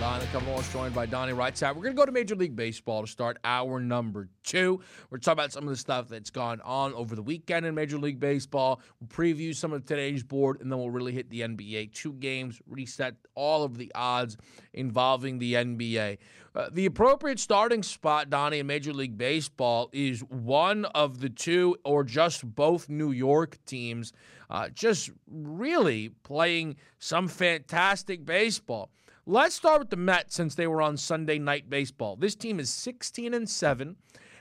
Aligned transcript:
line. 0.00 0.22
Come 0.32 0.48
on, 0.48 0.62
joined 0.72 0.94
by 0.94 1.04
Donnie 1.04 1.34
Rightside. 1.34 1.76
We're 1.76 1.82
going 1.82 1.94
to 1.94 2.00
go 2.00 2.06
to 2.06 2.12
Major 2.12 2.34
League 2.34 2.56
Baseball 2.56 3.02
to 3.02 3.06
start 3.06 3.36
our 3.44 3.80
number 3.80 4.30
two. 4.42 4.80
We're 5.10 5.18
talking 5.18 5.32
about 5.34 5.52
some 5.52 5.64
of 5.64 5.70
the 5.70 5.76
stuff 5.76 6.08
that's 6.08 6.30
gone 6.30 6.62
on 6.62 6.94
over 6.94 7.14
the 7.14 7.22
weekend 7.22 7.66
in 7.66 7.74
Major 7.74 7.98
League 7.98 8.18
Baseball. 8.18 8.80
We'll 8.98 9.08
preview 9.08 9.54
some 9.54 9.74
of 9.74 9.84
today's 9.84 10.22
board, 10.22 10.62
and 10.62 10.72
then 10.72 10.78
we'll 10.78 10.90
really 10.90 11.12
hit 11.12 11.28
the 11.28 11.42
NBA. 11.42 11.92
Two 11.92 12.14
games, 12.14 12.62
reset 12.66 13.14
all 13.34 13.62
of 13.62 13.76
the 13.76 13.92
odds 13.94 14.38
involving 14.72 15.38
the 15.38 15.54
NBA. 15.54 16.16
Uh, 16.54 16.68
the 16.72 16.86
appropriate 16.86 17.38
starting 17.38 17.82
spot, 17.82 18.30
Donnie, 18.30 18.60
in 18.60 18.66
Major 18.66 18.94
League 18.94 19.18
Baseball 19.18 19.90
is 19.92 20.20
one 20.20 20.86
of 20.86 21.20
the 21.20 21.28
two 21.28 21.76
or 21.84 22.04
just 22.04 22.44
both 22.54 22.88
New 22.88 23.10
York 23.10 23.58
teams 23.66 24.14
uh, 24.48 24.68
just 24.70 25.10
really 25.30 26.08
playing 26.24 26.76
some 26.98 27.28
fantastic 27.28 28.24
baseball. 28.24 28.90
Let's 29.32 29.54
start 29.54 29.78
with 29.78 29.90
the 29.90 29.96
Mets 29.96 30.34
since 30.34 30.56
they 30.56 30.66
were 30.66 30.82
on 30.82 30.96
Sunday 30.96 31.38
Night 31.38 31.70
Baseball. 31.70 32.16
This 32.16 32.34
team 32.34 32.58
is 32.58 32.68
16 32.68 33.32
and 33.32 33.48
7, 33.48 33.94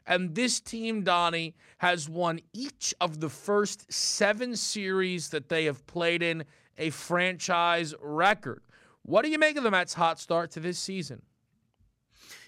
and 0.07 0.33
this 0.33 0.59
team, 0.59 1.03
Donnie, 1.03 1.53
has 1.77 2.09
won 2.09 2.39
each 2.53 2.95
of 2.99 3.19
the 3.19 3.29
first 3.29 3.93
seven 3.93 4.55
series 4.55 5.29
that 5.29 5.47
they 5.47 5.65
have 5.65 5.85
played 5.85 6.23
in 6.23 6.43
a 6.79 6.89
franchise 6.89 7.93
record. 8.01 8.63
What 9.03 9.23
do 9.23 9.29
you 9.29 9.37
make 9.37 9.57
of 9.57 9.63
the 9.63 9.69
Mets' 9.69 9.93
hot 9.93 10.19
start 10.19 10.49
to 10.53 10.59
this 10.59 10.79
season? 10.79 11.21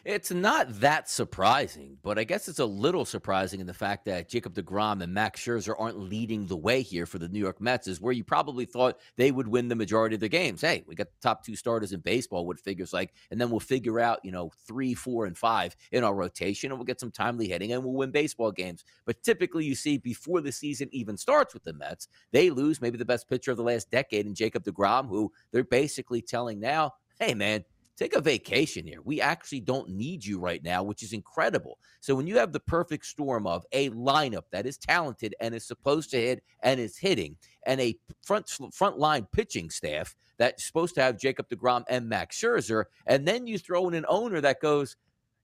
It's 0.03 0.31
not 0.31 0.79
that 0.79 1.07
surprising, 1.07 1.95
but 2.01 2.17
I 2.17 2.23
guess 2.23 2.47
it's 2.47 2.57
a 2.57 2.65
little 2.65 3.05
surprising 3.05 3.59
in 3.59 3.67
the 3.67 3.73
fact 3.73 4.05
that 4.05 4.27
Jacob 4.27 4.55
DeGrom 4.55 5.03
and 5.03 5.13
Max 5.13 5.39
Scherzer 5.39 5.75
aren't 5.77 5.99
leading 5.99 6.47
the 6.47 6.57
way 6.57 6.81
here 6.81 7.05
for 7.05 7.19
the 7.19 7.29
New 7.29 7.37
York 7.37 7.61
Mets, 7.61 7.87
is 7.87 8.01
where 8.01 8.11
you 8.11 8.23
probably 8.23 8.65
thought 8.65 8.99
they 9.15 9.31
would 9.31 9.47
win 9.47 9.67
the 9.67 9.75
majority 9.75 10.15
of 10.15 10.19
the 10.19 10.27
games. 10.27 10.61
Hey, 10.61 10.83
we 10.87 10.95
got 10.95 11.05
the 11.11 11.21
top 11.21 11.45
two 11.45 11.55
starters 11.55 11.93
in 11.93 11.99
baseball, 11.99 12.47
what 12.47 12.59
figures 12.59 12.93
like, 12.93 13.13
and 13.29 13.39
then 13.39 13.51
we'll 13.51 13.59
figure 13.59 13.99
out, 13.99 14.19
you 14.23 14.31
know, 14.31 14.51
three, 14.65 14.95
four, 14.95 15.27
and 15.27 15.37
five 15.37 15.75
in 15.91 16.03
our 16.03 16.15
rotation, 16.15 16.71
and 16.71 16.79
we'll 16.79 16.85
get 16.85 16.99
some 16.99 17.11
timely 17.11 17.47
hitting 17.47 17.71
and 17.71 17.83
we'll 17.83 17.93
win 17.93 18.09
baseball 18.09 18.51
games. 18.51 18.83
But 19.05 19.21
typically, 19.21 19.65
you 19.65 19.75
see 19.75 19.99
before 19.99 20.41
the 20.41 20.51
season 20.51 20.89
even 20.91 21.15
starts 21.15 21.53
with 21.53 21.63
the 21.63 21.73
Mets, 21.73 22.07
they 22.31 22.49
lose 22.49 22.81
maybe 22.81 22.97
the 22.97 23.05
best 23.05 23.29
pitcher 23.29 23.51
of 23.51 23.57
the 23.57 23.63
last 23.63 23.91
decade 23.91 24.25
in 24.25 24.33
Jacob 24.33 24.63
DeGrom, 24.63 25.09
who 25.09 25.31
they're 25.51 25.63
basically 25.63 26.23
telling 26.23 26.59
now, 26.59 26.95
hey, 27.19 27.35
man, 27.35 27.63
take 28.01 28.15
a 28.15 28.21
vacation 28.21 28.85
here. 28.85 28.99
We 29.03 29.21
actually 29.21 29.59
don't 29.59 29.89
need 29.89 30.25
you 30.25 30.39
right 30.39 30.63
now, 30.63 30.81
which 30.81 31.03
is 31.03 31.13
incredible. 31.13 31.77
So 31.99 32.15
when 32.15 32.25
you 32.25 32.37
have 32.37 32.51
the 32.51 32.59
perfect 32.59 33.05
storm 33.05 33.45
of 33.45 33.63
a 33.71 33.91
lineup 33.91 34.43
that 34.51 34.65
is 34.65 34.77
talented 34.77 35.35
and 35.39 35.53
is 35.53 35.67
supposed 35.67 36.09
to 36.11 36.17
hit 36.17 36.43
and 36.63 36.79
is 36.79 36.97
hitting, 36.97 37.37
and 37.67 37.79
a 37.79 37.95
front 38.23 38.49
front 38.73 38.97
line 38.97 39.27
pitching 39.31 39.69
staff 39.69 40.15
that's 40.37 40.65
supposed 40.65 40.95
to 40.95 41.01
have 41.01 41.19
Jacob 41.19 41.47
DeGrom 41.49 41.83
and 41.89 42.09
Max 42.09 42.41
Scherzer, 42.41 42.85
and 43.05 43.27
then 43.27 43.45
you 43.45 43.59
throw 43.59 43.87
in 43.87 43.93
an 43.93 44.05
owner 44.09 44.41
that 44.41 44.61
goes 44.61 44.95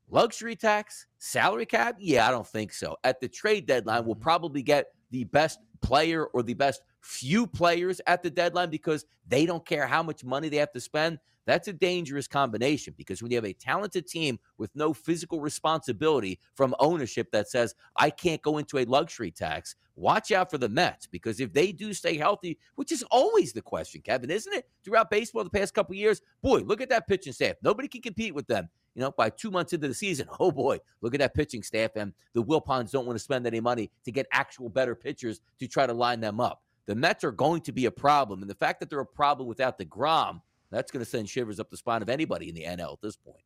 luxury 0.10 0.56
tax, 0.56 1.06
salary 1.20 1.68
cap. 1.68 1.98
Yeah, 2.00 2.28
I 2.28 2.32
don't 2.32 2.48
think 2.48 2.74
so. 2.74 2.98
At 3.04 3.22
the 3.22 3.28
trade 3.28 3.68
deadline, 3.68 4.06
we'll 4.06 4.16
mm-hmm. 4.16 4.24
probably 4.24 4.64
get 4.64 4.88
the 5.12 5.26
best 5.26 5.60
player 5.82 6.26
or 6.26 6.42
the 6.42 6.56
best 6.56 6.82
few 7.02 7.46
players 7.46 8.02
at 8.08 8.24
the 8.24 8.32
deadline 8.32 8.72
because 8.72 9.06
they 9.28 9.46
don't 9.46 9.66
care 9.66 9.86
how 9.86 10.02
much 10.02 10.24
money 10.24 10.50
they 10.50 10.58
have 10.58 10.72
to 10.72 10.82
spend. 10.82 11.20
That's 11.48 11.70
a 11.70 11.74
dangerous 11.74 12.28
combination 12.28 12.94
because 12.98 13.24
when 13.24 13.32
you 13.32 13.38
have 13.38 13.46
a 13.46 13.54
talented 13.54 14.06
team 14.06 14.38
with 14.58 14.70
no 14.76 14.94
physical 14.94 15.40
responsibility 15.40 16.40
from 16.56 16.76
ownership 16.78 17.32
that 17.32 17.50
says, 17.50 17.74
I 17.96 18.10
can't 18.10 18.42
go 18.42 18.58
into 18.58 18.78
a 18.78 18.86
luxury 18.86 19.32
tax, 19.32 19.78
watch 19.96 20.34
out 20.34 20.52
for 20.52 20.58
the 20.58 20.68
Mets 20.68 21.08
because 21.08 21.40
if 21.40 21.54
they 21.54 21.72
do 21.72 21.94
stay 21.94 22.18
healthy, 22.18 22.60
which 22.76 22.92
is 22.92 23.02
always 23.12 23.54
the 23.54 23.62
question, 23.62 24.02
Kevin, 24.02 24.30
isn't 24.30 24.54
it? 24.54 24.68
Throughout 24.84 25.10
baseball 25.10 25.46
the 25.46 25.50
past 25.50 25.74
couple 25.74 25.96
years, 25.96 26.22
boy, 26.44 26.60
look 26.60 26.82
at 26.82 26.90
that 26.90 27.08
pitching 27.08 27.32
staff. 27.32 27.56
Nobody 27.64 27.88
can 27.88 28.02
compete 28.02 28.36
with 28.36 28.48
them. 28.48 28.68
You 28.94 29.04
know, 29.04 29.12
by 29.12 29.30
two 29.30 29.50
months 29.50 29.72
into 29.72 29.88
the 29.88 29.94
season, 29.94 30.28
oh 30.42 30.52
boy, 30.52 30.80
look 31.00 31.14
at 31.14 31.22
that 31.22 31.34
pitching 31.34 31.64
staff. 31.64 31.92
And 31.96 32.12
the 32.34 32.44
Wilpons 32.44 32.92
don't 32.92 33.06
want 33.06 33.18
to 33.18 33.24
spend 33.24 33.48
any 33.48 33.62
money 33.62 33.90
to 34.04 34.12
get 34.12 34.28
actual 34.34 34.68
better 34.68 34.96
pitchers 34.96 35.40
to 35.60 35.68
try 35.68 35.88
to 35.88 35.94
line 35.94 36.20
them 36.20 36.42
up. 36.42 36.62
The 36.88 36.96
Mets 36.96 37.24
are 37.24 37.32
going 37.32 37.62
to 37.62 37.72
be 37.72 37.86
a 37.86 37.92
problem. 37.92 38.42
And 38.42 38.50
the 38.50 38.56
fact 38.56 38.82
that 38.82 38.90
they're 38.90 39.00
a 39.00 39.06
problem 39.06 39.48
without 39.48 39.80
DeGrom 39.80 40.42
that's 40.72 40.92
going 40.92 41.04
to 41.04 41.10
send 41.10 41.30
shivers 41.30 41.60
up 41.60 41.70
the 41.70 41.78
spine 41.78 42.02
of 42.02 42.10
anybody 42.10 42.50
in 42.50 42.56
the 42.56 42.64
NL 42.64 42.94
at 42.94 43.02
this 43.02 43.16
point. 43.16 43.44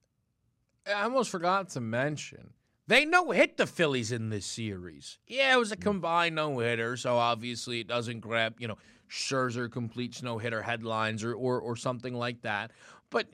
I 0.87 1.03
almost 1.03 1.29
forgot 1.29 1.69
to 1.69 1.81
mention 1.81 2.53
they 2.87 3.05
no 3.05 3.31
hit 3.31 3.57
the 3.57 3.67
Phillies 3.67 4.11
in 4.11 4.29
this 4.29 4.45
series. 4.45 5.19
Yeah, 5.27 5.53
it 5.53 5.59
was 5.59 5.71
a 5.71 5.77
mm. 5.77 5.81
combined 5.81 6.35
no 6.35 6.59
hitter, 6.59 6.97
so 6.97 7.17
obviously 7.17 7.79
it 7.79 7.87
doesn't 7.87 8.19
grab 8.19 8.55
you 8.59 8.67
know 8.67 8.77
Scherzer 9.09 9.71
completes 9.71 10.23
no 10.23 10.37
hitter 10.37 10.61
headlines 10.61 11.23
or, 11.23 11.33
or 11.33 11.59
or 11.59 11.75
something 11.75 12.13
like 12.13 12.41
that. 12.41 12.71
But 13.09 13.27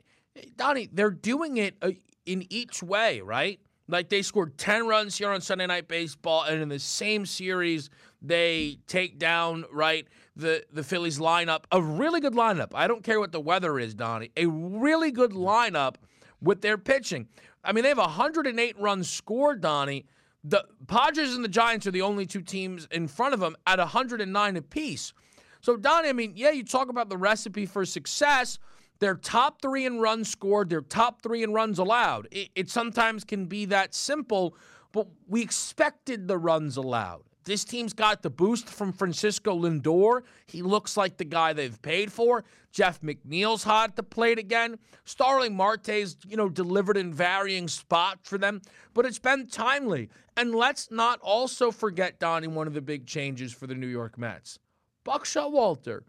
Donnie, 0.56 0.88
they're 0.92 1.10
doing 1.10 1.56
it 1.56 1.76
uh, 1.82 1.92
in 2.26 2.46
each 2.50 2.82
way, 2.82 3.20
right? 3.20 3.60
Like 3.88 4.10
they 4.10 4.20
scored 4.20 4.58
10 4.58 4.86
runs 4.86 5.16
here 5.16 5.30
on 5.30 5.40
Sunday 5.40 5.66
Night 5.66 5.88
Baseball, 5.88 6.42
and 6.44 6.60
in 6.60 6.68
the 6.68 6.78
same 6.78 7.24
series, 7.24 7.88
they 8.20 8.78
take 8.86 9.18
down, 9.18 9.64
right, 9.72 10.06
the, 10.38 10.64
the 10.72 10.84
Phillies 10.84 11.18
lineup. 11.18 11.64
A 11.72 11.82
really 11.82 12.20
good 12.20 12.32
lineup. 12.32 12.70
I 12.72 12.86
don't 12.86 13.02
care 13.02 13.18
what 13.18 13.32
the 13.32 13.40
weather 13.40 13.78
is, 13.78 13.94
Donnie. 13.94 14.30
A 14.36 14.46
really 14.46 15.10
good 15.10 15.32
lineup 15.32 15.96
with 16.40 16.62
their 16.62 16.78
pitching. 16.78 17.28
I 17.64 17.72
mean, 17.72 17.82
they 17.82 17.88
have 17.88 17.98
108 17.98 18.78
runs 18.78 19.10
scored, 19.10 19.60
Donnie. 19.60 20.06
The 20.44 20.64
Padres 20.86 21.34
and 21.34 21.44
the 21.44 21.48
Giants 21.48 21.86
are 21.88 21.90
the 21.90 22.02
only 22.02 22.24
two 22.24 22.40
teams 22.40 22.86
in 22.92 23.08
front 23.08 23.34
of 23.34 23.40
them 23.40 23.56
at 23.66 23.78
109 23.80 24.56
apiece. 24.56 25.12
So, 25.60 25.76
Donnie, 25.76 26.08
I 26.08 26.12
mean, 26.12 26.34
yeah, 26.36 26.50
you 26.50 26.62
talk 26.62 26.88
about 26.88 27.08
the 27.08 27.16
recipe 27.16 27.66
for 27.66 27.84
success. 27.84 28.60
They're 29.00 29.16
top 29.16 29.60
three 29.60 29.86
in 29.86 29.98
runs 29.98 30.30
scored, 30.30 30.70
they're 30.70 30.80
top 30.80 31.22
three 31.22 31.42
in 31.42 31.52
runs 31.52 31.78
allowed. 31.78 32.28
It, 32.30 32.50
it 32.54 32.70
sometimes 32.70 33.24
can 33.24 33.46
be 33.46 33.64
that 33.66 33.94
simple, 33.94 34.56
but 34.92 35.08
we 35.26 35.42
expected 35.42 36.28
the 36.28 36.38
runs 36.38 36.76
allowed. 36.76 37.22
This 37.48 37.64
team's 37.64 37.94
got 37.94 38.20
the 38.20 38.28
boost 38.28 38.68
from 38.68 38.92
Francisco 38.92 39.58
Lindor. 39.58 40.20
He 40.46 40.60
looks 40.60 40.98
like 40.98 41.16
the 41.16 41.24
guy 41.24 41.54
they've 41.54 41.80
paid 41.80 42.12
for. 42.12 42.44
Jeff 42.72 43.00
McNeil's 43.00 43.64
hot 43.64 43.96
to 43.96 44.02
plate 44.02 44.38
again. 44.38 44.78
Starling 45.06 45.56
Marte's, 45.56 46.18
you 46.28 46.36
know, 46.36 46.50
delivered 46.50 46.98
in 46.98 47.14
varying 47.14 47.66
spots 47.66 48.28
for 48.28 48.36
them, 48.36 48.60
but 48.92 49.06
it's 49.06 49.18
been 49.18 49.46
timely. 49.46 50.10
And 50.36 50.54
let's 50.54 50.90
not 50.90 51.20
also 51.22 51.70
forget, 51.70 52.20
Donnie, 52.20 52.48
one 52.48 52.66
of 52.66 52.74
the 52.74 52.82
big 52.82 53.06
changes 53.06 53.50
for 53.50 53.66
the 53.66 53.74
New 53.74 53.86
York 53.86 54.18
Mets. 54.18 54.58
Buck 55.02 55.24
Showalter. 55.24 56.00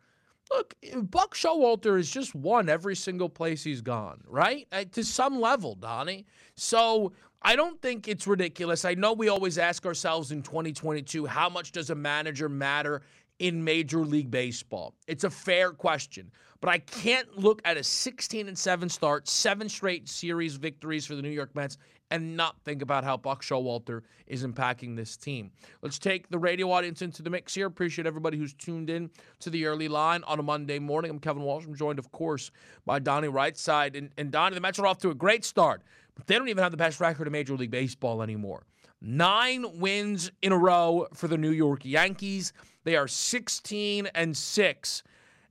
Look, 0.52 0.74
Buck 1.04 1.36
Showalter 1.36 1.96
has 1.96 2.10
just 2.10 2.36
won 2.36 2.68
every 2.68 2.98
single 2.98 3.30
place 3.30 3.64
he's 3.64 3.82
gone, 3.82 4.20
right? 4.28 4.68
To 4.92 5.06
some 5.06 5.40
level, 5.40 5.76
Donnie. 5.76 6.26
So 6.56 7.14
I 7.42 7.56
don't 7.56 7.82
think 7.82 8.08
it's 8.08 8.28
ridiculous. 8.28 8.84
I 8.84 8.96
know 8.96 9.14
we 9.14 9.30
always 9.30 9.58
ask 9.58 9.86
ourselves 9.86 10.32
in 10.32 10.42
2022 10.42 11.26
how 11.26 11.50
much 11.50 11.72
does 11.72 11.90
a 11.90 11.96
manager 11.96 12.50
matter 12.50 13.02
in 13.40 13.64
Major 13.64 14.00
League 14.00 14.30
Baseball? 14.30 14.94
It's 15.08 15.24
a 15.24 15.30
fair 15.30 15.72
question, 15.72 16.32
but 16.60 16.70
I 16.70 16.80
can't 16.80 17.38
look 17.38 17.62
at 17.64 17.78
a 17.78 17.84
16 17.84 18.50
and 18.50 18.58
7 18.58 18.90
start, 18.90 19.30
seven 19.30 19.70
straight 19.70 20.10
series 20.10 20.58
victories 20.58 21.06
for 21.06 21.16
the 21.16 21.22
New 21.22 21.30
York 21.30 21.56
Mets 21.56 21.78
and 22.12 22.36
not 22.36 22.56
think 22.66 22.82
about 22.82 23.04
how 23.04 23.16
Buck 23.16 23.42
Showalter 23.42 24.02
is 24.28 24.46
impacting 24.46 24.96
this 24.96 25.16
team. 25.16 25.52
Let's 25.82 26.00
take 26.00 26.30
the 26.30 26.40
radio 26.40 26.72
audience 26.72 27.02
into 27.02 27.22
the 27.22 27.30
mix 27.30 27.54
here. 27.54 27.68
Appreciate 27.68 28.08
everybody 28.08 28.38
who's 28.38 28.54
tuned 28.54 28.90
in 28.90 29.10
to 29.40 29.50
the 29.50 29.66
early 29.66 29.88
line 29.88 30.24
on 30.24 30.40
a 30.40 30.44
Monday 30.44 30.80
morning. 30.80 31.12
I'm 31.12 31.20
Kevin 31.20 31.44
Walsh. 31.44 31.66
I'm 31.66 31.76
joined, 31.76 32.00
of 32.00 32.12
course, 32.12 32.52
by 32.86 33.00
Donnie 33.00 33.28
Rightside. 33.28 33.96
And, 33.96 34.10
and 34.18 34.32
Donnie, 34.32 34.56
the 34.56 34.62
Mets 34.62 34.80
are 34.80 34.88
off 34.88 34.98
to 35.00 35.12
a 35.12 35.16
great 35.16 35.46
start, 35.46 35.84
they 36.28 36.38
don't 36.38 36.50
even 36.50 36.64
have 36.64 36.72
the 36.72 36.78
best 36.78 37.00
record 37.00 37.28
in 37.28 37.34
Major 37.34 37.56
League 37.56 37.72
Baseball 37.72 38.22
anymore. 38.22 38.64
Nine 39.02 39.80
wins 39.80 40.32
in 40.42 40.52
a 40.52 40.58
row 40.58 41.08
for 41.14 41.28
the 41.28 41.38
New 41.38 41.52
York 41.52 41.86
Yankees. 41.86 42.52
They 42.84 42.96
are 42.96 43.08
16 43.08 44.08
and 44.14 44.36
6, 44.36 45.04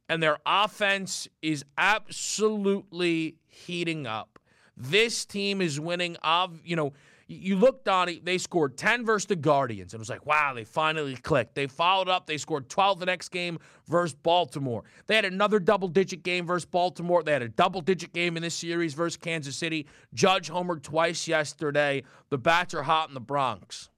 and 0.09 0.23
their 0.23 0.38
offense 0.44 1.29
is 1.41 1.65
absolutely 1.76 3.37
heating 3.47 4.06
up. 4.06 4.38
This 4.76 5.25
team 5.25 5.61
is 5.61 5.81
winning. 5.81 6.17
Of 6.23 6.61
you 6.65 6.76
know, 6.76 6.93
you 7.29 7.57
looked 7.57 7.89
on 7.89 8.09
it, 8.09 8.25
they 8.25 8.39
scored 8.39 8.79
10 8.79 9.05
versus 9.05 9.27
the 9.27 9.37
Guardians. 9.37 9.93
And 9.93 9.99
it 9.99 10.01
was 10.01 10.09
like, 10.09 10.25
wow, 10.25 10.55
they 10.55 10.65
finally 10.65 11.15
clicked. 11.15 11.55
They 11.55 11.67
followed 11.67 12.09
up. 12.09 12.27
They 12.27 12.39
scored 12.39 12.71
12 12.71 13.01
the 13.01 13.07
next 13.07 13.29
game 13.29 13.59
versus 13.87 14.15
Baltimore. 14.15 14.85
They 15.07 15.15
had 15.15 15.27
another 15.27 15.61
double 15.61 15.89
digit 15.89 16.23
game 16.23 16.47
versus 16.47 16.65
Baltimore. 16.65 17.23
They 17.23 17.33
had 17.33 17.43
a 17.43 17.49
double 17.49 17.83
digit 17.83 18.15
game 18.15 18.39
in 18.39 18.43
this 18.43 18.55
series 18.55 18.95
versus 18.95 19.19
Kansas 19.19 19.57
City. 19.57 19.87
Judge 20.15 20.51
homered 20.51 20.83
twice 20.83 21.29
yesterday. 21.29 22.03
The 22.31 22.39
bats 22.39 22.73
are 22.73 22.83
hot 22.83 23.09
in 23.09 23.15
the 23.15 23.21
Bronx. 23.21 23.91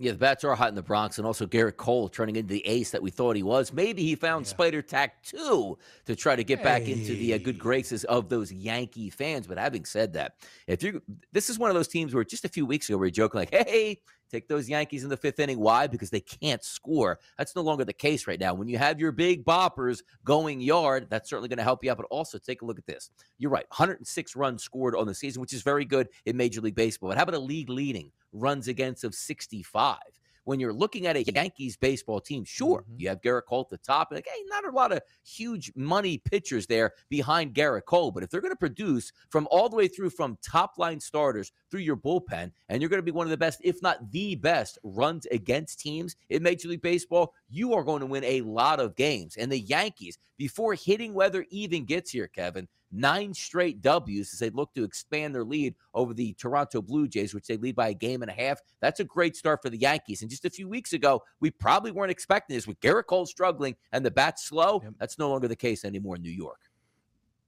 Yeah, 0.00 0.10
the 0.10 0.18
bats 0.18 0.42
are 0.42 0.54
hot 0.56 0.70
in 0.70 0.74
the 0.74 0.82
Bronx, 0.82 1.18
and 1.18 1.26
also 1.26 1.46
Gerrit 1.46 1.76
Cole 1.76 2.08
turning 2.08 2.34
into 2.34 2.52
the 2.52 2.66
ace 2.66 2.90
that 2.90 3.00
we 3.00 3.10
thought 3.10 3.36
he 3.36 3.44
was. 3.44 3.72
Maybe 3.72 4.02
he 4.02 4.16
found 4.16 4.44
yeah. 4.44 4.50
Spider 4.50 4.82
Tack 4.82 5.22
2 5.22 5.78
to 6.06 6.16
try 6.16 6.34
to 6.34 6.42
get 6.42 6.58
hey. 6.58 6.64
back 6.64 6.88
into 6.88 7.14
the 7.14 7.34
uh, 7.34 7.38
good 7.38 7.60
graces 7.60 8.02
of 8.04 8.28
those 8.28 8.52
Yankee 8.52 9.08
fans. 9.08 9.46
But 9.46 9.56
having 9.56 9.84
said 9.84 10.12
that, 10.14 10.34
if 10.66 10.82
you 10.82 11.00
this 11.32 11.48
is 11.48 11.60
one 11.60 11.70
of 11.70 11.76
those 11.76 11.86
teams 11.86 12.12
where 12.12 12.24
just 12.24 12.44
a 12.44 12.48
few 12.48 12.66
weeks 12.66 12.88
ago 12.88 12.98
we 12.98 13.06
were 13.06 13.10
joking 13.10 13.38
like, 13.38 13.54
"Hey, 13.54 14.00
Take 14.34 14.48
those 14.48 14.68
Yankees 14.68 15.04
in 15.04 15.10
the 15.10 15.16
fifth 15.16 15.38
inning. 15.38 15.60
Why? 15.60 15.86
Because 15.86 16.10
they 16.10 16.20
can't 16.20 16.62
score. 16.64 17.20
That's 17.38 17.54
no 17.54 17.62
longer 17.62 17.84
the 17.84 17.92
case 17.92 18.26
right 18.26 18.40
now. 18.40 18.52
When 18.52 18.66
you 18.66 18.78
have 18.78 18.98
your 18.98 19.12
big 19.12 19.44
boppers 19.44 20.02
going 20.24 20.60
yard, 20.60 21.06
that's 21.08 21.30
certainly 21.30 21.48
going 21.48 21.58
to 21.58 21.62
help 21.62 21.84
you 21.84 21.90
out. 21.92 21.98
But 21.98 22.06
also, 22.10 22.38
take 22.38 22.62
a 22.62 22.64
look 22.64 22.78
at 22.78 22.86
this. 22.86 23.10
You're 23.38 23.52
right. 23.52 23.66
106 23.68 24.34
runs 24.34 24.64
scored 24.64 24.96
on 24.96 25.06
the 25.06 25.14
season, 25.14 25.40
which 25.40 25.52
is 25.52 25.62
very 25.62 25.84
good 25.84 26.08
in 26.26 26.36
Major 26.36 26.60
League 26.60 26.74
Baseball. 26.74 27.10
But 27.10 27.16
how 27.16 27.22
about 27.22 27.36
a 27.36 27.38
league 27.38 27.70
leading 27.70 28.10
runs 28.34 28.68
against 28.68 29.04
of 29.04 29.14
65? 29.14 29.98
when 30.44 30.60
you're 30.60 30.72
looking 30.72 31.06
at 31.06 31.16
a 31.16 31.24
Yankees 31.24 31.76
baseball 31.76 32.20
team, 32.20 32.44
sure, 32.44 32.82
mm-hmm. 32.82 32.94
you 32.98 33.08
have 33.08 33.20
Gerrit 33.20 33.46
Cole 33.48 33.62
at 33.62 33.70
the 33.70 33.78
top. 33.78 34.08
Like, 34.12 34.26
hey, 34.26 34.42
not 34.46 34.66
a 34.66 34.70
lot 34.70 34.92
of 34.92 35.00
huge 35.24 35.72
money 35.74 36.18
pitchers 36.18 36.66
there 36.66 36.92
behind 37.08 37.54
Gerrit 37.54 37.86
Cole. 37.86 38.10
But 38.10 38.22
if 38.22 38.30
they're 38.30 38.40
going 38.40 38.52
to 38.52 38.56
produce 38.56 39.12
from 39.30 39.48
all 39.50 39.68
the 39.68 39.76
way 39.76 39.88
through 39.88 40.10
from 40.10 40.38
top 40.42 40.78
line 40.78 41.00
starters 41.00 41.52
through 41.70 41.80
your 41.80 41.96
bullpen, 41.96 42.52
and 42.68 42.80
you're 42.80 42.90
going 42.90 42.98
to 42.98 43.02
be 43.02 43.10
one 43.10 43.26
of 43.26 43.30
the 43.30 43.36
best, 43.36 43.60
if 43.64 43.82
not 43.82 44.10
the 44.10 44.34
best, 44.36 44.78
runs 44.82 45.26
against 45.26 45.80
teams 45.80 46.16
in 46.28 46.42
Major 46.42 46.68
League 46.68 46.82
Baseball, 46.82 47.32
you 47.48 47.74
are 47.74 47.84
going 47.84 48.00
to 48.00 48.06
win 48.06 48.24
a 48.24 48.42
lot 48.42 48.80
of 48.80 48.96
games. 48.96 49.36
And 49.36 49.50
the 49.50 49.60
Yankees, 49.60 50.18
before 50.36 50.74
hitting 50.74 51.14
weather 51.14 51.46
even 51.50 51.84
gets 51.84 52.10
here, 52.10 52.28
Kevin, 52.28 52.68
nine 52.94 53.34
straight 53.34 53.82
W's 53.82 54.32
as 54.32 54.38
they 54.38 54.50
look 54.50 54.72
to 54.74 54.84
expand 54.84 55.34
their 55.34 55.44
lead 55.44 55.74
over 55.92 56.14
the 56.14 56.32
Toronto 56.34 56.80
Blue 56.80 57.08
Jays, 57.08 57.34
which 57.34 57.46
they 57.46 57.56
lead 57.56 57.76
by 57.76 57.88
a 57.88 57.94
game 57.94 58.22
and 58.22 58.30
a 58.30 58.34
half. 58.34 58.60
That's 58.80 59.00
a 59.00 59.04
great 59.04 59.36
start 59.36 59.62
for 59.62 59.70
the 59.70 59.78
Yankees. 59.78 60.22
And 60.22 60.30
just 60.30 60.44
a 60.44 60.50
few 60.50 60.68
weeks 60.68 60.92
ago, 60.92 61.22
we 61.40 61.50
probably 61.50 61.90
weren't 61.90 62.10
expecting 62.10 62.56
this 62.56 62.66
with 62.66 62.80
Gerrit 62.80 63.06
Cole 63.06 63.26
struggling 63.26 63.76
and 63.92 64.04
the 64.04 64.10
bat 64.10 64.38
slow. 64.38 64.80
Yep. 64.82 64.94
That's 64.98 65.18
no 65.18 65.28
longer 65.28 65.48
the 65.48 65.56
case 65.56 65.84
anymore 65.84 66.16
in 66.16 66.22
New 66.22 66.30
York. 66.30 66.60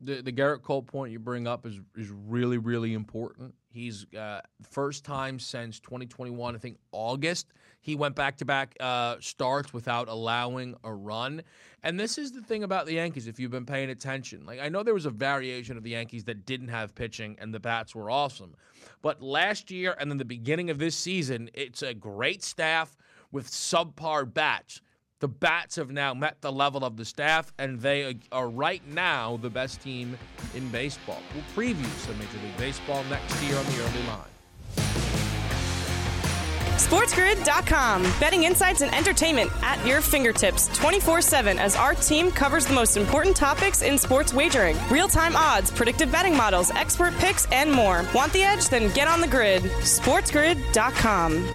The 0.01 0.21
the 0.23 0.33
Gerrit 0.33 0.63
Cole 0.63 0.83
point 0.83 1.13
you 1.13 1.19
bring 1.19 1.47
up 1.47 1.67
is 1.67 1.81
is 1.97 2.11
really 2.11 2.59
really 2.59 2.95
important. 2.95 3.55
He's 3.77 4.07
uh, 4.15 4.41
first 4.63 5.05
time 5.05 5.39
since 5.39 5.81
2021, 5.81 6.55
I 6.55 6.59
think 6.59 6.79
August, 6.93 7.49
he 7.83 7.95
went 7.95 8.15
back 8.15 8.39
to 8.39 8.47
back 8.47 8.75
starts 9.21 9.75
without 9.75 10.09
allowing 10.09 10.75
a 10.83 10.93
run. 10.93 11.43
And 11.83 12.01
this 12.01 12.17
is 12.17 12.33
the 12.33 12.41
thing 12.41 12.65
about 12.65 12.87
the 12.87 12.95
Yankees. 12.95 13.27
If 13.27 13.39
you've 13.39 13.51
been 13.51 13.67
paying 13.67 13.91
attention, 13.91 14.47
like 14.47 14.61
I 14.61 14.71
know 14.71 14.83
there 14.83 14.95
was 14.95 15.05
a 15.05 15.11
variation 15.11 15.77
of 15.77 15.83
the 15.83 15.91
Yankees 15.91 16.25
that 16.25 16.47
didn't 16.47 16.69
have 16.69 16.95
pitching, 16.95 17.37
and 17.39 17.53
the 17.53 17.61
bats 17.61 17.95
were 17.95 18.11
awesome. 18.11 18.57
But 19.03 19.23
last 19.23 19.71
year 19.71 19.95
and 20.01 20.11
then 20.11 20.17
the 20.19 20.25
beginning 20.25 20.71
of 20.71 20.79
this 20.79 20.97
season, 20.97 21.51
it's 21.53 21.83
a 21.83 21.93
great 21.93 22.43
staff 22.43 22.97
with 23.31 23.51
subpar 23.51 24.33
bats 24.33 24.81
the 25.21 25.29
Bats 25.29 25.77
have 25.77 25.91
now 25.91 26.13
met 26.13 26.41
the 26.43 26.53
level 26.53 26.85
of 26.85 26.97
the 26.97 27.05
staff, 27.05 27.53
and 27.59 27.81
they 27.81 28.19
are 28.33 28.49
right 28.49 28.87
now 28.89 29.39
the 29.39 29.51
best 29.51 29.81
team 29.81 30.19
in 30.55 30.69
baseball. 30.69 31.21
We'll 31.35 31.45
preview 31.55 31.87
some 32.05 32.19
Major 32.19 32.39
League 32.43 32.57
Baseball 32.59 33.03
next 33.05 33.43
year 33.43 33.57
on 33.57 33.65
the 33.65 33.81
early 33.83 34.07
line. 34.07 34.29
SportsGrid.com. 36.77 38.03
Betting 38.21 38.45
insights 38.45 38.83
and 38.83 38.95
entertainment 38.95 39.51
at 39.63 39.85
your 39.87 40.03
fingertips 40.03 40.69
24 40.77 41.23
7 41.23 41.59
as 41.59 41.75
our 41.75 41.95
team 41.95 42.31
covers 42.31 42.67
the 42.67 42.75
most 42.75 42.97
important 42.99 43.35
topics 43.35 43.83
in 43.83 43.97
sports 43.97 44.35
wagering 44.35 44.77
real 44.91 45.09
time 45.09 45.35
odds, 45.35 45.71
predictive 45.71 46.13
betting 46.13 46.37
models, 46.37 46.71
expert 46.73 47.15
picks, 47.15 47.47
and 47.47 47.73
more. 47.73 48.05
Want 48.15 48.33
the 48.35 48.43
edge? 48.43 48.69
Then 48.69 48.93
get 48.93 49.09
on 49.09 49.23
the 49.23 49.27
grid. 49.27 49.63
SportsGrid.com. 49.63 51.55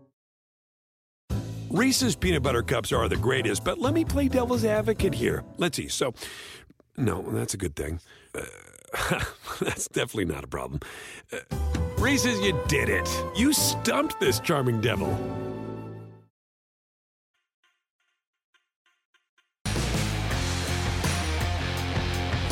Reese's 1.71 2.17
peanut 2.17 2.43
butter 2.43 2.63
cups 2.63 2.91
are 2.91 3.07
the 3.07 3.15
greatest, 3.15 3.63
but 3.63 3.79
let 3.79 3.93
me 3.93 4.03
play 4.03 4.27
devil's 4.27 4.65
advocate 4.65 5.13
here. 5.13 5.41
Let's 5.57 5.77
see. 5.77 5.87
So, 5.87 6.13
no, 6.97 7.21
that's 7.31 7.53
a 7.53 7.57
good 7.57 7.77
thing. 7.77 8.01
Uh, 8.35 9.23
that's 9.61 9.87
definitely 9.87 10.25
not 10.25 10.43
a 10.43 10.47
problem. 10.47 10.81
Uh, 11.31 11.37
Reese's, 11.97 12.41
you 12.41 12.59
did 12.67 12.89
it. 12.89 13.07
You 13.37 13.53
stumped 13.53 14.19
this 14.19 14.41
charming 14.41 14.81
devil. 14.81 15.07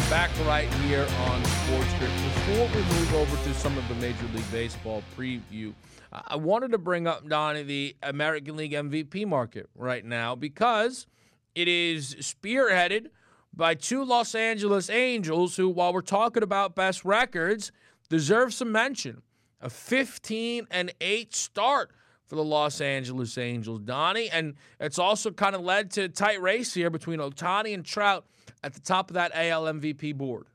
Back 0.10 0.32
right 0.46 0.74
here 0.86 1.06
on 1.28 1.44
Sports 1.44 1.94
Grid. 2.00 2.10
Before 2.10 2.68
we 2.68 2.82
move 2.84 3.16
over 3.16 3.36
to 3.36 3.54
some 3.54 3.78
of 3.78 3.86
the 3.90 3.96
Major 3.96 4.26
League 4.34 4.50
Baseball 4.50 5.04
preview, 5.18 5.74
I 6.12 6.38
wanted 6.38 6.72
to 6.72 6.78
bring 6.78 7.08
up, 7.08 7.28
Donnie, 7.28 7.64
the 7.64 7.96
American 8.02 8.56
League 8.56 8.72
MVP 8.72 9.28
market 9.28 9.70
right 9.76 10.04
now 10.04 10.36
because 10.36 11.06
it 11.54 11.68
is 11.68 12.16
spearheaded 12.16 13.08
by 13.54 13.76
two 13.76 14.04
Los 14.04 14.34
Angeles 14.34 14.90
Angels 14.90 15.56
who, 15.56 15.70
while 15.70 15.94
we're 15.94 16.02
talking 16.02 16.42
about 16.42 16.76
best 16.76 17.06
records, 17.06 17.72
deserve 18.10 18.54
some 18.54 18.72
mention. 18.72 19.22
A 19.62 19.70
15 19.70 20.68
and 20.72 20.94
8 21.02 21.36
start 21.36 21.92
for 22.26 22.36
the 22.36 22.44
Los 22.44 22.80
Angeles 22.80 23.38
Angels, 23.38 23.82
Donnie. 23.82 24.30
And 24.30 24.56
it's 24.80 25.00
also 25.00 25.32
kind 25.32 25.56
of 25.56 25.62
led 25.62 25.92
to 25.92 26.04
a 26.04 26.10
tight 26.10 26.42
race 26.42 26.74
here 26.74 26.90
between 26.90 27.20
Ohtani 27.20 27.74
and 27.74 27.84
Trout 27.84 28.26
at 28.64 28.74
the 28.74 28.80
top 28.80 29.10
of 29.10 29.16
that 29.16 29.32
AL 29.36 29.64
MVP 29.66 30.16
board. 30.16 30.46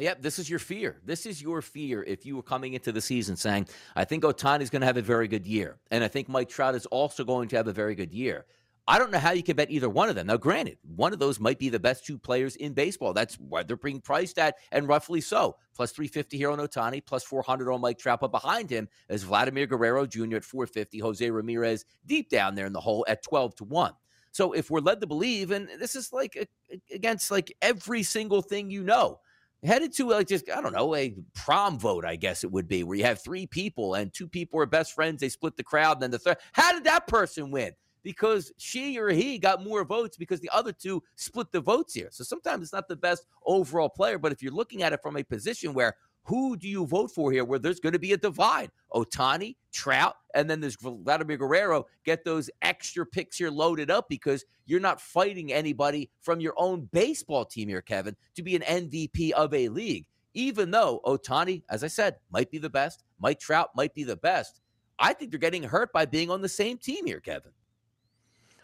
Yep, 0.00 0.22
this 0.22 0.38
is 0.38 0.48
your 0.48 0.58
fear. 0.58 0.98
This 1.04 1.26
is 1.26 1.42
your 1.42 1.60
fear 1.60 2.02
if 2.02 2.24
you 2.24 2.36
were 2.36 2.42
coming 2.42 2.72
into 2.72 2.90
the 2.90 3.00
season 3.00 3.36
saying, 3.36 3.68
I 3.94 4.04
think 4.04 4.24
Ohtani 4.24 4.62
is 4.62 4.70
going 4.70 4.80
to 4.80 4.86
have 4.86 4.96
a 4.96 5.02
very 5.02 5.28
good 5.28 5.46
year. 5.46 5.78
And 5.90 6.02
I 6.02 6.08
think 6.08 6.28
Mike 6.28 6.48
Trout 6.48 6.74
is 6.74 6.86
also 6.86 7.22
going 7.22 7.48
to 7.48 7.56
have 7.56 7.68
a 7.68 7.72
very 7.72 7.94
good 7.94 8.12
year. 8.12 8.46
I 8.88 8.98
don't 8.98 9.12
know 9.12 9.18
how 9.18 9.32
you 9.32 9.42
can 9.42 9.56
bet 9.56 9.70
either 9.70 9.88
one 9.88 10.08
of 10.08 10.16
them. 10.16 10.26
Now, 10.26 10.38
granted, 10.38 10.78
one 10.96 11.12
of 11.12 11.18
those 11.18 11.38
might 11.38 11.58
be 11.58 11.68
the 11.68 11.78
best 11.78 12.04
two 12.04 12.18
players 12.18 12.56
in 12.56 12.72
baseball. 12.72 13.12
That's 13.12 13.36
why 13.36 13.62
they're 13.62 13.76
being 13.76 14.00
priced 14.00 14.38
at, 14.38 14.56
and 14.72 14.88
roughly 14.88 15.20
so. 15.20 15.56
Plus 15.76 15.92
350 15.92 16.36
here 16.36 16.50
on 16.50 16.58
Ohtani, 16.58 17.04
plus 17.04 17.22
400 17.22 17.70
on 17.70 17.80
Mike 17.82 17.98
Trout. 17.98 18.20
But 18.20 18.32
behind 18.32 18.70
him 18.70 18.88
is 19.08 19.22
Vladimir 19.22 19.66
Guerrero 19.66 20.06
Jr. 20.06 20.36
at 20.36 20.44
450, 20.44 20.98
Jose 20.98 21.30
Ramirez 21.30 21.84
deep 22.06 22.30
down 22.30 22.54
there 22.54 22.66
in 22.66 22.72
the 22.72 22.80
hole 22.80 23.04
at 23.06 23.22
12 23.22 23.54
to 23.56 23.64
1. 23.64 23.92
So 24.32 24.52
if 24.52 24.70
we're 24.70 24.80
led 24.80 25.00
to 25.02 25.06
believe, 25.06 25.50
and 25.50 25.68
this 25.78 25.94
is 25.94 26.12
like 26.12 26.48
against 26.92 27.30
like 27.30 27.54
every 27.62 28.02
single 28.02 28.42
thing 28.42 28.70
you 28.70 28.82
know, 28.82 29.20
headed 29.62 29.92
to 29.94 30.08
like 30.08 30.28
just 30.28 30.48
I 30.50 30.60
don't 30.60 30.72
know 30.72 30.94
a 30.94 31.14
prom 31.34 31.78
vote, 31.78 32.04
I 32.04 32.16
guess 32.16 32.44
it 32.44 32.52
would 32.52 32.68
be, 32.68 32.82
where 32.82 32.96
you 32.96 33.04
have 33.04 33.22
three 33.22 33.46
people 33.46 33.94
and 33.94 34.12
two 34.12 34.28
people 34.28 34.60
are 34.60 34.66
best 34.66 34.92
friends. 34.92 35.20
They 35.20 35.28
split 35.28 35.56
the 35.56 35.64
crowd, 35.64 35.96
and 35.96 36.02
then 36.02 36.10
the 36.10 36.18
third. 36.18 36.38
How 36.52 36.72
did 36.72 36.84
that 36.84 37.06
person 37.06 37.50
win? 37.50 37.72
Because 38.02 38.50
she 38.56 38.98
or 38.98 39.10
he 39.10 39.38
got 39.38 39.62
more 39.62 39.84
votes 39.84 40.16
because 40.16 40.40
the 40.40 40.50
other 40.50 40.72
two 40.72 41.02
split 41.16 41.52
the 41.52 41.60
votes 41.60 41.92
here. 41.92 42.08
So 42.10 42.24
sometimes 42.24 42.62
it's 42.62 42.72
not 42.72 42.88
the 42.88 42.96
best 42.96 43.26
overall 43.44 43.90
player, 43.90 44.18
but 44.18 44.32
if 44.32 44.42
you're 44.42 44.52
looking 44.52 44.82
at 44.82 44.94
it 44.94 45.02
from 45.02 45.18
a 45.18 45.22
position 45.22 45.74
where 45.74 45.96
who 46.24 46.56
do 46.56 46.68
you 46.68 46.86
vote 46.86 47.10
for 47.10 47.32
here 47.32 47.44
where 47.44 47.58
there's 47.58 47.80
going 47.80 47.92
to 47.92 47.98
be 47.98 48.12
a 48.12 48.16
divide? 48.16 48.70
Ohtani, 48.92 49.56
Trout, 49.72 50.16
and 50.34 50.48
then 50.48 50.60
there's 50.60 50.76
Vladimir 50.76 51.36
Guerrero. 51.36 51.86
Get 52.04 52.24
those 52.24 52.50
extra 52.62 53.06
picks 53.06 53.38
here 53.38 53.50
loaded 53.50 53.90
up 53.90 54.08
because 54.08 54.44
you're 54.66 54.80
not 54.80 55.00
fighting 55.00 55.52
anybody 55.52 56.10
from 56.20 56.40
your 56.40 56.54
own 56.56 56.88
baseball 56.92 57.44
team 57.44 57.68
here, 57.68 57.82
Kevin, 57.82 58.16
to 58.36 58.42
be 58.42 58.54
an 58.56 58.62
MVP 58.62 59.32
of 59.32 59.52
a 59.54 59.68
league. 59.68 60.06
Even 60.34 60.70
though 60.70 61.00
Ohtani, 61.04 61.62
as 61.68 61.82
I 61.82 61.88
said, 61.88 62.16
might 62.30 62.50
be 62.50 62.58
the 62.58 62.70
best, 62.70 63.02
Mike 63.18 63.40
Trout 63.40 63.70
might 63.74 63.94
be 63.94 64.04
the 64.04 64.16
best. 64.16 64.60
I 64.98 65.12
think 65.12 65.32
they're 65.32 65.40
getting 65.40 65.62
hurt 65.62 65.92
by 65.92 66.06
being 66.06 66.30
on 66.30 66.42
the 66.42 66.48
same 66.48 66.78
team 66.78 67.06
here, 67.06 67.20
Kevin. 67.20 67.52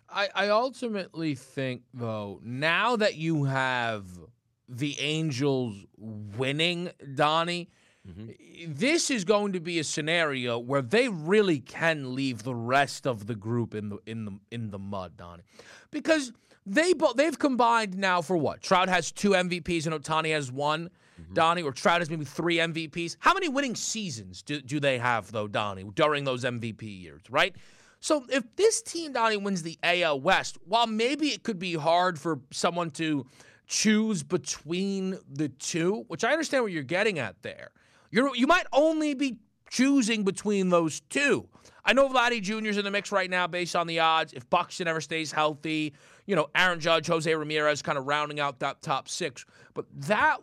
I, 0.09 0.29
I 0.35 0.49
ultimately 0.51 1.35
think, 1.35 1.83
though, 1.93 2.41
now 2.45 2.95
that 2.97 3.17
you 3.17 3.45
have 3.45 4.07
the 4.69 4.99
Angels 4.99 5.77
winning, 5.97 6.91
Donnie, 7.15 7.71
mm-hmm. 8.07 8.31
this 8.67 9.11
is 9.11 9.25
going 9.25 9.53
to 9.53 9.61
be 9.61 9.79
a 9.79 9.85
scenario 9.85 10.59
where 10.59 10.83
they 10.83 11.09
really 11.09 11.61
can 11.61 12.15
leave 12.15 12.43
the 12.43 12.55
rest 12.55 13.07
of 13.07 13.27
the 13.27 13.35
group 13.35 13.75
in 13.75 13.89
the 13.89 13.99
in 14.07 14.25
the 14.25 14.39
in 14.51 14.71
the 14.71 14.79
mud, 14.79 15.17
Donnie, 15.17 15.45
because 15.91 16.33
they 16.65 16.93
both 16.93 17.17
they've 17.17 17.39
combined 17.39 17.97
now 17.97 18.21
for 18.21 18.37
what? 18.37 18.61
Trout 18.61 18.89
has 18.89 19.13
two 19.13 19.31
MVPs 19.31 19.87
and 19.87 19.95
Ohtani 19.95 20.33
has 20.33 20.51
one. 20.51 20.91
Mm-hmm. 21.21 21.33
Donnie, 21.33 21.63
or 21.63 21.73
Trout 21.73 22.03
has 22.03 22.11
maybe 22.11 22.27
three 22.27 22.57
MVPs. 22.57 23.17
How 23.21 23.33
many 23.33 23.49
winning 23.49 23.75
seasons 23.75 24.43
do, 24.43 24.61
do 24.61 24.79
they 24.79 24.99
have, 24.99 25.33
though, 25.33 25.49
Donnie, 25.49 25.85
during 25.95 26.25
those 26.25 26.45
MVP 26.45 26.83
years, 26.83 27.23
right? 27.31 27.57
So 28.01 28.27
if 28.29 28.45
this 28.57 28.83
team, 28.83 29.13
Donnie, 29.13 29.39
wins 29.39 29.63
the 29.63 29.79
AL 29.83 30.21
West, 30.21 30.59
while 30.67 30.87
maybe 30.87 31.29
it 31.29 31.43
could 31.43 31.59
be 31.59 31.75
hard 31.75 32.19
for 32.19 32.41
someone 32.53 32.91
to 32.93 33.27
choose 33.67 34.23
between 34.23 35.19
the 35.29 35.49
two, 35.49 36.05
which 36.09 36.25
I 36.25 36.33
understand 36.33 36.63
what 36.63 36.73
you're 36.73 36.83
getting 36.83 37.19
at 37.19 37.43
there. 37.43 37.71
you 38.11 38.33
you 38.35 38.47
might 38.47 38.67
only 38.73 39.15
be 39.15 39.39
choosing 39.71 40.25
between 40.25 40.69
those 40.69 41.01
two. 41.11 41.49
I 41.85 41.93
know 41.93 42.09
Vladdy 42.09 42.43
Jr.'s 42.43 42.79
in 42.79 42.85
the 42.85 42.91
mix 42.91 43.13
right 43.13 43.31
now 43.31 43.47
based 43.47 43.77
on 43.77 43.87
the 43.87 44.01
odds. 44.01 44.33
If 44.33 44.49
Buxton 44.51 44.89
ever 44.89 45.01
stays 45.01 45.31
healthy, 45.31 45.95
you 46.27 46.35
know, 46.35 46.49
Aaron 46.55 46.81
Judge, 46.81 47.07
Jose 47.07 47.33
Ramirez 47.33 47.83
kind 47.83 47.97
of 47.97 48.07
rounding 48.07 48.41
out 48.41 48.59
that 48.61 48.83
top 48.83 49.09
six. 49.09 49.45
But 49.75 49.87
that 49.93 50.39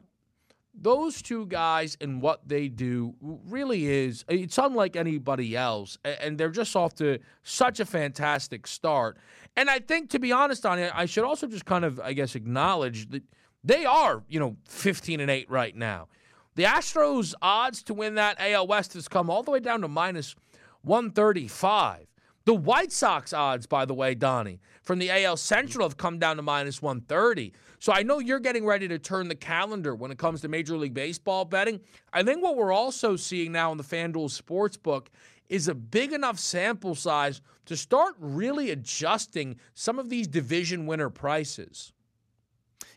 those 0.74 1.22
two 1.22 1.46
guys 1.46 1.98
and 2.02 2.22
what 2.22 2.48
they 2.48 2.68
do 2.68 3.14
really 3.22 3.86
is 3.88 4.26
it's 4.28 4.58
unlike 4.58 4.96
anybody 4.96 5.56
else 5.56 5.98
and 6.04 6.38
they're 6.38 6.50
just 6.50 6.76
off 6.76 6.96
to 6.96 7.20
such 7.44 7.80
a 7.80 7.86
fantastic 7.86 8.66
start. 8.66 9.18
And 9.56 9.70
i 9.70 9.80
think 9.80 10.10
to 10.12 10.20
be 10.20 10.32
honest 10.32 10.66
on 10.66 10.80
it 10.80 10.92
i 10.96 11.06
should 11.06 11.24
also 11.24 11.48
just 11.48 11.66
kind 11.66 11.86
of 11.86 12.00
i 12.00 12.14
guess 12.14 12.36
acknowledge 12.36 13.10
that 13.10 13.24
they 13.64 13.86
are 13.86 14.24
you 14.28 14.40
know 14.40 14.58
15 14.68 15.20
and 15.20 15.30
8 15.32 15.50
right 15.50 15.76
now. 15.76 16.08
The 16.56 16.64
astros 16.64 17.34
odds 17.42 17.82
to 17.84 17.94
win 17.94 18.16
that 18.16 18.40
al 18.40 18.68
west 18.68 18.94
has 18.94 19.08
come 19.08 19.30
all 19.30 19.44
the 19.44 19.52
way 19.52 19.60
down 19.60 19.82
to 19.82 19.88
minus 19.88 20.36
135 20.82 22.08
the 22.46 22.54
white 22.54 22.92
sox 22.92 23.34
odds 23.34 23.66
by 23.66 23.86
the 23.86 23.94
way 23.94 24.14
donnie 24.14 24.60
from 24.82 25.00
the 25.00 25.10
al 25.10 25.38
central 25.38 25.88
have 25.88 25.98
come 25.98 26.20
down 26.20 26.36
to 26.36 26.42
minus 26.42 26.82
130 26.82 27.54
so 27.84 27.92
I 27.92 28.02
know 28.02 28.20
you're 28.20 28.40
getting 28.40 28.66
ready 28.66 28.88
to 28.88 28.98
turn 28.98 29.28
the 29.28 29.36
calendar 29.36 29.94
when 29.94 30.10
it 30.10 30.18
comes 30.18 30.40
to 30.40 30.48
Major 30.48 30.78
League 30.78 30.94
Baseball 30.94 31.44
betting. 31.44 31.82
I 32.14 32.24
think 32.24 32.42
what 32.42 32.56
we're 32.56 32.72
also 32.72 33.18
seeing 33.18 33.52
now 33.52 33.74
in 33.74 33.78
the 33.78 33.84
FanDuel 33.84 34.32
Sportsbook 34.42 35.08
is 35.50 35.68
a 35.68 35.76
big 35.76 36.14
enough 36.14 36.40
sample 36.40 36.96
size 36.96 37.42
to 37.66 37.78
start 37.78 38.16
really 38.20 38.72
adjusting 38.72 39.58
some 39.74 40.00
of 40.00 40.10
these 40.10 40.28
division 40.28 40.86
winner 40.86 41.10
prices. 41.10 41.93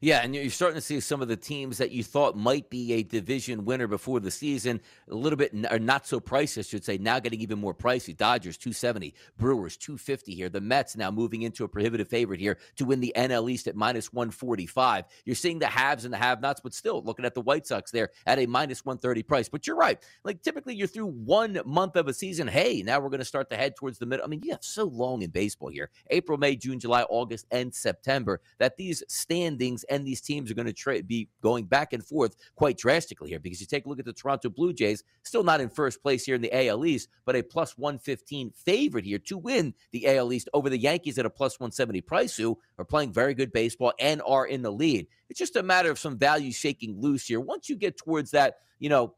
Yeah, 0.01 0.21
and 0.23 0.35
you're 0.35 0.51
starting 0.51 0.77
to 0.77 0.83
see 0.83 1.01
some 1.01 1.23
of 1.23 1.29
the 1.29 1.37
teams 1.37 1.79
that 1.79 1.91
you 1.91 2.05
thought 2.05 2.37
might 2.37 2.69
be 2.69 2.93
a 2.95 3.03
division 3.03 3.65
winner 3.65 3.87
before 3.87 4.21
the 4.21 4.31
season, 4.31 4.81
a 5.11 5.15
little 5.15 5.39
bit 5.39 5.55
or 5.71 5.79
not 5.79 6.07
so 6.07 6.21
pricey, 6.21 6.59
I 6.59 6.63
should 6.63 6.85
say, 6.85 6.99
now 6.99 7.19
getting 7.19 7.41
even 7.41 7.59
more 7.59 7.75
pricey. 7.75 8.15
Dodgers 8.15 8.59
270, 8.59 9.15
Brewers 9.39 9.77
250 9.79 10.35
here. 10.35 10.51
The 10.51 10.61
Mets 10.61 10.97
now 10.97 11.11
moving 11.11 11.43
into 11.43 11.65
a 11.65 11.69
prohibitive 11.69 12.09
favorite 12.09 12.41
here 12.41 12.59
to 12.77 12.85
win 12.85 13.01
the 13.01 13.13
NL 13.17 13.51
East 13.51 13.69
at 13.69 13.77
minus 13.77 14.13
145. 14.13 15.05
You're 15.25 15.35
seeing 15.35 15.59
the 15.59 15.67
haves 15.67 16.05
and 16.05 16.13
the 16.13 16.19
have-nots, 16.19 16.61
but 16.61 16.75
still 16.75 17.03
looking 17.03 17.25
at 17.25 17.35
the 17.35 17.41
White 17.41 17.67
Sox 17.67 17.91
there 17.91 18.11
at 18.27 18.39
a 18.39 18.47
minus 18.47 18.85
130 18.85 19.23
price. 19.23 19.49
But 19.49 19.67
you're 19.67 19.77
right. 19.77 19.99
Like 20.25 20.43
typically 20.43 20.75
you're 20.75 20.89
through 20.89 21.07
one 21.07 21.59
month 21.65 21.97
of 21.97 22.07
a 22.09 22.13
season. 22.13 22.49
Hey, 22.49 22.83
now 22.85 23.01
we're 23.01 23.09
going 23.09 23.21
to 23.21 23.25
start 23.25 23.49
to 23.51 23.57
head 23.57 23.77
towards 23.77 23.99
the 23.99 24.07
middle. 24.07 24.25
I 24.25 24.29
mean, 24.29 24.43
you 24.45 24.51
have 24.51 24.63
so 24.63 24.85
long 24.85 25.23
in 25.23 25.31
baseball 25.31 25.71
here. 25.71 25.89
April, 26.11 26.37
May, 26.37 26.55
June, 26.55 26.79
July, 26.79 27.03
August, 27.09 27.47
and 27.51 27.75
September 27.75 28.43
that 28.59 28.77
these 28.77 29.03
standings 29.09 29.86
and 29.91 30.07
these 30.07 30.21
teams 30.21 30.51
are 30.51 30.55
going 30.55 30.67
to 30.67 30.73
tra- 30.73 31.03
be 31.03 31.29
going 31.43 31.65
back 31.65 31.93
and 31.93 32.05
forth 32.05 32.37
quite 32.55 32.79
drastically 32.79 33.31
here 33.31 33.39
because 33.39 33.61
you 33.61 33.67
take 33.67 33.87
a 33.87 33.89
look 33.89 33.99
at 33.99 34.05
the 34.05 34.13
Toronto 34.13 34.49
Blue 34.49 34.73
Jays, 34.73 35.05
still 35.23 35.43
not 35.43 35.61
in 35.61 35.69
first 35.69 36.03
place 36.03 36.25
here 36.25 36.35
in 36.35 36.43
the 36.43 36.69
AL 36.69 36.85
East, 36.85 37.09
but 37.25 37.37
a 37.37 37.43
plus 37.43 37.77
115 37.77 38.51
favorite 38.51 39.05
here 39.05 39.19
to 39.19 39.39
win 39.39 39.75
the 39.93 40.07
AL 40.07 40.33
East 40.33 40.49
over 40.53 40.71
the 40.71 40.79
Yankees 40.79 41.19
at 41.19 41.27
a 41.27 41.31
plus 41.31 41.59
170 41.59 42.01
price, 42.03 42.37
who 42.37 42.59
are 42.79 42.85
playing 42.85 43.13
very 43.13 43.35
good 43.35 43.53
baseball 43.53 43.93
and 43.99 44.23
are 44.27 44.47
in 44.47 44.63
the 44.63 44.73
lead. 44.73 45.07
It's 45.29 45.39
just 45.39 45.57
a 45.57 45.63
matter 45.63 45.91
of 45.91 45.99
some 45.99 46.19
value 46.19 46.53
shaking 46.53 47.01
loose 47.01 47.27
here. 47.27 47.41
Once 47.41 47.69
you 47.69 47.77
get 47.77 47.97
towards 47.97 48.31
that, 48.33 48.59
you 48.79 48.89
know, 48.89 49.15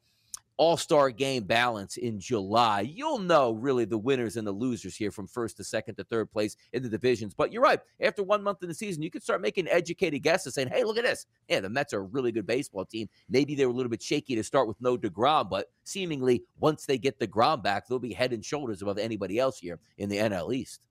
all 0.58 0.76
Star 0.76 1.10
game 1.10 1.44
balance 1.44 1.96
in 1.96 2.20
July, 2.20 2.80
you'll 2.80 3.18
know 3.18 3.52
really 3.52 3.84
the 3.84 3.96
winners 3.96 4.36
and 4.36 4.46
the 4.46 4.52
losers 4.52 4.96
here 4.96 5.10
from 5.10 5.26
first 5.26 5.56
to 5.56 5.64
second 5.64 5.94
to 5.94 6.04
third 6.04 6.30
place 6.30 6.56
in 6.72 6.82
the 6.82 6.88
divisions. 6.88 7.32
But 7.32 7.52
you're 7.52 7.62
right. 7.62 7.80
After 8.00 8.22
one 8.22 8.42
month 8.42 8.62
in 8.62 8.68
the 8.68 8.74
season, 8.74 9.02
you 9.02 9.10
can 9.10 9.20
start 9.20 9.40
making 9.40 9.68
educated 9.68 10.22
guesses 10.22 10.54
saying, 10.54 10.68
hey, 10.68 10.84
look 10.84 10.98
at 10.98 11.04
this. 11.04 11.26
Yeah, 11.48 11.60
the 11.60 11.70
Mets 11.70 11.94
are 11.94 12.00
a 12.00 12.02
really 12.02 12.32
good 12.32 12.46
baseball 12.46 12.84
team. 12.84 13.08
Maybe 13.30 13.54
they 13.54 13.64
were 13.64 13.72
a 13.72 13.74
little 13.74 13.90
bit 13.90 14.02
shaky 14.02 14.34
to 14.34 14.44
start 14.44 14.68
with 14.68 14.80
no 14.80 14.98
DeGrom, 14.98 15.48
but 15.48 15.70
seemingly 15.84 16.42
once 16.58 16.84
they 16.84 16.98
get 16.98 17.18
DeGrom 17.20 17.62
back, 17.62 17.86
they'll 17.86 17.98
be 18.00 18.12
head 18.12 18.32
and 18.32 18.44
shoulders 18.44 18.82
above 18.82 18.98
anybody 18.98 19.38
else 19.38 19.58
here 19.58 19.78
in 19.96 20.08
the 20.08 20.16
NL 20.16 20.52
East. 20.52 20.86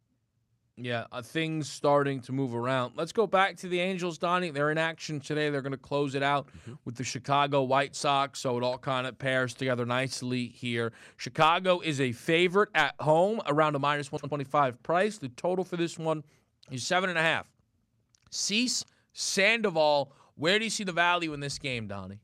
Yeah, 0.80 1.06
uh, 1.12 1.24
things 1.24 1.68
starting 1.68 2.22
to 2.22 2.32
move 2.32 2.54
around. 2.54 2.94
Let's 2.96 3.12
go 3.12 3.26
back 3.26 3.58
to 3.58 3.68
the 3.68 3.80
Angels, 3.80 4.20
Donnie. 4.20 4.52
They're 4.52 4.70
in 4.70 4.78
action 4.78 5.20
today. 5.20 5.50
They're 5.50 5.64
going 5.64 5.72
to 5.72 5.78
close 5.78 6.14
it 6.14 6.22
out 6.22 6.48
mm-hmm. 6.48 6.74
with 6.86 6.96
the 6.96 7.04
Chicago 7.04 7.64
White 7.64 7.96
Sox, 7.96 8.40
so 8.40 8.58
it 8.58 8.64
all 8.64 8.78
kind 8.78 9.08
of 9.08 9.18
pairs 9.18 9.56
together 9.56 9.88
nicely 9.88 10.50
here. 10.50 10.94
Chicago 11.18 11.80
is 11.80 12.00
a 12.00 12.12
favorite 12.12 12.70
at 12.76 12.94
home, 13.00 13.42
around 13.48 13.76
a 13.76 13.80
minus 13.80 14.12
125 14.12 14.84
price. 14.84 15.18
The 15.18 15.30
total 15.30 15.66
for 15.66 15.78
this 15.78 15.98
one 15.98 16.24
is 16.70 16.86
seven 16.86 17.10
and 17.10 17.18
a 17.18 17.24
half. 17.24 17.48
Cease, 18.30 18.86
Sandoval, 19.14 20.12
where 20.36 20.60
do 20.60 20.66
you 20.66 20.70
see 20.70 20.84
the 20.84 20.92
value 20.92 21.34
in 21.34 21.40
this 21.40 21.58
game, 21.58 21.88
Donnie? 21.88 22.20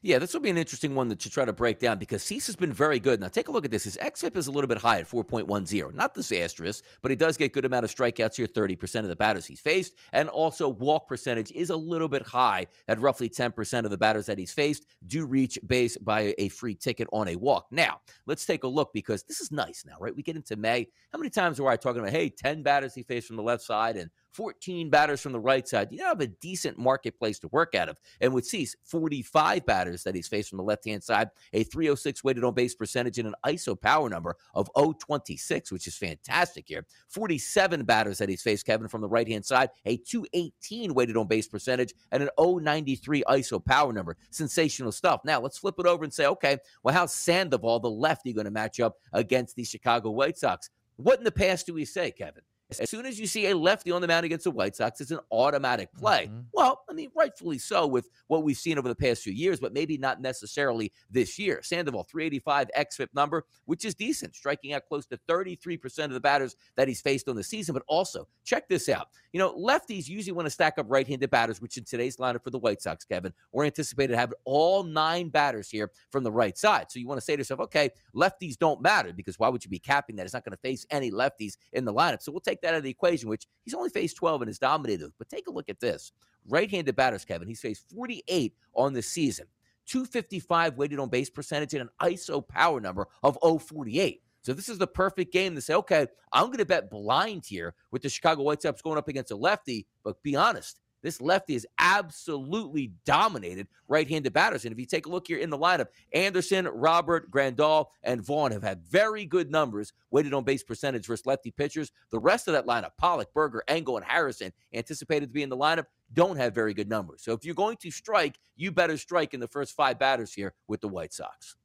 Yeah, 0.00 0.18
this 0.18 0.32
will 0.32 0.40
be 0.40 0.50
an 0.50 0.56
interesting 0.56 0.94
one 0.94 1.14
to 1.14 1.30
try 1.30 1.44
to 1.44 1.52
break 1.52 1.78
down 1.78 1.98
because 1.98 2.22
Cease 2.22 2.46
has 2.46 2.56
been 2.56 2.72
very 2.72 2.98
good. 2.98 3.20
Now, 3.20 3.28
take 3.28 3.48
a 3.48 3.52
look 3.52 3.64
at 3.64 3.70
this. 3.70 3.84
His 3.84 3.96
xFIP 3.98 4.36
is 4.36 4.46
a 4.46 4.50
little 4.50 4.68
bit 4.68 4.78
high 4.78 4.98
at 4.98 5.08
4.10. 5.08 5.94
Not 5.94 6.14
disastrous, 6.14 6.82
but 7.02 7.10
he 7.10 7.16
does 7.16 7.36
get 7.36 7.52
good 7.52 7.64
amount 7.64 7.84
of 7.84 7.94
strikeouts 7.94 8.36
here, 8.36 8.46
30% 8.46 9.00
of 9.00 9.08
the 9.08 9.16
batters 9.16 9.46
he's 9.46 9.60
faced. 9.60 9.94
And 10.12 10.28
also, 10.28 10.68
walk 10.68 11.08
percentage 11.08 11.52
is 11.52 11.70
a 11.70 11.76
little 11.76 12.08
bit 12.08 12.22
high 12.22 12.66
at 12.88 13.00
roughly 13.00 13.28
10% 13.28 13.84
of 13.84 13.90
the 13.90 13.98
batters 13.98 14.26
that 14.26 14.38
he's 14.38 14.52
faced 14.52 14.86
do 15.06 15.26
reach 15.26 15.58
base 15.66 15.96
by 15.98 16.34
a 16.38 16.48
free 16.48 16.74
ticket 16.74 17.08
on 17.12 17.28
a 17.28 17.36
walk. 17.36 17.66
Now, 17.70 18.00
let's 18.26 18.46
take 18.46 18.64
a 18.64 18.68
look 18.68 18.92
because 18.92 19.22
this 19.24 19.40
is 19.40 19.52
nice 19.52 19.84
now, 19.86 19.96
right? 20.00 20.14
We 20.14 20.22
get 20.22 20.36
into 20.36 20.56
May. 20.56 20.88
How 21.12 21.18
many 21.18 21.30
times 21.30 21.60
were 21.60 21.70
I 21.70 21.76
talking 21.76 22.00
about, 22.00 22.12
hey, 22.12 22.28
10 22.28 22.62
batters 22.62 22.94
he 22.94 23.02
faced 23.02 23.26
from 23.26 23.36
the 23.36 23.42
left 23.42 23.62
side 23.62 23.96
and 23.96 24.10
14 24.32 24.90
batters 24.90 25.20
from 25.20 25.32
the 25.32 25.40
right 25.40 25.66
side. 25.66 25.88
You 25.90 26.04
have 26.04 26.20
a 26.20 26.26
decent 26.26 26.78
marketplace 26.78 27.38
to 27.40 27.48
work 27.48 27.74
out 27.74 27.88
of. 27.88 27.98
And 28.20 28.32
with 28.32 28.46
Cease, 28.46 28.74
45 28.84 29.66
batters 29.66 30.02
that 30.04 30.14
he's 30.14 30.28
faced 30.28 30.48
from 30.48 30.58
the 30.58 30.64
left 30.64 30.86
hand 30.86 31.02
side, 31.02 31.28
a 31.52 31.64
306 31.64 32.24
weighted 32.24 32.44
on 32.44 32.54
base 32.54 32.74
percentage, 32.74 33.18
and 33.18 33.28
an 33.28 33.34
ISO 33.46 33.80
power 33.80 34.08
number 34.08 34.36
of 34.54 34.68
026, 34.74 35.72
which 35.72 35.86
is 35.86 35.96
fantastic 35.96 36.64
here. 36.66 36.86
47 37.08 37.84
batters 37.84 38.18
that 38.18 38.28
he's 38.28 38.42
faced, 38.42 38.66
Kevin, 38.66 38.88
from 38.88 39.00
the 39.00 39.08
right 39.08 39.28
hand 39.28 39.44
side, 39.44 39.70
a 39.86 39.96
218 39.98 40.94
weighted 40.94 41.16
on 41.16 41.26
base 41.26 41.48
percentage, 41.48 41.94
and 42.10 42.22
an 42.22 42.30
093 42.38 43.22
ISO 43.28 43.64
power 43.64 43.92
number. 43.92 44.16
Sensational 44.30 44.92
stuff. 44.92 45.20
Now, 45.24 45.40
let's 45.40 45.58
flip 45.58 45.76
it 45.78 45.86
over 45.86 46.04
and 46.04 46.12
say, 46.12 46.26
okay, 46.26 46.58
well, 46.82 46.94
how's 46.94 47.14
Sandoval, 47.14 47.80
the 47.80 47.90
lefty, 47.90 48.32
going 48.32 48.44
to 48.46 48.50
match 48.50 48.80
up 48.80 48.96
against 49.12 49.56
the 49.56 49.64
Chicago 49.64 50.10
White 50.10 50.38
Sox? 50.38 50.70
What 50.96 51.18
in 51.18 51.24
the 51.24 51.32
past 51.32 51.66
do 51.66 51.74
we 51.74 51.84
say, 51.84 52.10
Kevin? 52.10 52.42
As 52.80 52.90
soon 52.90 53.06
as 53.06 53.18
you 53.18 53.26
see 53.26 53.46
a 53.46 53.56
lefty 53.56 53.90
on 53.90 54.00
the 54.00 54.08
mound 54.08 54.24
against 54.24 54.44
the 54.44 54.50
White 54.50 54.76
Sox, 54.76 55.00
it's 55.00 55.10
an 55.10 55.20
automatic 55.30 55.92
play. 55.94 56.26
Mm-hmm. 56.26 56.40
Well, 56.52 56.84
I 56.88 56.92
mean, 56.92 57.10
rightfully 57.14 57.58
so 57.58 57.86
with 57.86 58.08
what 58.28 58.42
we've 58.42 58.56
seen 58.56 58.78
over 58.78 58.88
the 58.88 58.94
past 58.94 59.22
few 59.22 59.32
years, 59.32 59.60
but 59.60 59.72
maybe 59.72 59.98
not 59.98 60.20
necessarily 60.20 60.92
this 61.10 61.38
year. 61.38 61.60
Sandoval, 61.62 62.04
385 62.04 62.70
xFIP 62.76 63.08
number, 63.14 63.44
which 63.64 63.84
is 63.84 63.94
decent, 63.94 64.34
striking 64.34 64.72
out 64.72 64.82
close 64.86 65.06
to 65.06 65.18
33% 65.28 66.04
of 66.04 66.12
the 66.12 66.20
batters 66.20 66.56
that 66.76 66.88
he's 66.88 67.00
faced 67.00 67.28
on 67.28 67.36
the 67.36 67.44
season. 67.44 67.72
But 67.72 67.84
also, 67.86 68.28
check 68.44 68.68
this 68.68 68.88
out. 68.88 69.08
You 69.32 69.38
know, 69.38 69.54
lefties 69.54 70.08
usually 70.08 70.32
want 70.32 70.44
to 70.46 70.50
stack 70.50 70.78
up 70.78 70.86
right 70.90 71.08
handed 71.08 71.30
batters, 71.30 71.60
which 71.60 71.78
in 71.78 71.84
today's 71.84 72.18
lineup 72.18 72.44
for 72.44 72.50
the 72.50 72.58
White 72.58 72.82
Sox, 72.82 73.04
Kevin, 73.04 73.32
we're 73.50 73.64
anticipated 73.64 74.12
to 74.12 74.18
have 74.18 74.34
all 74.44 74.82
nine 74.82 75.30
batters 75.30 75.70
here 75.70 75.90
from 76.10 76.22
the 76.22 76.30
right 76.30 76.56
side. 76.56 76.90
So 76.90 76.98
you 76.98 77.08
want 77.08 77.18
to 77.18 77.24
say 77.24 77.34
to 77.34 77.40
yourself, 77.40 77.60
okay, 77.60 77.90
lefties 78.14 78.58
don't 78.58 78.82
matter 78.82 79.10
because 79.12 79.38
why 79.38 79.48
would 79.48 79.64
you 79.64 79.70
be 79.70 79.78
capping 79.78 80.16
that? 80.16 80.24
It's 80.24 80.34
not 80.34 80.44
going 80.44 80.52
to 80.52 80.60
face 80.60 80.86
any 80.90 81.10
lefties 81.10 81.56
in 81.72 81.86
the 81.86 81.94
lineup. 81.94 82.20
So 82.20 82.30
we'll 82.30 82.40
take 82.40 82.60
that 82.60 82.74
out 82.74 82.78
of 82.78 82.82
the 82.82 82.90
equation, 82.90 83.30
which 83.30 83.46
he's 83.64 83.74
only 83.74 83.88
faced 83.88 84.16
12 84.16 84.42
and 84.42 84.50
is 84.50 84.58
dominated. 84.58 85.10
But 85.18 85.30
take 85.30 85.46
a 85.46 85.52
look 85.52 85.70
at 85.70 85.80
this. 85.80 86.12
Right 86.46 86.70
handed 86.70 86.96
batters, 86.96 87.24
Kevin, 87.24 87.48
he's 87.48 87.60
faced 87.60 87.88
48 87.94 88.54
on 88.74 88.92
the 88.92 89.00
season, 89.00 89.46
255 89.86 90.76
weighted 90.76 90.98
on 90.98 91.08
base 91.08 91.30
percentage, 91.30 91.72
and 91.72 91.82
an 91.82 92.10
ISO 92.10 92.46
power 92.46 92.80
number 92.80 93.06
of 93.22 93.38
048. 93.42 94.20
So 94.42 94.52
this 94.52 94.68
is 94.68 94.78
the 94.78 94.86
perfect 94.86 95.32
game 95.32 95.54
to 95.54 95.60
say, 95.60 95.74
okay, 95.74 96.06
I'm 96.32 96.46
going 96.46 96.58
to 96.58 96.64
bet 96.64 96.90
blind 96.90 97.44
here 97.46 97.74
with 97.90 98.02
the 98.02 98.08
Chicago 98.08 98.42
White 98.42 98.62
Sox 98.62 98.82
going 98.82 98.98
up 98.98 99.08
against 99.08 99.30
a 99.30 99.36
lefty. 99.36 99.86
But 100.04 100.22
be 100.22 100.34
honest, 100.34 100.80
this 101.02 101.20
lefty 101.20 101.54
is 101.54 101.66
absolutely 101.78 102.92
dominated 103.04 103.66
right-handed 103.88 104.32
batters. 104.32 104.64
And 104.64 104.72
if 104.72 104.78
you 104.78 104.86
take 104.86 105.06
a 105.06 105.08
look 105.08 105.26
here 105.26 105.38
in 105.38 105.50
the 105.50 105.58
lineup, 105.58 105.88
Anderson, 106.12 106.66
Robert, 106.68 107.30
Grandal, 107.30 107.86
and 108.02 108.24
Vaughn 108.24 108.52
have 108.52 108.62
had 108.62 108.82
very 108.84 109.26
good 109.26 109.50
numbers 109.50 109.92
weighted 110.10 110.32
on 110.32 110.44
base 110.44 110.62
percentage 110.62 111.06
versus 111.06 111.26
lefty 111.26 111.50
pitchers. 111.50 111.92
The 112.10 112.20
rest 112.20 112.48
of 112.48 112.54
that 112.54 112.66
lineup, 112.66 112.92
Pollock, 112.98 113.32
Burger, 113.34 113.64
Engel, 113.68 113.96
and 113.96 114.06
Harrison, 114.06 114.52
anticipated 114.72 115.26
to 115.26 115.32
be 115.32 115.42
in 115.42 115.48
the 115.50 115.56
lineup, 115.56 115.86
don't 116.12 116.36
have 116.36 116.54
very 116.54 116.74
good 116.74 116.88
numbers. 116.88 117.22
So 117.22 117.32
if 117.32 117.44
you're 117.44 117.54
going 117.54 117.78
to 117.78 117.90
strike, 117.90 118.38
you 118.56 118.70
better 118.70 118.96
strike 118.96 119.34
in 119.34 119.40
the 119.40 119.48
first 119.48 119.74
five 119.74 119.98
batters 119.98 120.32
here 120.32 120.54
with 120.68 120.80
the 120.80 120.88
White 120.88 121.12
Sox. 121.12 121.56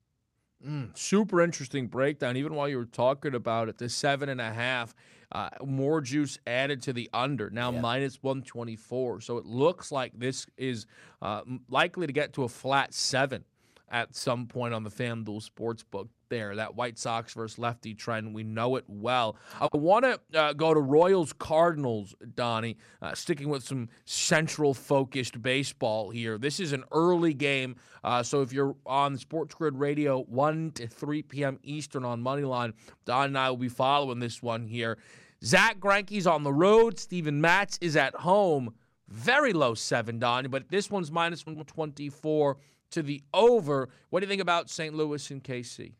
Mm, 0.65 0.97
super 0.97 1.41
interesting 1.41 1.87
breakdown. 1.87 2.35
Even 2.37 2.55
while 2.55 2.67
you 2.67 2.77
were 2.77 2.85
talking 2.85 3.35
about 3.35 3.69
it, 3.69 3.77
the 3.77 3.89
seven 3.89 4.29
and 4.29 4.41
a 4.41 4.51
half 4.51 4.95
uh, 5.31 5.49
more 5.63 6.01
juice 6.01 6.39
added 6.47 6.81
to 6.83 6.93
the 6.93 7.09
under, 7.13 7.49
now 7.49 7.71
yeah. 7.71 7.81
minus 7.81 8.21
124. 8.23 9.21
So 9.21 9.37
it 9.37 9.45
looks 9.45 9.91
like 9.91 10.13
this 10.17 10.47
is 10.57 10.87
uh, 11.21 11.41
likely 11.69 12.07
to 12.07 12.13
get 12.13 12.33
to 12.33 12.43
a 12.43 12.49
flat 12.49 12.93
seven 12.93 13.43
at 13.89 14.15
some 14.15 14.47
point 14.47 14.73
on 14.73 14.83
the 14.83 14.89
FanDuel 14.89 15.47
Sportsbook 15.47 16.09
there. 16.29 16.55
That 16.55 16.75
White 16.75 16.97
Sox 16.97 17.33
versus 17.33 17.57
lefty 17.57 17.93
trend, 17.93 18.33
we 18.33 18.43
know 18.43 18.75
it 18.75 18.83
well. 18.87 19.37
I 19.59 19.69
want 19.73 20.05
to 20.05 20.39
uh, 20.39 20.53
go 20.53 20.73
to 20.73 20.79
Royals 20.79 21.33
Cardinals, 21.33 22.13
Donnie, 22.35 22.77
uh, 23.01 23.15
sticking 23.15 23.49
with 23.49 23.63
some 23.63 23.89
central 24.05 24.73
focused 24.73 25.41
baseball 25.41 26.09
here. 26.09 26.37
This 26.37 26.59
is 26.59 26.73
an 26.73 26.83
early 26.91 27.33
game, 27.33 27.75
uh, 28.03 28.23
so 28.23 28.41
if 28.41 28.51
you're 28.51 28.75
on 28.85 29.17
Sports 29.17 29.55
Grid 29.55 29.75
Radio, 29.75 30.23
1 30.23 30.71
to 30.75 30.87
3 30.87 31.21
p.m. 31.23 31.59
Eastern 31.63 32.03
on 32.03 32.21
Moneyline, 32.21 32.73
Don 33.05 33.27
and 33.27 33.37
I 33.37 33.49
will 33.49 33.57
be 33.57 33.69
following 33.69 34.19
this 34.19 34.41
one 34.41 34.67
here. 34.67 34.97
Zach 35.43 35.79
Greinke's 35.79 36.25
on 36.25 36.43
the 36.43 36.53
road. 36.53 36.99
Steven 36.99 37.39
Matz 37.39 37.77
is 37.79 37.95
at 37.95 38.15
home. 38.15 38.73
Very 39.07 39.53
low 39.53 39.73
seven, 39.73 40.19
Don, 40.19 40.47
but 40.49 40.69
this 40.69 40.91
one's 40.91 41.11
minus 41.11 41.45
124 41.45 42.57
to 42.91 43.01
the 43.01 43.21
over. 43.33 43.89
What 44.09 44.19
do 44.19 44.25
you 44.25 44.29
think 44.29 44.41
about 44.41 44.69
St. 44.69 44.93
Louis 44.93 45.29
and 45.31 45.43
KC? 45.43 45.93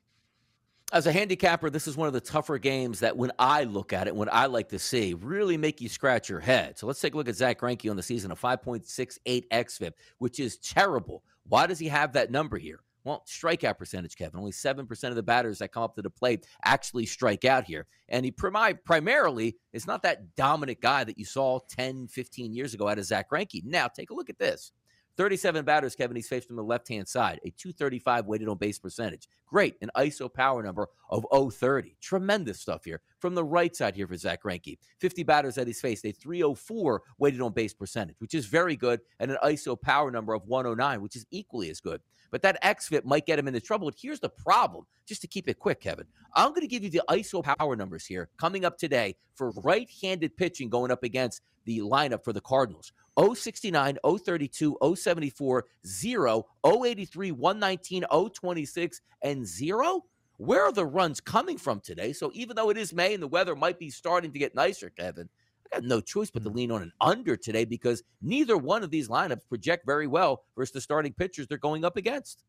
As 0.94 1.06
a 1.06 1.12
handicapper, 1.12 1.70
this 1.70 1.86
is 1.86 1.98
one 1.98 2.08
of 2.08 2.14
the 2.14 2.22
tougher 2.22 2.58
games 2.58 3.02
that 3.02 3.18
when 3.18 3.32
I 3.38 3.66
look 3.66 3.92
at 3.92 4.08
it, 4.08 4.16
when 4.16 4.30
I 4.32 4.46
like 4.46 4.70
to 4.70 4.80
see, 4.80 5.14
really 5.16 5.58
make 5.58 5.82
you 5.82 5.90
scratch 5.90 6.30
your 6.30 6.40
head. 6.40 6.80
So 6.80 6.88
let's 6.88 7.02
take 7.02 7.14
a 7.14 7.18
look 7.18 7.28
at 7.28 7.36
Zach 7.36 7.60
Greinke 7.60 7.90
on 7.90 7.98
the 7.98 8.04
season, 8.04 8.32
a 8.32 8.38
5.68 8.38 9.50
xFIP, 9.50 9.92
which 10.20 10.40
is 10.40 10.58
terrible. 10.60 11.24
Why 11.50 11.68
does 11.68 11.80
he 11.80 11.90
have 11.90 12.14
that 12.14 12.32
number 12.32 12.58
here? 12.58 12.80
Well, 13.04 13.24
strikeout 13.28 13.78
percentage, 13.78 14.16
Kevin. 14.18 14.40
Only 14.40 14.52
7% 14.52 15.10
of 15.10 15.16
the 15.16 15.24
batters 15.24 15.60
that 15.60 15.74
come 15.74 15.84
up 15.84 15.96
to 15.96 16.02
the 16.02 16.10
plate 16.10 16.46
actually 16.64 17.06
strike 17.06 17.44
out 17.44 17.66
here. 17.66 17.86
And 18.10 18.26
he 18.26 18.32
primarily 18.32 19.58
is 19.74 19.88
not 19.88 20.04
that 20.04 20.36
dominant 20.36 20.80
guy 20.82 21.04
that 21.04 21.18
you 21.18 21.26
saw 21.26 21.60
10, 21.70 22.08
15 22.08 22.54
years 22.54 22.74
ago 22.74 22.88
out 22.88 22.98
of 22.98 23.06
Zach 23.06 23.30
Greinke. 23.30 23.64
Now, 23.66 23.88
take 23.88 24.10
a 24.10 24.14
look 24.14 24.30
at 24.30 24.40
this. 24.40 24.72
37 25.18 25.66
batters, 25.66 25.96
Kevin. 25.96 26.16
He's 26.16 26.28
faced 26.28 26.48
from 26.48 26.56
the 26.56 26.64
left 26.64 26.88
hand 26.88 27.08
side, 27.08 27.40
a 27.44 27.50
235 27.50 28.28
weighted 28.28 28.48
on 28.48 28.58
base 28.58 28.78
percentage. 28.78 29.28
Great. 29.48 29.76
An 29.82 29.90
ISO 29.98 30.32
power 30.32 30.62
number 30.62 30.88
of 31.10 31.26
030. 31.54 31.98
Tremendous 32.02 32.60
stuff 32.60 32.86
here. 32.86 33.02
From 33.20 33.34
the 33.34 33.44
right 33.44 33.76
side 33.76 33.96
here 33.96 34.08
for 34.08 34.16
Zach 34.16 34.44
Greinke. 34.44 34.78
50 35.00 35.24
batters 35.24 35.56
that 35.56 35.68
he's 35.68 35.82
faced, 35.82 36.06
a 36.06 36.12
304 36.12 37.02
weighted 37.18 37.42
on 37.42 37.52
base 37.52 37.74
percentage, 37.74 38.16
which 38.20 38.36
is 38.36 38.46
very 38.46 38.76
good, 38.76 39.02
and 39.20 39.32
an 39.32 39.38
ISO 39.44 39.80
power 39.80 40.12
number 40.12 40.34
of 40.34 40.46
109, 40.46 41.02
which 41.02 41.16
is 41.16 41.26
equally 41.32 41.70
as 41.70 41.82
good. 41.82 42.02
But 42.30 42.42
that 42.42 42.62
XFIP 42.62 43.06
might 43.06 43.26
get 43.26 43.40
him 43.40 43.48
into 43.48 43.62
trouble. 43.62 43.88
But 43.88 43.96
here's 44.00 44.20
the 44.20 44.30
problem, 44.30 44.86
just 45.08 45.22
to 45.22 45.28
keep 45.28 45.48
it 45.48 45.60
quick, 45.60 45.82
Kevin. 45.82 46.06
I'm 46.36 46.50
going 46.50 46.62
to 46.62 46.68
give 46.68 46.84
you 46.84 46.90
the 46.90 47.02
ISO 47.10 47.44
power 47.58 47.76
numbers 47.76 48.06
here 48.06 48.30
coming 48.38 48.66
up 48.66 48.78
today 48.78 49.16
for 49.34 49.52
right 49.64 49.90
handed 50.02 50.36
pitching 50.36 50.70
going 50.70 50.92
up 50.92 51.04
against 51.04 51.42
the 51.66 51.80
lineup 51.80 52.24
for 52.24 52.34
the 52.34 52.42
Cardinals. 52.42 52.92
069, 53.18 53.98
032, 54.04 54.78
074, 54.96 55.66
0, 55.86 56.46
083, 56.66 57.32
119, 57.32 58.06
026, 58.34 59.02
and 59.24 59.46
0? 59.46 60.04
Where 60.38 60.64
are 60.64 60.72
the 60.72 60.86
runs 60.86 61.20
coming 61.20 61.58
from 61.58 61.80
today? 61.80 62.14
So 62.14 62.32
even 62.34 62.56
though 62.56 62.70
it 62.70 62.78
is 62.78 62.94
May 62.94 63.14
and 63.14 63.24
the 63.24 63.28
weather 63.28 63.56
might 63.56 63.80
be 63.80 63.90
starting 63.90 64.32
to 64.32 64.40
get 64.40 64.54
nicer, 64.54 64.92
Kevin, 64.92 65.30
I 65.66 65.78
got 65.78 65.84
no 65.84 66.00
choice 66.00 66.30
but 66.30 66.44
to 66.44 66.50
hmm. 66.50 66.58
lean 66.58 66.72
on 66.72 66.82
an 66.84 66.94
under 67.02 67.36
today 67.36 67.66
because 67.66 68.04
neither 68.22 68.58
one 68.58 68.84
of 68.84 68.92
these 68.92 69.08
lineups 69.08 69.48
project 69.50 69.86
very 69.86 70.08
well 70.08 70.44
versus 70.56 70.74
the 70.74 70.82
starting 70.82 71.14
pitchers 71.14 71.48
they're 71.48 71.58
going 71.58 71.84
up 71.84 71.98
against. 71.98 72.44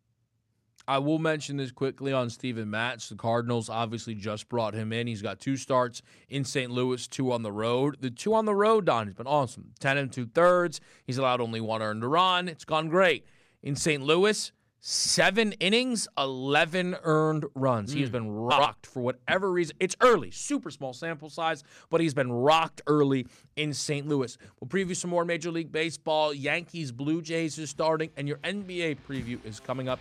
I 0.89 0.97
will 0.97 1.19
mention 1.19 1.59
this 1.59 1.71
quickly 1.71 2.15
on 2.15 2.31
Steven 2.31 2.71
Matz. 2.71 3.11
The 3.11 3.15
Cardinals 3.15 3.69
obviously 3.69 4.15
just 4.15 4.49
brought 4.49 4.73
him 4.73 4.91
in. 4.91 5.07
He's 5.07 5.21
got 5.21 5.39
two 5.39 5.59
starts 5.59 6.01
in 6.31 6.47
St. 6.47 6.71
Louis, 6.71 7.07
two 7.07 7.31
on 7.31 7.43
the 7.43 7.53
road. 7.53 7.99
The 8.01 8.11
two 8.11 8.33
on 8.33 8.47
the 8.47 8.55
road, 8.55 8.87
Don, 8.87 9.07
has 9.07 9.15
been 9.15 9.27
awesome. 9.27 9.75
10 9.81 9.99
and 9.99 10.11
two 10.11 10.25
thirds. 10.25 10.81
He's 11.05 11.19
allowed 11.19 11.43
only 11.43 11.61
one 11.61 11.83
earned 11.83 12.11
run. 12.11 12.49
It's 12.49 12.65
gone 12.65 12.89
great. 12.89 13.27
In 13.63 13.77
St. 13.77 14.03
Louis, 14.03 14.51
seven 14.81 15.53
innings, 15.61 16.09
11 16.17 16.97
earned 17.03 17.45
runs. 17.55 17.91
Mm. 17.91 17.95
He 17.95 18.01
has 18.01 18.09
hmm. 18.09 18.13
been 18.15 18.31
rocked 18.31 18.87
for 18.87 19.03
whatever 19.03 19.53
reason. 19.53 19.77
It's 19.81 19.97
early, 20.01 20.31
super 20.31 20.71
small 20.71 20.95
sample 20.95 21.29
size, 21.29 21.65
but 21.91 22.01
he's 22.01 22.15
been 22.15 22.33
rocked 22.33 22.81
early 22.87 23.27
in 23.57 23.75
St. 23.75 24.09
Louis. 24.09 24.39
We'll 24.59 24.69
preview 24.69 24.97
some 24.97 25.11
more 25.11 25.27
Major 25.27 25.51
League 25.51 25.71
Baseball. 25.71 26.33
Yankees, 26.33 26.93
Blue 26.93 27.21
Jays 27.21 27.59
is 27.59 27.69
starting, 27.69 28.09
and 28.17 28.27
your 28.27 28.39
NBA 28.39 28.97
preview 29.07 29.45
is 29.45 29.61
coming 29.61 29.87
up 29.87 30.01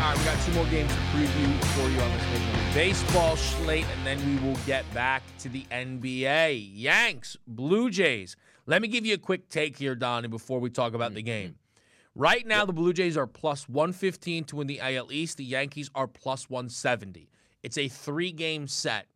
All 0.00 0.06
right, 0.06 0.18
we 0.18 0.24
got 0.24 0.42
two 0.46 0.52
more 0.52 0.64
games 0.66 0.90
to 0.90 0.98
preview 1.14 1.64
for 1.74 1.90
you 1.90 2.00
on 2.00 2.10
this 2.12 2.22
Major 2.30 2.56
League 2.56 2.74
Baseball 2.74 3.36
slate, 3.36 3.84
and 3.94 4.06
then 4.06 4.18
we 4.26 4.48
will 4.48 4.56
get 4.64 4.90
back 4.94 5.22
to 5.40 5.50
the 5.50 5.66
NBA. 5.70 6.70
Yanks, 6.72 7.36
Blue 7.46 7.90
Jays. 7.90 8.34
Let 8.64 8.80
me 8.80 8.88
give 8.88 9.04
you 9.04 9.12
a 9.12 9.18
quick 9.18 9.50
take 9.50 9.76
here, 9.76 9.94
Donnie, 9.94 10.28
before 10.28 10.58
we 10.58 10.70
talk 10.70 10.94
about 10.94 11.12
the 11.12 11.20
game. 11.20 11.50
Mm-hmm. 11.50 12.20
Right 12.22 12.46
now, 12.46 12.64
the 12.64 12.72
Blue 12.72 12.94
Jays 12.94 13.18
are 13.18 13.26
plus 13.26 13.68
115 13.68 14.44
to 14.44 14.56
win 14.56 14.68
the 14.68 14.80
AL 14.80 15.12
East. 15.12 15.36
The 15.36 15.44
Yankees 15.44 15.90
are 15.94 16.06
plus 16.06 16.48
170. 16.48 17.28
It's 17.62 17.76
a 17.76 17.88
three 17.88 18.32
game 18.32 18.68
set. 18.68 19.06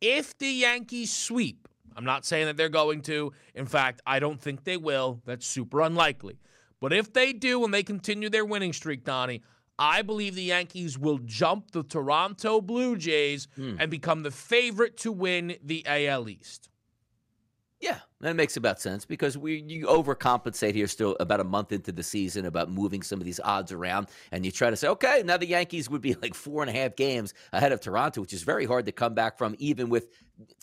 If 0.00 0.38
the 0.38 0.46
Yankees 0.46 1.12
sweep, 1.12 1.66
I'm 1.96 2.04
not 2.04 2.24
saying 2.24 2.46
that 2.46 2.56
they're 2.56 2.68
going 2.68 3.02
to. 3.02 3.32
In 3.52 3.66
fact, 3.66 4.00
I 4.06 4.20
don't 4.20 4.40
think 4.40 4.62
they 4.62 4.76
will. 4.76 5.20
That's 5.26 5.44
super 5.44 5.80
unlikely. 5.80 6.38
But 6.80 6.92
if 6.92 7.12
they 7.12 7.32
do 7.32 7.64
and 7.64 7.74
they 7.74 7.82
continue 7.82 8.30
their 8.30 8.44
winning 8.44 8.72
streak, 8.72 9.02
Donnie, 9.02 9.42
I 9.78 10.02
believe 10.02 10.34
the 10.34 10.42
Yankees 10.42 10.98
will 10.98 11.18
jump 11.18 11.70
the 11.70 11.82
Toronto 11.82 12.60
Blue 12.60 12.96
Jays 12.96 13.48
hmm. 13.54 13.76
and 13.78 13.90
become 13.90 14.22
the 14.22 14.30
favorite 14.30 14.96
to 14.98 15.12
win 15.12 15.56
the 15.62 15.84
AL 15.86 16.28
East. 16.28 16.68
Yeah, 17.80 18.00
that 18.20 18.34
makes 18.34 18.56
about 18.56 18.80
sense 18.80 19.04
because 19.04 19.38
we 19.38 19.62
you 19.68 19.86
overcompensate 19.86 20.74
here 20.74 20.88
still 20.88 21.16
about 21.20 21.38
a 21.38 21.44
month 21.44 21.70
into 21.70 21.92
the 21.92 22.02
season 22.02 22.44
about 22.44 22.68
moving 22.68 23.02
some 23.02 23.20
of 23.20 23.24
these 23.24 23.38
odds 23.44 23.70
around, 23.70 24.08
and 24.32 24.44
you 24.44 24.50
try 24.50 24.68
to 24.68 24.76
say, 24.76 24.88
okay, 24.88 25.22
now 25.24 25.36
the 25.36 25.46
Yankees 25.46 25.88
would 25.88 26.00
be 26.00 26.14
like 26.14 26.34
four 26.34 26.62
and 26.62 26.70
a 26.70 26.72
half 26.72 26.96
games 26.96 27.34
ahead 27.52 27.70
of 27.70 27.80
Toronto, 27.80 28.20
which 28.20 28.32
is 28.32 28.42
very 28.42 28.66
hard 28.66 28.86
to 28.86 28.92
come 28.92 29.14
back 29.14 29.38
from, 29.38 29.54
even 29.58 29.88
with 29.88 30.08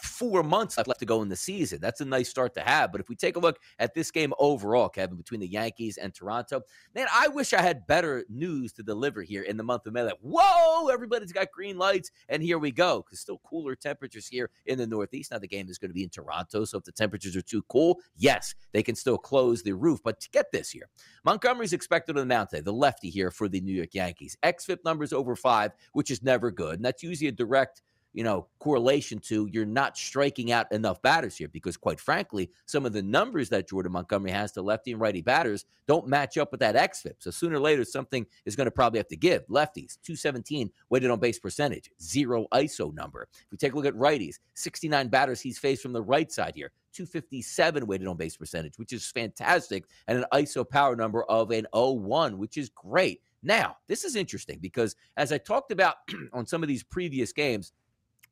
four 0.02 0.44
months 0.44 0.78
left 0.78 1.00
to 1.00 1.06
go 1.06 1.22
in 1.22 1.30
the 1.30 1.36
season. 1.36 1.80
That's 1.82 2.02
a 2.02 2.06
nice 2.06 2.30
start 2.30 2.54
to 2.56 2.62
have. 2.62 2.92
But 2.92 3.02
if 3.02 3.10
we 3.10 3.16
take 3.16 3.36
a 3.36 3.40
look 3.40 3.60
at 3.80 3.94
this 3.94 4.12
game 4.12 4.34
overall, 4.40 4.90
Kevin, 4.90 5.18
between 5.18 5.40
the 5.40 5.48
Yankees 5.48 5.98
and 5.98 6.14
Toronto, 6.14 6.62
man, 6.94 7.08
I 7.14 7.28
wish 7.28 7.54
I 7.54 7.62
had 7.62 7.88
better 7.88 8.24
news 8.30 8.72
to 8.74 8.84
deliver 8.84 9.22
here 9.22 9.44
in 9.44 9.58
the 9.58 9.64
month 9.64 9.86
of 9.86 9.94
May. 9.94 10.04
Like, 10.04 10.20
whoa, 10.22 10.88
everybody's 10.88 11.32
got 11.32 11.52
green 11.52 11.78
lights, 11.78 12.12
and 12.30 12.42
here 12.42 12.60
we 12.60 12.72
go. 12.72 13.04
Because 13.06 13.20
still 13.20 13.42
cooler 13.44 13.76
temperatures 13.76 14.28
here 14.28 14.50
in 14.66 14.78
the 14.78 14.88
Northeast. 14.88 15.32
Now 15.32 15.40
the 15.40 15.48
game 15.48 15.70
is 15.70 15.78
going 15.78 15.90
to 15.90 15.96
be 15.96 16.04
in 16.04 16.10
Toronto, 16.10 16.66
so 16.66 16.78
if 16.78 16.84
the 16.84 16.92
temperatures 16.92 17.36
are 17.36 17.42
too 17.42 17.64
cool, 17.64 18.00
yes, 18.16 18.56
they 18.72 18.84
can 18.84 18.96
still 18.96 19.18
close 19.18 19.64
the 19.64 19.74
roof. 19.74 20.00
But 20.04 20.20
to 20.22 20.30
get 20.30 20.52
this 20.52 20.70
here, 20.70 20.88
Montgomery's 21.24 21.74
expected 21.74 22.18
on 22.18 22.28
the 22.28 22.34
mound 22.34 22.50
today, 22.50 22.62
the 22.62 22.74
lefty 22.74 23.10
here 23.10 23.32
for 23.32 23.50
the 23.50 23.62
New 23.62 23.74
York 23.74 23.94
Yankees. 23.94 24.38
XFIP 24.44 24.80
numbers 24.86 25.12
over 25.14 25.36
five, 25.36 25.72
which 25.94 26.12
is 26.12 26.24
never 26.24 26.52
good, 26.52 26.76
and 26.76 26.86
that's 26.86 27.04
usually 27.04 27.28
a 27.28 27.32
direct 27.32 27.82
you 28.16 28.24
know, 28.24 28.48
correlation 28.60 29.20
to 29.20 29.48
you're 29.52 29.66
not 29.66 29.98
striking 29.98 30.50
out 30.50 30.72
enough 30.72 31.02
batters 31.02 31.36
here 31.36 31.50
because, 31.50 31.76
quite 31.76 32.00
frankly, 32.00 32.50
some 32.66 32.86
of 32.86 32.94
the 32.94 33.04
numbers 33.04 33.50
that 33.50 33.68
Jordan 33.68 33.92
Montgomery 33.92 34.32
has 34.32 34.54
to 34.54 34.62
lefty 34.62 34.94
and 34.94 35.02
righty 35.02 35.22
batters 35.22 35.66
don't 35.86 36.08
match 36.08 36.38
up 36.38 36.50
with 36.52 36.62
that 36.62 36.76
XFIP. 36.76 37.16
So 37.20 37.30
sooner 37.30 37.58
or 37.58 37.60
later, 37.60 37.84
something 37.84 38.26
is 38.46 38.56
going 38.56 38.66
to 38.66 38.72
probably 38.72 39.00
have 39.00 39.10
to 39.10 39.18
give. 39.18 39.46
Lefties, 39.48 39.98
217 40.02 40.72
weighted 40.90 41.12
on 41.12 41.20
base 41.20 41.38
percentage, 41.38 41.92
zero 42.02 42.48
ISO 42.54 42.94
number. 42.94 43.28
If 43.34 43.52
we 43.52 43.58
take 43.58 43.74
a 43.74 43.76
look 43.76 43.86
at 43.86 43.94
righties, 43.96 44.40
69 44.54 45.10
batters 45.10 45.42
he's 45.42 45.60
faced 45.60 45.84
from 45.84 45.94
the 45.94 46.02
right 46.02 46.32
side 46.32 46.54
here. 46.56 46.72
257 46.94 47.86
weighted 47.86 48.08
on 48.08 48.16
base 48.16 48.38
percentage, 48.38 48.80
which 48.80 48.94
is 48.94 49.12
fantastic, 49.12 49.84
and 50.08 50.20
an 50.20 50.26
ISO 50.34 50.68
power 50.68 50.96
number 50.96 51.26
of 51.26 51.52
an 51.52 51.68
01, 51.74 52.38
which 52.38 52.58
is 52.58 52.70
great. 52.70 53.22
Now, 53.44 53.78
this 53.88 54.06
is 54.06 54.16
interesting 54.16 54.58
because 54.60 54.96
as 55.18 55.32
I 55.32 55.38
talked 55.38 55.72
about 55.72 55.98
on 56.34 56.48
some 56.48 56.64
of 56.64 56.70
these 56.70 56.84
previous 56.84 57.34
games, 57.34 57.74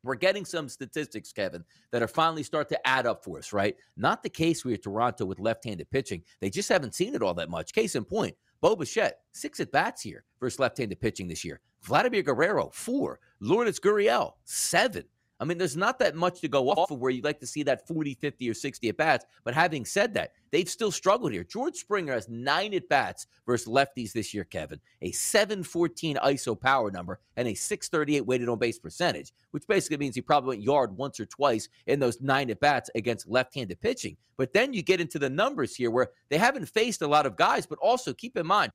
we're 0.04 0.14
getting 0.14 0.44
some 0.44 0.68
statistics, 0.68 1.32
Kevin, 1.32 1.64
that 1.90 2.02
are 2.02 2.08
finally 2.08 2.42
start 2.42 2.68
to 2.68 2.86
add 2.86 3.06
up 3.06 3.24
for 3.24 3.38
us, 3.38 3.52
right? 3.52 3.76
Not 3.96 4.22
the 4.22 4.28
case 4.28 4.64
with 4.64 4.82
Toronto 4.82 5.24
with 5.24 5.40
left-handed 5.40 5.90
pitching. 5.90 6.22
They 6.40 6.50
just 6.50 6.68
haven't 6.68 6.94
seen 6.94 7.14
it 7.14 7.22
all 7.22 7.34
that 7.34 7.50
much. 7.50 7.72
Case 7.72 7.96
in 7.96 8.04
point, 8.04 8.36
Bo 8.60 8.76
Bichette, 8.76 9.20
six 9.32 9.60
at 9.60 9.72
bats 9.72 10.02
here 10.02 10.24
versus 10.40 10.58
left-handed 10.58 11.00
pitching 11.00 11.26
this 11.28 11.44
year. 11.44 11.60
Vladimir 11.82 12.22
Guerrero, 12.22 12.70
four. 12.72 13.18
Lourdes 13.40 13.80
Gurriel, 13.80 14.32
seven. 14.44 15.04
I 15.40 15.44
mean, 15.44 15.58
there's 15.58 15.76
not 15.76 15.98
that 15.98 16.14
much 16.14 16.40
to 16.40 16.48
go 16.48 16.70
off 16.70 16.92
of 16.92 17.00
where 17.00 17.10
you'd 17.10 17.24
like 17.24 17.40
to 17.40 17.46
see 17.46 17.64
that 17.64 17.88
40, 17.88 18.14
50, 18.14 18.48
or 18.48 18.54
60 18.54 18.88
at 18.88 18.96
bats. 18.96 19.26
But 19.42 19.54
having 19.54 19.84
said 19.84 20.14
that, 20.14 20.32
they've 20.52 20.68
still 20.68 20.92
struggled 20.92 21.32
here. 21.32 21.42
George 21.42 21.74
Springer 21.74 22.12
has 22.12 22.28
nine 22.28 22.72
at 22.72 22.88
bats 22.88 23.26
versus 23.44 23.66
lefties 23.66 24.12
this 24.12 24.32
year, 24.32 24.44
Kevin. 24.44 24.80
A 25.02 25.10
714 25.10 26.16
ISO 26.24 26.58
power 26.58 26.90
number 26.90 27.18
and 27.36 27.48
a 27.48 27.54
638 27.54 28.24
weighted 28.24 28.48
on 28.48 28.58
base 28.58 28.78
percentage, 28.78 29.32
which 29.50 29.66
basically 29.66 29.96
means 29.96 30.14
he 30.14 30.22
probably 30.22 30.56
went 30.56 30.62
yard 30.62 30.96
once 30.96 31.18
or 31.18 31.26
twice 31.26 31.68
in 31.86 31.98
those 31.98 32.20
nine 32.20 32.48
at 32.50 32.60
bats 32.60 32.88
against 32.94 33.28
left 33.28 33.54
handed 33.54 33.80
pitching. 33.80 34.16
But 34.36 34.52
then 34.52 34.72
you 34.72 34.82
get 34.82 35.00
into 35.00 35.18
the 35.18 35.30
numbers 35.30 35.74
here 35.74 35.90
where 35.90 36.10
they 36.28 36.38
haven't 36.38 36.66
faced 36.66 37.02
a 37.02 37.08
lot 37.08 37.26
of 37.26 37.36
guys, 37.36 37.66
but 37.66 37.78
also 37.80 38.12
keep 38.12 38.36
in 38.36 38.46
mind, 38.46 38.70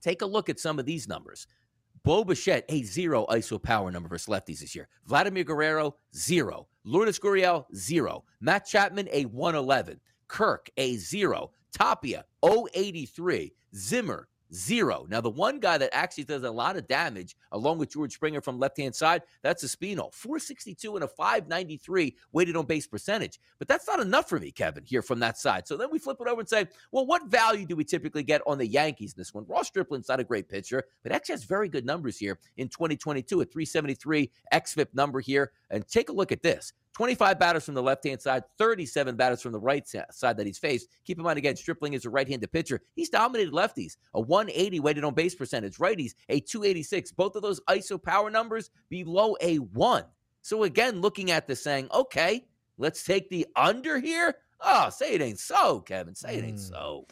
take 0.00 0.22
a 0.22 0.26
look 0.26 0.48
at 0.48 0.60
some 0.60 0.78
of 0.78 0.86
these 0.86 1.08
numbers. 1.08 1.48
Bo 2.04 2.22
Bichette, 2.22 2.66
a 2.68 2.82
zero 2.82 3.24
ISO 3.30 3.60
power 3.60 3.90
number 3.90 4.10
versus 4.10 4.28
lefties 4.28 4.60
this 4.60 4.74
year. 4.74 4.88
Vladimir 5.06 5.42
Guerrero, 5.42 5.96
zero. 6.14 6.68
Lourdes 6.84 7.18
Gurriel, 7.18 7.64
zero. 7.74 8.24
Matt 8.40 8.66
Chapman, 8.66 9.08
a 9.10 9.24
111. 9.24 9.98
Kirk, 10.28 10.68
a 10.76 10.96
zero. 10.96 11.52
Tapia, 11.72 12.26
083. 12.42 13.54
Zimmer, 13.74 14.28
zero. 14.52 15.06
Now, 15.08 15.20
the 15.20 15.30
one 15.30 15.58
guy 15.60 15.78
that 15.78 15.94
actually 15.94 16.24
does 16.24 16.42
a 16.42 16.50
lot 16.50 16.76
of 16.76 16.86
damage, 16.86 17.36
along 17.52 17.78
with 17.78 17.92
George 17.92 18.12
Springer 18.12 18.40
from 18.40 18.58
left 18.58 18.78
hand 18.78 18.94
side, 18.94 19.22
that's 19.42 19.64
Espinal. 19.64 20.12
462 20.14 20.96
and 20.96 21.04
a 21.04 21.08
593 21.08 22.16
weighted 22.32 22.56
on 22.56 22.66
base 22.66 22.86
percentage. 22.86 23.38
But 23.58 23.68
that's 23.68 23.86
not 23.86 24.00
enough 24.00 24.28
for 24.28 24.38
me, 24.38 24.50
Kevin, 24.50 24.84
here 24.84 25.02
from 25.02 25.20
that 25.20 25.38
side. 25.38 25.66
So 25.66 25.76
then 25.76 25.88
we 25.90 25.98
flip 25.98 26.18
it 26.20 26.28
over 26.28 26.40
and 26.40 26.48
say, 26.48 26.66
well, 26.92 27.06
what 27.06 27.26
value 27.26 27.66
do 27.66 27.76
we 27.76 27.84
typically 27.84 28.22
get 28.22 28.42
on 28.46 28.58
the 28.58 28.66
Yankees 28.66 29.12
in 29.12 29.20
this 29.20 29.34
one? 29.34 29.44
Ross 29.46 29.68
Stripling's 29.68 30.08
not 30.08 30.20
a 30.20 30.24
great 30.24 30.48
pitcher, 30.48 30.84
but 31.02 31.12
actually 31.12 31.34
has 31.34 31.44
very 31.44 31.68
good 31.68 31.84
numbers 31.84 32.18
here 32.18 32.38
in 32.56 32.68
2022, 32.68 33.40
a 33.40 33.44
373 33.44 34.30
XFIP 34.52 34.86
number 34.94 35.20
here. 35.20 35.52
And 35.70 35.86
take 35.88 36.08
a 36.08 36.12
look 36.12 36.32
at 36.32 36.42
this. 36.42 36.72
25 36.94 37.38
batters 37.38 37.64
from 37.64 37.74
the 37.74 37.82
left 37.82 38.04
hand 38.04 38.20
side, 38.20 38.44
37 38.58 39.16
batters 39.16 39.42
from 39.42 39.52
the 39.52 39.58
right 39.58 39.86
side 39.86 40.36
that 40.36 40.46
he's 40.46 40.58
faced. 40.58 40.88
Keep 41.04 41.18
in 41.18 41.24
mind, 41.24 41.38
again, 41.38 41.56
Stripling 41.56 41.92
is 41.92 42.04
a 42.04 42.10
right 42.10 42.28
handed 42.28 42.52
pitcher. 42.52 42.80
He's 42.94 43.08
dominated 43.08 43.52
lefties, 43.52 43.96
a 44.14 44.20
180 44.20 44.80
weighted 44.80 45.04
on 45.04 45.14
base 45.14 45.34
percentage, 45.34 45.78
righties, 45.78 46.12
a 46.28 46.40
286. 46.40 47.12
Both 47.12 47.36
of 47.36 47.42
those 47.42 47.60
ISO 47.68 48.00
power 48.02 48.30
numbers 48.30 48.70
below 48.88 49.36
a 49.40 49.56
one. 49.56 50.04
So, 50.42 50.62
again, 50.64 51.00
looking 51.00 51.30
at 51.30 51.46
this 51.48 51.62
saying, 51.62 51.88
okay, 51.92 52.46
let's 52.78 53.02
take 53.02 53.28
the 53.28 53.46
under 53.56 53.98
here. 53.98 54.36
Oh, 54.60 54.88
say 54.90 55.14
it 55.14 55.22
ain't 55.22 55.40
so, 55.40 55.80
Kevin. 55.80 56.14
Say 56.14 56.36
it 56.36 56.44
ain't 56.44 56.58
hmm. 56.58 56.74
so. 56.74 57.06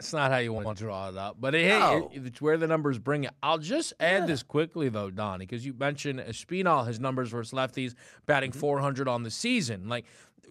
It's 0.00 0.12
not 0.12 0.30
how 0.32 0.38
you 0.38 0.52
want 0.52 0.66
to 0.76 0.82
draw 0.84 1.08
it 1.10 1.16
up, 1.16 1.36
but 1.38 1.54
hey, 1.54 1.68
No. 1.68 2.10
it- 2.12 2.24
it's 2.26 2.40
where 2.42 2.56
the 2.56 2.66
numbers 2.66 2.98
bring 2.98 3.24
it. 3.24 3.32
I'll 3.42 3.58
just 3.58 3.92
add 4.00 4.26
this 4.26 4.42
quickly 4.42 4.88
though, 4.88 5.10
Donnie, 5.10 5.46
because 5.46 5.64
you 5.64 5.72
mentioned 5.74 6.20
Espinal, 6.20 6.86
his 6.86 6.98
numbers 6.98 7.28
versus 7.30 7.52
lefties, 7.52 7.94
batting 8.26 8.50
400 8.52 9.06
on 9.06 9.22
the 9.22 9.30
season. 9.30 9.88
Like 9.88 10.06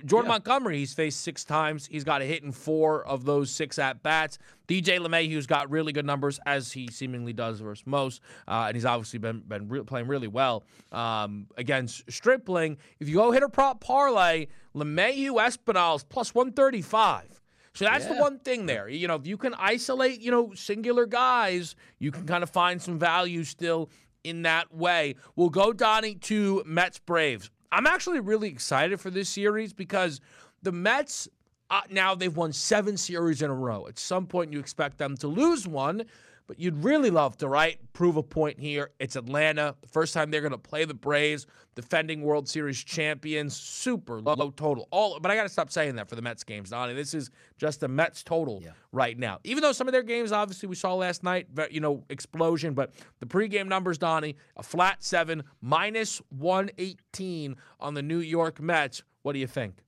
Jordan 0.05 0.29
Montgomery, 0.29 0.77
he's 0.77 0.93
faced 0.93 1.19
six 1.21 1.43
times. 1.43 1.85
He's 1.87 2.05
got 2.05 2.21
a 2.21 2.25
hit 2.25 2.41
in 2.43 2.53
four 2.53 3.05
of 3.05 3.25
those 3.25 3.51
six 3.51 3.77
at 3.77 4.01
bats. 4.01 4.37
DJ 4.65 4.97
LeMahieu's 4.97 5.45
got 5.45 5.69
really 5.69 5.91
good 5.91 6.05
numbers, 6.05 6.39
as 6.45 6.71
he 6.71 6.87
seemingly 6.89 7.33
does 7.33 7.59
versus 7.59 7.85
most, 7.85 8.21
uh, 8.47 8.65
and 8.67 8.75
he's 8.75 8.85
obviously 8.85 9.19
been 9.19 9.39
been 9.41 9.67
re- 9.67 9.81
playing 9.83 10.07
really 10.07 10.27
well 10.29 10.63
um, 10.93 11.47
against 11.57 12.09
Stripling. 12.09 12.77
If 13.01 13.09
you 13.09 13.15
go 13.15 13.31
hit 13.31 13.43
a 13.43 13.49
prop 13.49 13.81
parlay, 13.81 14.47
LeMahieu 14.73 15.33
Espinal's 15.41 16.03
plus 16.05 16.33
135. 16.33 17.38
So 17.79 17.85
that's 17.85 18.07
the 18.07 18.15
one 18.15 18.39
thing 18.39 18.65
there. 18.65 18.89
You 18.89 19.07
know, 19.07 19.15
if 19.15 19.25
you 19.25 19.37
can 19.37 19.53
isolate, 19.53 20.19
you 20.19 20.31
know, 20.31 20.51
singular 20.53 21.05
guys, 21.05 21.77
you 21.97 22.11
can 22.11 22.25
kind 22.25 22.43
of 22.43 22.49
find 22.49 22.81
some 22.81 22.99
value 22.99 23.45
still 23.45 23.89
in 24.25 24.41
that 24.41 24.75
way. 24.75 25.15
We'll 25.37 25.49
go, 25.49 25.71
Donnie, 25.71 26.15
to 26.15 26.61
Mets 26.65 26.99
Braves. 26.99 27.49
I'm 27.71 27.87
actually 27.87 28.19
really 28.19 28.49
excited 28.49 28.99
for 28.99 29.09
this 29.09 29.29
series 29.29 29.71
because 29.71 30.19
the 30.61 30.73
Mets, 30.73 31.29
uh, 31.69 31.79
now 31.89 32.15
they've 32.15 32.35
won 32.35 32.51
seven 32.51 32.97
series 32.97 33.41
in 33.41 33.49
a 33.49 33.55
row. 33.55 33.87
At 33.87 33.97
some 33.97 34.27
point, 34.27 34.51
you 34.51 34.59
expect 34.59 34.97
them 34.97 35.15
to 35.15 35.29
lose 35.29 35.65
one, 35.65 36.03
but 36.49 36.59
you'd 36.59 36.83
really 36.83 37.11
love 37.11 37.37
to, 37.37 37.47
right? 37.47 37.77
Prove 37.93 38.17
a 38.17 38.23
point 38.23 38.59
here. 38.59 38.89
It's 38.99 39.15
Atlanta. 39.15 39.75
The 39.81 39.87
first 39.87 40.15
time 40.15 40.31
they're 40.31 40.41
going 40.41 40.51
to 40.51 40.57
play 40.57 40.83
the 40.83 40.95
Braves, 40.95 41.45
defending 41.75 42.23
World 42.23 42.49
Series 42.49 42.83
champions. 42.83 43.55
Super 43.55 44.19
low, 44.19 44.33
low 44.33 44.49
total. 44.49 44.87
All, 44.89 45.19
but 45.19 45.29
I 45.29 45.35
got 45.35 45.43
to 45.43 45.49
stop 45.49 45.71
saying 45.71 45.95
that 45.97 46.09
for 46.09 46.15
the 46.15 46.23
Mets 46.23 46.43
games, 46.43 46.71
Donnie. 46.71 46.95
This 46.95 47.13
is 47.13 47.29
just 47.59 47.81
the 47.81 47.87
Mets 47.87 48.23
total 48.23 48.63
right 48.91 49.15
now. 49.15 49.37
Even 49.43 49.61
though 49.61 49.71
some 49.71 49.87
of 49.87 49.91
their 49.91 50.01
games, 50.01 50.31
obviously, 50.31 50.67
we 50.67 50.73
saw 50.73 50.95
last 50.95 51.21
night, 51.21 51.45
you 51.69 51.81
know, 51.81 52.03
explosion. 52.09 52.73
But 52.73 52.93
the 53.19 53.27
pregame 53.27 53.67
numbers, 53.67 53.99
Donnie, 53.99 54.35
a 54.57 54.63
flat 54.63 55.03
seven, 55.03 55.43
minus 55.61 56.19
118 56.29 57.57
on 57.79 57.93
the 57.93 58.01
New 58.01 58.21
York 58.21 58.59
Mets. 58.59 59.03
What 59.21 59.33
do 59.33 59.39
you 59.39 59.45
think? 59.45 59.83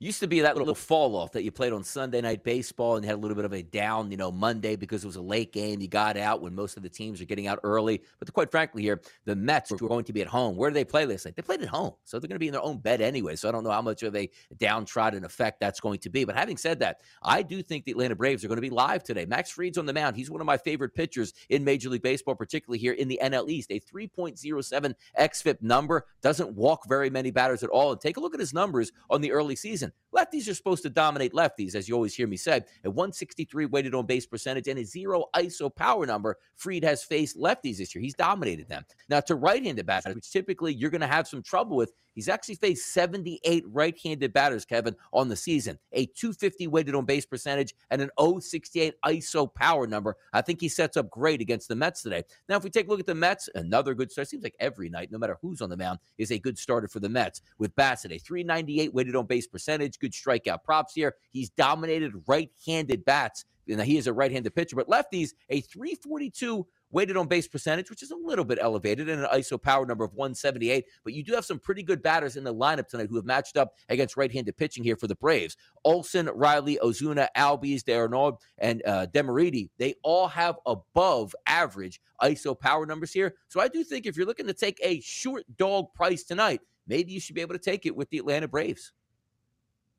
Used 0.00 0.20
to 0.20 0.26
be 0.26 0.40
that 0.40 0.56
little 0.56 0.74
fall 0.74 1.14
off 1.14 1.32
that 1.32 1.44
you 1.44 1.52
played 1.52 1.74
on 1.74 1.84
Sunday 1.84 2.22
night 2.22 2.42
baseball 2.42 2.96
and 2.96 3.04
had 3.04 3.16
a 3.16 3.18
little 3.18 3.34
bit 3.34 3.44
of 3.44 3.52
a 3.52 3.62
down, 3.62 4.10
you 4.10 4.16
know, 4.16 4.32
Monday 4.32 4.74
because 4.74 5.04
it 5.04 5.06
was 5.06 5.16
a 5.16 5.22
late 5.22 5.52
game. 5.52 5.78
You 5.78 5.88
got 5.88 6.16
out 6.16 6.40
when 6.40 6.54
most 6.54 6.78
of 6.78 6.82
the 6.82 6.88
teams 6.88 7.20
are 7.20 7.26
getting 7.26 7.46
out 7.46 7.60
early. 7.64 8.02
But 8.18 8.32
quite 8.32 8.50
frankly, 8.50 8.82
here, 8.82 9.02
the 9.26 9.36
Mets 9.36 9.70
were 9.70 9.76
going 9.76 10.04
to 10.04 10.14
be 10.14 10.22
at 10.22 10.26
home. 10.26 10.56
Where 10.56 10.70
do 10.70 10.74
they 10.74 10.86
play 10.86 11.04
this 11.04 11.26
night? 11.26 11.36
They 11.36 11.42
played 11.42 11.60
at 11.60 11.68
home. 11.68 11.92
So 12.04 12.18
they're 12.18 12.28
going 12.28 12.36
to 12.36 12.40
be 12.40 12.48
in 12.48 12.52
their 12.52 12.62
own 12.62 12.78
bed 12.78 13.02
anyway. 13.02 13.36
So 13.36 13.46
I 13.46 13.52
don't 13.52 13.62
know 13.62 13.70
how 13.70 13.82
much 13.82 14.02
of 14.02 14.16
a 14.16 14.30
downtrodden 14.56 15.22
effect 15.22 15.60
that's 15.60 15.80
going 15.80 15.98
to 15.98 16.08
be. 16.08 16.24
But 16.24 16.34
having 16.34 16.56
said 16.56 16.78
that, 16.78 17.02
I 17.22 17.42
do 17.42 17.62
think 17.62 17.84
the 17.84 17.92
Atlanta 17.92 18.16
Braves 18.16 18.42
are 18.42 18.48
going 18.48 18.56
to 18.56 18.62
be 18.62 18.70
live 18.70 19.04
today. 19.04 19.26
Max 19.26 19.50
Fried's 19.50 19.76
on 19.76 19.84
the 19.84 19.92
mound. 19.92 20.16
He's 20.16 20.30
one 20.30 20.40
of 20.40 20.46
my 20.46 20.56
favorite 20.56 20.94
pitchers 20.94 21.34
in 21.50 21.62
Major 21.62 21.90
League 21.90 22.02
Baseball, 22.02 22.34
particularly 22.34 22.78
here 22.78 22.94
in 22.94 23.08
the 23.08 23.20
NL 23.22 23.50
East. 23.50 23.70
A 23.70 23.78
3.07 23.78 24.94
XFIP 25.18 25.60
number 25.60 26.06
doesn't 26.22 26.54
walk 26.54 26.88
very 26.88 27.10
many 27.10 27.30
batters 27.30 27.62
at 27.62 27.68
all. 27.68 27.92
And 27.92 28.00
take 28.00 28.16
a 28.16 28.20
look 28.20 28.32
at 28.32 28.40
his 28.40 28.54
numbers 28.54 28.92
on 29.10 29.20
the 29.20 29.32
early 29.32 29.56
season. 29.56 29.89
Lefties 30.14 30.48
are 30.48 30.54
supposed 30.54 30.82
to 30.82 30.90
dominate 30.90 31.32
lefties, 31.32 31.74
as 31.74 31.88
you 31.88 31.94
always 31.94 32.14
hear 32.14 32.26
me 32.26 32.36
say. 32.36 32.56
At 32.84 32.92
163 32.92 33.66
weighted 33.66 33.94
on 33.94 34.06
base 34.06 34.26
percentage 34.26 34.68
and 34.68 34.78
a 34.78 34.84
zero 34.84 35.26
ISO 35.34 35.74
power 35.74 36.06
number, 36.06 36.36
Fried 36.56 36.84
has 36.84 37.02
faced 37.02 37.36
lefties 37.36 37.78
this 37.78 37.94
year. 37.94 38.02
He's 38.02 38.14
dominated 38.14 38.68
them. 38.68 38.84
Now, 39.08 39.20
to 39.20 39.34
right 39.34 39.64
handed 39.64 39.86
batters, 39.86 40.14
which 40.14 40.30
typically 40.30 40.74
you're 40.74 40.90
going 40.90 41.00
to 41.00 41.06
have 41.06 41.28
some 41.28 41.42
trouble 41.42 41.76
with, 41.76 41.92
he's 42.20 42.28
actually 42.28 42.54
faced 42.56 42.92
78 42.92 43.64
right 43.66 43.98
handed 44.04 44.30
batters, 44.34 44.66
Kevin, 44.66 44.94
on 45.10 45.30
the 45.30 45.36
season. 45.36 45.78
A 45.92 46.04
250 46.04 46.66
weighted 46.66 46.94
on 46.94 47.06
base 47.06 47.24
percentage 47.24 47.74
and 47.90 48.02
an 48.02 48.10
068 48.18 48.94
ISO 49.06 49.54
power 49.54 49.86
number. 49.86 50.18
I 50.34 50.42
think 50.42 50.60
he 50.60 50.68
sets 50.68 50.98
up 50.98 51.08
great 51.08 51.40
against 51.40 51.68
the 51.68 51.76
Mets 51.76 52.02
today. 52.02 52.24
Now, 52.46 52.58
if 52.58 52.62
we 52.62 52.68
take 52.68 52.88
a 52.88 52.90
look 52.90 53.00
at 53.00 53.06
the 53.06 53.14
Mets, 53.14 53.48
another 53.54 53.94
good 53.94 54.12
start. 54.12 54.28
Seems 54.28 54.42
like 54.42 54.54
every 54.60 54.90
night, 54.90 55.10
no 55.10 55.16
matter 55.16 55.38
who's 55.40 55.62
on 55.62 55.70
the 55.70 55.78
mound, 55.78 55.98
is 56.18 56.30
a 56.30 56.38
good 56.38 56.58
starter 56.58 56.88
for 56.88 57.00
the 57.00 57.08
Mets. 57.08 57.40
With 57.56 57.74
Bassitt, 57.74 58.14
a 58.14 58.18
398 58.18 58.92
weighted 58.92 59.16
on 59.16 59.24
base 59.24 59.46
percentage, 59.46 59.98
good 59.98 60.12
strikeout 60.12 60.62
props 60.62 60.92
here. 60.92 61.14
He's 61.30 61.48
dominated 61.48 62.12
right 62.26 62.50
handed 62.66 63.02
bats. 63.06 63.46
And 63.66 63.80
he 63.80 63.96
is 63.96 64.08
a 64.08 64.12
right 64.12 64.32
handed 64.32 64.54
pitcher, 64.54 64.76
but 64.76 64.88
lefties, 64.88 65.30
a 65.48 65.60
342 65.60 66.66
weighted 66.90 67.16
on 67.16 67.28
base 67.28 67.46
percentage, 67.46 67.90
which 67.90 68.02
is 68.02 68.10
a 68.10 68.16
little 68.16 68.44
bit 68.44 68.58
elevated, 68.60 69.08
and 69.08 69.22
an 69.22 69.28
ISO 69.32 69.60
power 69.60 69.86
number 69.86 70.04
of 70.04 70.14
178. 70.14 70.84
But 71.04 71.12
you 71.12 71.22
do 71.22 71.34
have 71.34 71.44
some 71.44 71.58
pretty 71.58 71.82
good 71.82 72.02
batters 72.02 72.36
in 72.36 72.44
the 72.44 72.54
lineup 72.54 72.88
tonight 72.88 73.08
who 73.08 73.16
have 73.16 73.24
matched 73.24 73.56
up 73.56 73.74
against 73.88 74.16
right 74.16 74.30
handed 74.30 74.56
pitching 74.56 74.84
here 74.84 74.96
for 74.96 75.06
the 75.06 75.14
Braves. 75.14 75.56
Olson, 75.84 76.28
Riley, 76.34 76.78
Ozuna, 76.82 77.28
Albies, 77.36 77.84
d'Arnaud, 77.84 78.38
and 78.58 78.82
uh, 78.86 79.06
Demeritte, 79.12 79.70
they 79.78 79.94
all 80.02 80.28
have 80.28 80.56
above 80.66 81.34
average 81.46 82.00
ISO 82.22 82.58
power 82.58 82.86
numbers 82.86 83.12
here. 83.12 83.34
So 83.48 83.60
I 83.60 83.68
do 83.68 83.84
think 83.84 84.06
if 84.06 84.16
you're 84.16 84.26
looking 84.26 84.46
to 84.46 84.54
take 84.54 84.78
a 84.82 85.00
short 85.00 85.44
dog 85.56 85.92
price 85.94 86.24
tonight, 86.24 86.60
maybe 86.86 87.12
you 87.12 87.20
should 87.20 87.34
be 87.34 87.40
able 87.40 87.54
to 87.54 87.60
take 87.60 87.86
it 87.86 87.96
with 87.96 88.10
the 88.10 88.18
Atlanta 88.18 88.48
Braves. 88.48 88.92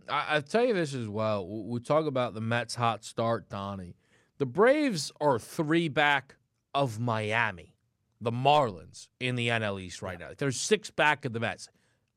I, 0.09 0.35
will 0.35 0.41
tell 0.41 0.65
you 0.65 0.73
this 0.73 0.93
as 0.93 1.07
well. 1.07 1.47
We 1.47 1.79
talk 1.79 2.05
about 2.05 2.33
the 2.33 2.41
Mets' 2.41 2.75
hot 2.75 3.03
start, 3.03 3.49
Donnie. 3.49 3.95
The 4.37 4.45
Braves 4.45 5.11
are 5.21 5.37
three 5.37 5.87
back 5.87 6.35
of 6.73 6.99
Miami, 6.99 7.75
the 8.19 8.31
Marlins 8.31 9.07
in 9.19 9.35
the 9.35 9.49
NL 9.49 9.81
East 9.81 10.01
right 10.01 10.19
now. 10.19 10.29
There's 10.37 10.59
six 10.59 10.89
back 10.89 11.25
of 11.25 11.33
the 11.33 11.39
Mets. 11.39 11.69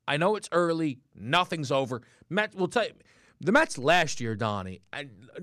I 0.07 0.17
know 0.17 0.37
it's 0.37 0.49
early, 0.53 0.99
nothing's 1.15 1.73
over. 1.73 2.03
Mets 2.29 2.55
will 2.55 2.69
tell 2.69 2.85
you. 2.85 2.93
The 3.41 3.53
Mets 3.53 3.77
last 3.77 4.21
year, 4.21 4.35
Donnie, 4.35 4.81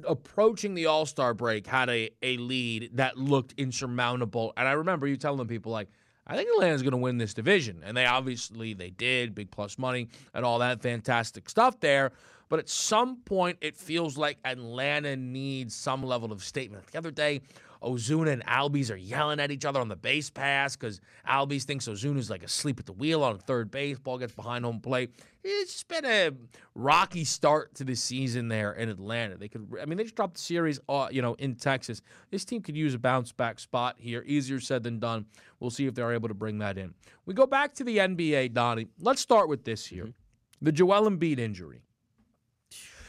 approaching 0.08 0.74
the 0.74 0.86
All 0.88 1.06
Star 1.06 1.34
break, 1.34 1.68
had 1.68 1.90
a, 1.90 2.10
a 2.24 2.38
lead 2.38 2.92
that 2.94 3.18
looked 3.18 3.54
insurmountable. 3.58 4.54
And 4.58 4.68
I 4.68 4.72
remember 4.72 5.08
you 5.08 5.18
telling 5.18 5.46
people, 5.48 5.72
like, 5.72 5.90
I 6.26 6.36
think 6.36 6.50
Atlanta's 6.50 6.82
going 6.82 6.92
to 6.92 6.98
win 6.98 7.18
this 7.18 7.34
division. 7.34 7.82
And 7.84 7.96
they 7.96 8.06
obviously 8.06 8.74
they 8.74 8.90
did, 8.90 9.36
big 9.36 9.52
plus 9.52 9.78
money 9.78 10.08
and 10.34 10.46
all 10.46 10.60
that 10.60 10.82
fantastic 10.82 11.50
stuff 11.50 11.80
there. 11.80 12.12
But 12.50 12.60
at 12.60 12.70
some 12.70 13.18
point, 13.18 13.58
it 13.62 13.76
feels 13.78 14.18
like 14.18 14.38
Atlanta 14.46 15.16
needs 15.16 15.76
some 15.76 16.04
level 16.04 16.32
of 16.32 16.44
statement. 16.44 16.88
The 16.88 16.98
other 16.98 17.12
day, 17.12 17.42
Ozuna 17.82 18.32
and 18.32 18.46
Albies 18.46 18.92
are 18.92 18.98
yelling 18.98 19.40
at 19.40 19.52
each 19.52 19.66
other 19.66 19.80
on 19.80 19.88
the 19.88 19.96
base 19.96 20.30
pass 20.30 20.76
because 20.76 21.02
Albies 21.28 21.64
thinks 21.64 21.88
Ozuna's 21.88 22.30
like 22.30 22.44
asleep 22.44 22.80
at 22.80 22.86
the 22.86 22.94
wheel 22.94 23.24
on 23.24 23.40
third 23.40 23.72
base. 23.72 23.98
Ball 23.98 24.20
gets 24.20 24.34
behind 24.34 24.66
home 24.66 24.80
plate. 24.80 25.16
It's 25.44 25.84
been 25.84 26.06
a 26.06 26.32
rocky 26.76 27.24
start 27.24 27.74
to 27.76 27.84
the 27.84 27.96
season 27.96 28.48
there 28.48 28.74
in 28.74 28.90
Atlanta. 28.90 29.38
They 29.38 29.48
could, 29.48 29.68
I 29.82 29.86
mean, 29.86 29.98
they 29.98 30.04
just 30.04 30.16
dropped 30.16 30.36
the 30.36 30.42
series, 30.42 30.80
uh, 30.88 31.08
you 31.12 31.24
know, 31.24 31.34
in 31.36 31.56
Texas. 31.56 32.02
This 32.30 32.46
team 32.46 32.62
could 32.62 32.78
use 32.78 32.94
a 32.94 33.00
bounce 33.00 33.32
back 33.32 33.60
spot 33.60 33.96
here. 33.98 34.24
Easier 34.28 34.60
said 34.60 34.84
than 34.84 35.00
done. 35.00 35.26
We'll 35.60 35.72
see 35.72 35.88
if 35.88 35.96
they're 35.96 36.14
able 36.14 36.28
to 36.28 36.36
bring 36.36 36.60
that 36.60 36.78
in. 36.78 36.94
We 37.26 37.34
go 37.34 37.48
back 37.48 37.74
to 37.76 37.84
the 37.84 37.98
NBA, 37.98 38.54
Donnie. 38.54 38.88
Let's 39.00 39.22
start 39.22 39.50
with 39.50 39.64
this 39.64 39.88
here: 39.88 40.06
mm-hmm. 40.06 40.66
the 40.66 40.72
Joel 40.72 41.10
Embiid 41.10 41.40
injury. 41.40 41.82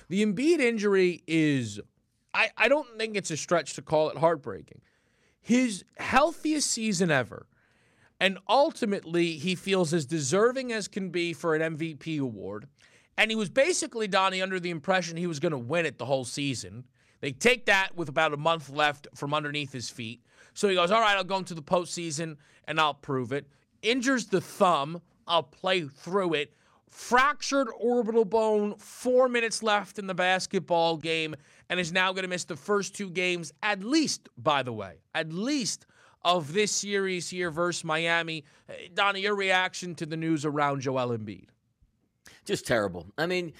The 0.08 0.24
Embiid 0.24 0.60
injury 0.60 1.22
is 1.26 1.80
I, 2.34 2.50
I 2.56 2.68
don't 2.68 2.98
think 2.98 3.16
it's 3.16 3.30
a 3.30 3.36
stretch 3.36 3.74
to 3.74 3.82
call 3.82 4.10
it 4.10 4.18
heartbreaking. 4.18 4.80
His 5.40 5.84
healthiest 5.98 6.70
season 6.70 7.10
ever. 7.10 7.46
And 8.20 8.38
ultimately, 8.48 9.32
he 9.32 9.54
feels 9.56 9.92
as 9.92 10.06
deserving 10.06 10.72
as 10.72 10.86
can 10.86 11.10
be 11.10 11.32
for 11.32 11.56
an 11.56 11.76
MVP 11.76 12.20
award. 12.20 12.68
And 13.18 13.30
he 13.30 13.36
was 13.36 13.50
basically, 13.50 14.06
Donnie, 14.06 14.40
under 14.40 14.60
the 14.60 14.70
impression 14.70 15.16
he 15.16 15.26
was 15.26 15.40
going 15.40 15.52
to 15.52 15.58
win 15.58 15.86
it 15.86 15.98
the 15.98 16.06
whole 16.06 16.24
season. 16.24 16.84
They 17.20 17.32
take 17.32 17.66
that 17.66 17.96
with 17.96 18.08
about 18.08 18.32
a 18.32 18.36
month 18.36 18.70
left 18.70 19.08
from 19.14 19.34
underneath 19.34 19.72
his 19.72 19.90
feet. 19.90 20.22
So 20.54 20.68
he 20.68 20.74
goes, 20.74 20.90
All 20.90 21.00
right, 21.00 21.16
I'll 21.16 21.24
go 21.24 21.36
into 21.36 21.54
the 21.54 21.62
postseason 21.62 22.36
and 22.66 22.80
I'll 22.80 22.94
prove 22.94 23.32
it. 23.32 23.48
Injures 23.82 24.26
the 24.26 24.40
thumb. 24.40 25.02
I'll 25.26 25.42
play 25.42 25.82
through 25.82 26.34
it 26.34 26.54
fractured 26.92 27.68
orbital 27.78 28.24
bone, 28.24 28.76
four 28.76 29.26
minutes 29.26 29.62
left 29.62 29.98
in 29.98 30.06
the 30.06 30.14
basketball 30.14 30.98
game, 30.98 31.34
and 31.70 31.80
is 31.80 31.90
now 31.90 32.12
going 32.12 32.22
to 32.22 32.28
miss 32.28 32.44
the 32.44 32.54
first 32.54 32.94
two 32.94 33.08
games, 33.08 33.50
at 33.62 33.82
least, 33.82 34.28
by 34.36 34.62
the 34.62 34.72
way, 34.72 34.98
at 35.14 35.32
least 35.32 35.86
of 36.22 36.52
this 36.52 36.70
series 36.70 37.30
here 37.30 37.50
versus 37.50 37.82
Miami. 37.82 38.44
Donnie, 38.92 39.22
your 39.22 39.34
reaction 39.34 39.94
to 39.96 40.06
the 40.06 40.16
news 40.16 40.44
around 40.44 40.82
Joel 40.82 41.16
Embiid? 41.16 41.46
Just 42.44 42.66
terrible. 42.66 43.06
I 43.16 43.26
mean, 43.26 43.54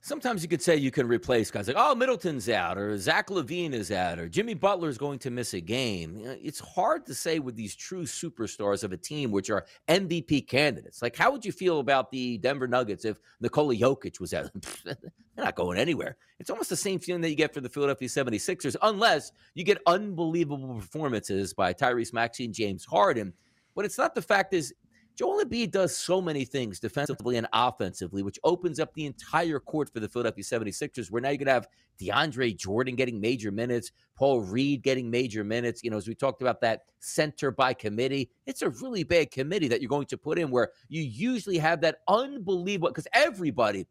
sometimes 0.00 0.42
you 0.42 0.48
could 0.48 0.62
say 0.62 0.76
you 0.76 0.90
can 0.90 1.06
replace 1.06 1.50
guys 1.50 1.68
like, 1.68 1.76
oh, 1.78 1.94
Middleton's 1.94 2.48
out, 2.48 2.78
or 2.78 2.96
Zach 2.98 3.28
LaVine 3.28 3.72
is 3.72 3.90
out, 3.90 4.18
or 4.18 4.28
Jimmy 4.28 4.54
Butler 4.54 4.88
is 4.88 4.98
going 4.98 5.18
to 5.20 5.30
miss 5.30 5.54
a 5.54 5.60
game. 5.60 6.20
It's 6.42 6.60
hard 6.60 7.06
to 7.06 7.14
say 7.14 7.38
with 7.38 7.56
these 7.56 7.74
true 7.74 8.04
superstars 8.04 8.82
of 8.82 8.92
a 8.92 8.96
team, 8.96 9.30
which 9.30 9.50
are 9.50 9.66
MVP 9.88 10.48
candidates. 10.48 11.02
Like, 11.02 11.16
how 11.16 11.30
would 11.30 11.44
you 11.44 11.52
feel 11.52 11.80
about 11.80 12.10
the 12.10 12.38
Denver 12.38 12.66
Nuggets 12.66 13.04
if 13.04 13.18
Nikola 13.40 13.74
Jokic 13.74 14.20
was 14.20 14.34
out? 14.34 14.50
They're 14.84 14.96
not 15.36 15.54
going 15.54 15.78
anywhere. 15.78 16.16
It's 16.38 16.50
almost 16.50 16.70
the 16.70 16.76
same 16.76 16.98
feeling 16.98 17.22
that 17.22 17.30
you 17.30 17.36
get 17.36 17.54
for 17.54 17.60
the 17.60 17.68
Philadelphia 17.68 18.08
76ers, 18.08 18.76
unless 18.82 19.32
you 19.54 19.64
get 19.64 19.78
unbelievable 19.86 20.74
performances 20.74 21.52
by 21.52 21.72
Tyrese 21.72 22.12
Maxey 22.12 22.46
and 22.46 22.54
James 22.54 22.84
Harden. 22.84 23.32
But 23.74 23.84
it's 23.84 23.98
not 23.98 24.14
the 24.14 24.22
fact 24.22 24.52
is 24.52 24.74
Joel 25.16 25.44
Embiid 25.44 25.70
does 25.70 25.94
so 25.94 26.22
many 26.22 26.44
things 26.44 26.80
defensively 26.80 27.36
and 27.36 27.46
offensively, 27.52 28.22
which 28.22 28.38
opens 28.42 28.80
up 28.80 28.94
the 28.94 29.04
entire 29.04 29.60
court 29.60 29.92
for 29.92 30.00
the 30.00 30.08
Philadelphia 30.08 30.42
76ers, 30.42 31.10
where 31.10 31.20
now 31.20 31.28
you're 31.28 31.38
going 31.38 31.46
to 31.46 31.52
have 31.52 31.68
DeAndre 32.00 32.56
Jordan 32.56 32.96
getting 32.96 33.20
major 33.20 33.50
minutes, 33.50 33.92
Paul 34.16 34.40
Reed 34.40 34.82
getting 34.82 35.10
major 35.10 35.44
minutes. 35.44 35.82
You 35.84 35.90
know, 35.90 35.98
as 35.98 36.08
we 36.08 36.14
talked 36.14 36.40
about 36.40 36.62
that 36.62 36.82
center 37.00 37.50
by 37.50 37.74
committee, 37.74 38.30
it's 38.46 38.62
a 38.62 38.70
really 38.70 39.04
bad 39.04 39.30
committee 39.30 39.68
that 39.68 39.82
you're 39.82 39.90
going 39.90 40.06
to 40.06 40.16
put 40.16 40.38
in 40.38 40.50
where 40.50 40.70
you 40.88 41.02
usually 41.02 41.58
have 41.58 41.82
that 41.82 41.98
unbelievable, 42.08 42.88
because 42.88 43.08
everybody 43.12 43.86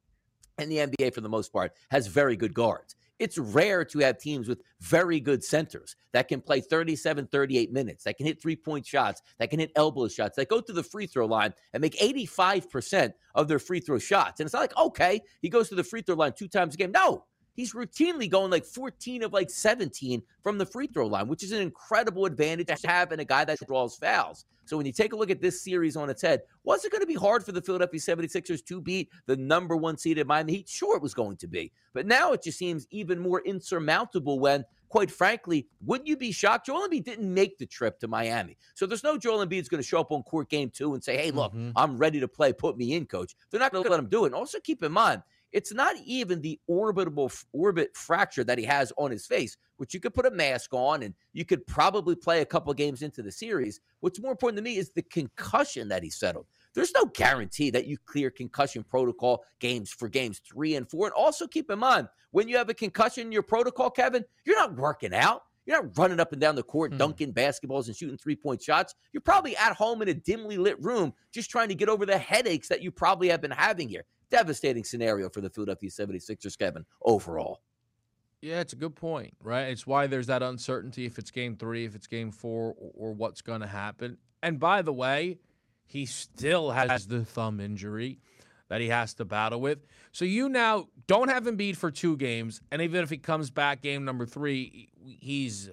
in 0.57 0.69
the 0.69 0.77
NBA, 0.77 1.13
for 1.13 1.21
the 1.21 1.29
most 1.29 1.53
part, 1.53 1.73
has 1.91 2.07
very 2.07 2.35
good 2.35 2.53
guards. 2.53 2.95
It's 3.19 3.37
rare 3.37 3.85
to 3.85 3.99
have 3.99 4.17
teams 4.17 4.47
with 4.47 4.61
very 4.81 5.19
good 5.19 5.43
centers 5.43 5.95
that 6.13 6.27
can 6.27 6.41
play 6.41 6.61
37, 6.61 7.27
38 7.27 7.71
minutes, 7.71 8.03
that 8.05 8.17
can 8.17 8.25
hit 8.25 8.41
three 8.41 8.55
point 8.55 8.85
shots, 8.85 9.21
that 9.37 9.49
can 9.49 9.59
hit 9.59 9.71
elbow 9.75 10.07
shots, 10.07 10.35
that 10.37 10.49
go 10.49 10.61
to 10.61 10.73
the 10.73 10.83
free 10.83 11.05
throw 11.05 11.25
line 11.25 11.53
and 11.73 11.81
make 11.81 11.97
85% 11.99 13.11
of 13.35 13.47
their 13.47 13.59
free 13.59 13.79
throw 13.79 13.99
shots. 13.99 14.39
And 14.39 14.47
it's 14.47 14.53
not 14.53 14.61
like, 14.61 14.77
okay, 14.77 15.21
he 15.41 15.49
goes 15.49 15.69
to 15.69 15.75
the 15.75 15.83
free 15.83 16.01
throw 16.01 16.15
line 16.15 16.33
two 16.33 16.47
times 16.47 16.73
a 16.73 16.77
game. 16.77 16.91
No, 16.91 17.25
he's 17.59 17.73
routinely 17.73 18.29
going 18.29 18.49
like 18.49 18.63
14 18.63 19.21
of 19.21 19.33
like 19.33 19.49
17 19.49 20.23
from 20.41 20.57
the 20.57 20.65
free 20.65 20.87
throw 20.87 21.07
line, 21.07 21.27
which 21.27 21.43
is 21.43 21.51
an 21.51 21.61
incredible 21.61 22.25
advantage 22.25 22.67
to 22.67 22.87
have 22.87 23.11
in 23.11 23.19
a 23.19 23.25
guy 23.25 23.43
that 23.43 23.59
draws 23.67 23.97
fouls. 23.97 24.45
So 24.63 24.77
when 24.77 24.85
you 24.85 24.93
take 24.93 25.11
a 25.11 25.15
look 25.17 25.29
at 25.29 25.41
this 25.41 25.61
series 25.61 25.97
on 25.97 26.09
its 26.09 26.21
head, 26.21 26.43
was 26.63 26.85
it 26.85 26.91
going 26.91 27.01
to 27.01 27.07
be 27.07 27.15
hard 27.15 27.43
for 27.43 27.51
the 27.51 27.61
Philadelphia 27.61 27.99
76ers 27.99 28.63
to 28.63 28.79
beat 28.79 29.09
the 29.25 29.35
number 29.35 29.75
one 29.75 29.97
seeded 29.97 30.25
Miami 30.25 30.53
Heat? 30.53 30.69
Sure, 30.69 30.95
it 30.95 31.01
was 31.01 31.13
going 31.13 31.35
to 31.35 31.47
be. 31.47 31.73
But 31.91 32.05
now 32.05 32.31
it 32.31 32.43
just 32.43 32.57
seems 32.57 32.87
even 32.91 33.19
more 33.19 33.41
insurmountable 33.41 34.39
when 34.39 34.63
quite 34.87 35.11
frankly, 35.11 35.67
wouldn't 35.85 36.07
you 36.07 36.17
be 36.17 36.31
shocked? 36.31 36.65
Joel 36.65 36.87
Embiid 36.87 37.03
didn't 37.03 37.31
make 37.31 37.57
the 37.59 37.65
trip 37.65 37.99
to 37.99 38.07
Miami. 38.07 38.57
So 38.73 38.85
there's 38.85 39.03
no 39.03 39.17
Joel 39.17 39.45
Embiid's 39.45 39.69
going 39.69 39.81
to 39.81 39.87
show 39.87 39.99
up 39.99 40.11
on 40.11 40.23
court 40.23 40.49
game 40.49 40.71
two 40.71 40.95
and 40.95 41.03
say, 41.03 41.15
hey, 41.15 41.29
look, 41.29 41.53
mm-hmm. 41.53 41.71
I'm 41.75 41.97
ready 41.97 42.19
to 42.19 42.27
play. 42.27 42.53
Put 42.53 42.75
me 42.75 42.93
in, 42.93 43.05
coach. 43.05 43.35
They're 43.51 43.59
not 43.59 43.71
going 43.71 43.83
to 43.83 43.89
let 43.89 43.99
him 43.99 44.07
do 44.07 44.25
it. 44.25 44.29
And 44.29 44.35
also 44.35 44.59
keep 44.59 44.83
in 44.83 44.91
mind, 44.91 45.21
it's 45.51 45.73
not 45.73 45.95
even 46.05 46.41
the 46.41 46.59
orbital 46.67 47.31
orbit 47.53 47.95
fracture 47.95 48.43
that 48.43 48.57
he 48.57 48.65
has 48.65 48.93
on 48.97 49.11
his 49.11 49.25
face, 49.25 49.57
which 49.77 49.93
you 49.93 49.99
could 49.99 50.13
put 50.13 50.25
a 50.25 50.31
mask 50.31 50.73
on 50.73 51.03
and 51.03 51.13
you 51.33 51.45
could 51.45 51.65
probably 51.65 52.15
play 52.15 52.41
a 52.41 52.45
couple 52.45 52.73
games 52.73 53.01
into 53.01 53.21
the 53.21 53.31
series. 53.31 53.79
What's 53.99 54.21
more 54.21 54.31
important 54.31 54.57
to 54.57 54.63
me 54.63 54.77
is 54.77 54.91
the 54.91 55.01
concussion 55.03 55.87
that 55.89 56.03
he 56.03 56.09
settled. 56.09 56.45
there's 56.75 56.93
no 56.93 57.05
guarantee 57.05 57.71
that 57.71 57.87
you 57.87 57.97
clear 58.05 58.29
concussion 58.29 58.83
protocol 58.83 59.43
games 59.59 59.91
for 59.91 60.07
games 60.07 60.39
three 60.39 60.75
and 60.75 60.89
four. 60.89 61.07
And 61.07 61.13
also 61.13 61.47
keep 61.47 61.71
in 61.71 61.79
mind, 61.79 62.07
when 62.31 62.47
you 62.47 62.57
have 62.57 62.69
a 62.69 62.73
concussion 62.73 63.27
in 63.27 63.31
your 63.31 63.43
protocol, 63.43 63.89
Kevin, 63.89 64.23
you're 64.45 64.57
not 64.57 64.75
working 64.75 65.13
out. 65.13 65.43
You're 65.65 65.83
not 65.83 65.97
running 65.97 66.19
up 66.19 66.31
and 66.31 66.41
down 66.41 66.55
the 66.55 66.63
court, 66.63 66.91
hmm. 66.91 66.97
dunking 66.97 67.33
basketballs 67.33 67.87
and 67.87 67.95
shooting 67.95 68.17
three 68.17 68.35
point 68.35 68.61
shots. 68.61 68.95
You're 69.13 69.21
probably 69.21 69.55
at 69.55 69.75
home 69.75 70.01
in 70.01 70.09
a 70.09 70.13
dimly 70.13 70.57
lit 70.57 70.81
room, 70.81 71.13
just 71.31 71.49
trying 71.49 71.69
to 71.69 71.75
get 71.75 71.89
over 71.89 72.05
the 72.05 72.17
headaches 72.17 72.67
that 72.69 72.81
you 72.81 72.91
probably 72.91 73.29
have 73.29 73.41
been 73.41 73.51
having 73.51 73.87
here. 73.87 74.05
Devastating 74.31 74.83
scenario 74.83 75.29
for 75.29 75.41
the 75.41 75.49
Philadelphia 75.49 75.89
76ers, 75.89 76.57
Kevin, 76.57 76.85
overall. 77.01 77.61
Yeah, 78.41 78.61
it's 78.61 78.73
a 78.73 78.77
good 78.77 78.95
point, 78.95 79.33
right? 79.43 79.63
It's 79.63 79.85
why 79.85 80.07
there's 80.07 80.27
that 80.27 80.41
uncertainty 80.41 81.05
if 81.05 81.17
it's 81.17 81.31
game 81.31 81.57
three, 81.57 81.85
if 81.85 81.95
it's 81.95 82.07
game 82.07 82.31
four, 82.31 82.73
or, 82.77 82.91
or 82.93 83.13
what's 83.13 83.41
going 83.41 83.61
to 83.61 83.67
happen. 83.67 84.17
And 84.41 84.59
by 84.59 84.81
the 84.81 84.93
way, 84.93 85.39
he 85.85 86.05
still 86.05 86.71
has 86.71 87.07
the 87.07 87.25
thumb 87.25 87.59
injury 87.59 88.19
that 88.69 88.79
he 88.79 88.87
has 88.87 89.15
to 89.15 89.25
battle 89.25 89.59
with. 89.59 89.79
So 90.11 90.23
you 90.25 90.47
now 90.47 90.87
don't 91.07 91.29
have 91.29 91.43
Embiid 91.43 91.75
for 91.75 91.91
two 91.91 92.15
games, 92.15 92.61
and 92.71 92.81
even 92.81 93.03
if 93.03 93.09
he 93.09 93.17
comes 93.17 93.49
back 93.49 93.81
game 93.81 94.05
number 94.05 94.25
three, 94.25 94.89
he's 95.03 95.69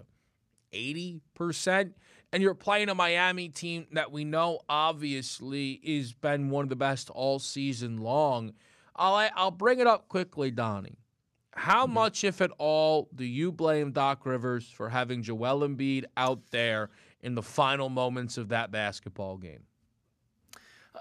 80%. 0.72 1.92
And 2.32 2.42
you're 2.42 2.54
playing 2.54 2.88
a 2.88 2.94
Miami 2.94 3.48
team 3.48 3.86
that 3.92 4.12
we 4.12 4.24
know 4.24 4.60
obviously 4.68 5.80
has 5.86 6.12
been 6.12 6.50
one 6.50 6.64
of 6.64 6.68
the 6.68 6.76
best 6.76 7.08
all 7.10 7.38
season 7.38 7.98
long. 7.98 8.52
I'll, 8.94 9.30
I'll 9.34 9.50
bring 9.50 9.78
it 9.78 9.86
up 9.86 10.08
quickly, 10.08 10.50
Donnie. 10.50 10.98
How 11.52 11.84
mm-hmm. 11.84 11.94
much, 11.94 12.24
if 12.24 12.40
at 12.40 12.50
all, 12.58 13.08
do 13.14 13.24
you 13.24 13.52
blame 13.52 13.92
Doc 13.92 14.26
Rivers 14.26 14.68
for 14.68 14.90
having 14.90 15.22
Joel 15.22 15.66
Embiid 15.66 16.04
out 16.16 16.50
there 16.50 16.90
in 17.22 17.34
the 17.34 17.42
final 17.42 17.88
moments 17.88 18.36
of 18.36 18.48
that 18.48 18.70
basketball 18.70 19.38
game? 19.38 19.62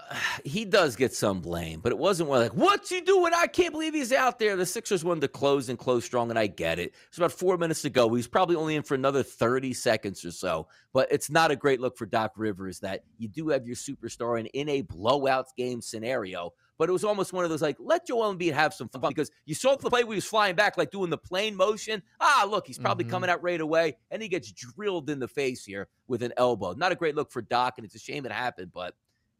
he 0.44 0.64
does 0.64 0.96
get 0.96 1.14
some 1.14 1.40
blame, 1.40 1.80
but 1.80 1.92
it 1.92 1.98
wasn't 1.98 2.28
one 2.28 2.40
like, 2.40 2.54
what's 2.54 2.90
he 2.90 3.00
doing? 3.00 3.32
I 3.34 3.46
can't 3.46 3.72
believe 3.72 3.94
he's 3.94 4.12
out 4.12 4.38
there. 4.38 4.56
The 4.56 4.66
Sixers 4.66 5.04
wanted 5.04 5.20
to 5.22 5.28
close 5.28 5.68
and 5.68 5.78
close 5.78 6.04
strong, 6.04 6.30
and 6.30 6.38
I 6.38 6.46
get 6.46 6.78
it. 6.78 6.94
It's 7.08 7.18
about 7.18 7.32
four 7.32 7.56
minutes 7.58 7.82
to 7.82 7.90
go. 7.90 8.12
He's 8.14 8.28
probably 8.28 8.56
only 8.56 8.76
in 8.76 8.82
for 8.82 8.94
another 8.94 9.22
30 9.22 9.72
seconds 9.74 10.24
or 10.24 10.30
so, 10.30 10.68
but 10.92 11.10
it's 11.10 11.30
not 11.30 11.50
a 11.50 11.56
great 11.56 11.80
look 11.80 11.96
for 11.96 12.06
Doc 12.06 12.32
Rivers 12.36 12.80
that 12.80 13.04
you 13.18 13.28
do 13.28 13.48
have 13.48 13.66
your 13.66 13.76
superstar 13.76 14.38
and 14.38 14.48
in 14.48 14.68
a 14.68 14.82
blowout 14.82 15.46
game 15.56 15.80
scenario. 15.80 16.52
But 16.78 16.90
it 16.90 16.92
was 16.92 17.04
almost 17.04 17.32
one 17.32 17.44
of 17.44 17.50
those 17.50 17.62
like, 17.62 17.76
let 17.80 18.06
Joel 18.06 18.34
Embiid 18.34 18.52
have 18.52 18.74
some 18.74 18.90
fun 18.90 19.00
because 19.08 19.30
you 19.46 19.54
saw 19.54 19.76
the 19.76 19.88
play 19.88 20.04
where 20.04 20.12
he 20.12 20.16
was 20.16 20.26
flying 20.26 20.56
back, 20.56 20.76
like 20.76 20.90
doing 20.90 21.08
the 21.08 21.16
plane 21.16 21.56
motion. 21.56 22.02
Ah, 22.20 22.46
look, 22.48 22.66
he's 22.66 22.78
probably 22.78 23.04
mm-hmm. 23.04 23.12
coming 23.12 23.30
out 23.30 23.42
right 23.42 23.60
away, 23.60 23.96
and 24.10 24.20
he 24.20 24.28
gets 24.28 24.52
drilled 24.52 25.08
in 25.08 25.18
the 25.18 25.28
face 25.28 25.64
here 25.64 25.88
with 26.06 26.22
an 26.22 26.34
elbow. 26.36 26.74
Not 26.74 26.92
a 26.92 26.94
great 26.94 27.14
look 27.14 27.32
for 27.32 27.40
Doc, 27.40 27.74
and 27.78 27.86
it's 27.86 27.94
a 27.94 27.98
shame 27.98 28.26
it 28.26 28.32
happened, 28.32 28.72
but 28.74 28.94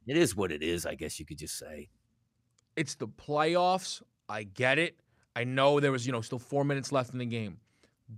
it 0.07 0.17
is 0.17 0.37
what 0.37 0.53
it 0.53 0.63
is, 0.63 0.87
I 0.87 0.95
guess 0.95 1.19
you 1.19 1.27
could 1.27 1.39
just 1.39 1.59
say. 1.59 1.89
It's 2.77 2.95
the 2.95 3.09
playoffs. 3.09 4.03
I 4.29 4.45
get 4.45 4.79
it. 4.79 4.97
I 5.35 5.45
know 5.45 5.81
there 5.81 5.93
was, 5.93 6.07
you 6.07 6.13
know, 6.13 6.21
still 6.21 6.39
four 6.39 6.65
minutes 6.65 6.93
left 6.93 7.13
in 7.13 7.19
the 7.19 7.27
game. 7.27 7.59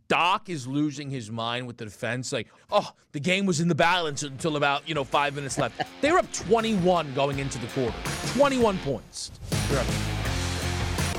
Doc 0.09 0.51
is 0.51 0.66
losing 0.66 1.11
his 1.11 1.31
mind 1.31 1.66
with 1.66 1.79
the 1.79 1.85
defense. 1.85 2.33
Like, 2.33 2.48
oh, 2.70 2.92
the 3.12 3.20
game 3.20 3.46
was 3.46 3.61
in 3.61 3.68
the 3.68 3.74
balance 3.74 4.22
until 4.22 4.57
about, 4.57 4.87
you 4.87 4.94
know, 4.94 5.05
five 5.05 5.35
minutes 5.35 5.57
left. 5.59 5.81
they 6.03 6.12
were 6.12 6.18
up 6.18 6.31
21 6.33 7.14
going 7.14 7.38
into 7.38 7.59
the 7.59 7.66
quarter. 7.68 7.96
21 8.35 8.79
points. 8.79 9.31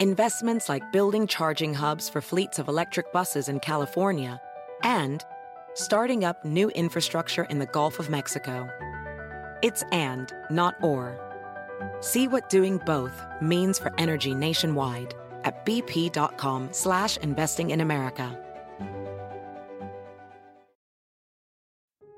investments 0.00 0.68
like 0.68 0.92
building 0.92 1.26
charging 1.26 1.72
hubs 1.72 2.08
for 2.08 2.20
fleets 2.20 2.58
of 2.58 2.68
electric 2.68 3.12
buses 3.12 3.48
in 3.48 3.60
California, 3.60 4.40
and 4.82 5.24
starting 5.74 6.24
up 6.24 6.44
new 6.44 6.68
infrastructure 6.70 7.44
in 7.44 7.58
the 7.58 7.66
Gulf 7.66 7.98
of 7.98 8.10
Mexico. 8.10 8.68
It's 9.62 9.82
and, 9.92 10.32
not 10.50 10.74
or. 10.82 11.18
See 12.00 12.28
what 12.28 12.50
doing 12.50 12.78
both 12.84 13.24
means 13.40 13.78
for 13.78 13.92
energy 13.98 14.34
nationwide 14.34 15.14
at 15.44 15.64
bp.com 15.64 16.68
slash 16.72 17.16
investing 17.18 17.70
in 17.70 17.80
America. 17.80 18.38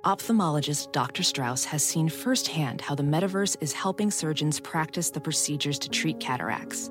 Ophthalmologist 0.04 0.92
Dr. 0.92 1.22
Strauss 1.22 1.64
has 1.64 1.84
seen 1.84 2.08
firsthand 2.08 2.80
how 2.80 2.94
the 2.94 3.02
metaverse 3.02 3.56
is 3.60 3.72
helping 3.72 4.10
surgeons 4.10 4.58
practice 4.58 5.10
the 5.10 5.20
procedures 5.20 5.78
to 5.80 5.88
treat 5.88 6.18
cataracts 6.18 6.90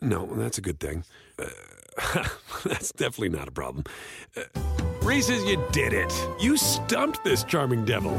no, 0.00 0.26
that's 0.26 0.58
a 0.58 0.60
good 0.60 0.80
thing. 0.80 1.04
Uh, 1.38 1.46
that's 2.64 2.92
definitely 2.92 3.30
not 3.30 3.48
a 3.48 3.52
problem. 3.52 3.84
Uh, 4.36 4.42
Reese's, 5.02 5.44
you 5.44 5.62
did 5.72 5.92
it. 5.92 6.12
You 6.40 6.56
stumped 6.56 7.24
this 7.24 7.44
charming 7.44 7.84
devil. 7.84 8.14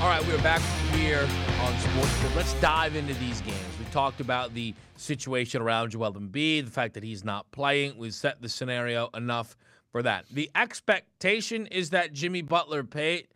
All 0.00 0.08
right, 0.08 0.24
we're 0.28 0.42
back 0.42 0.62
here 0.94 1.28
on 1.60 1.78
Sports. 1.80 2.36
Let's 2.36 2.54
dive 2.54 2.96
into 2.96 3.14
these 3.14 3.40
games. 3.40 3.56
We 3.78 3.84
talked 3.92 4.20
about 4.20 4.54
the 4.54 4.74
situation 4.96 5.60
around 5.60 5.90
Joel 5.90 6.14
Embiid, 6.14 6.64
the 6.66 6.70
fact 6.70 6.94
that 6.94 7.02
he's 7.02 7.24
not 7.24 7.50
playing. 7.50 7.96
We've 7.98 8.14
set 8.14 8.40
the 8.40 8.48
scenario 8.48 9.08
enough 9.14 9.56
for 9.98 10.04
that. 10.04 10.26
The 10.30 10.48
expectation 10.54 11.66
is 11.66 11.90
that 11.90 12.12
Jimmy 12.12 12.40
Butler 12.40 12.84
paid. 12.84 13.26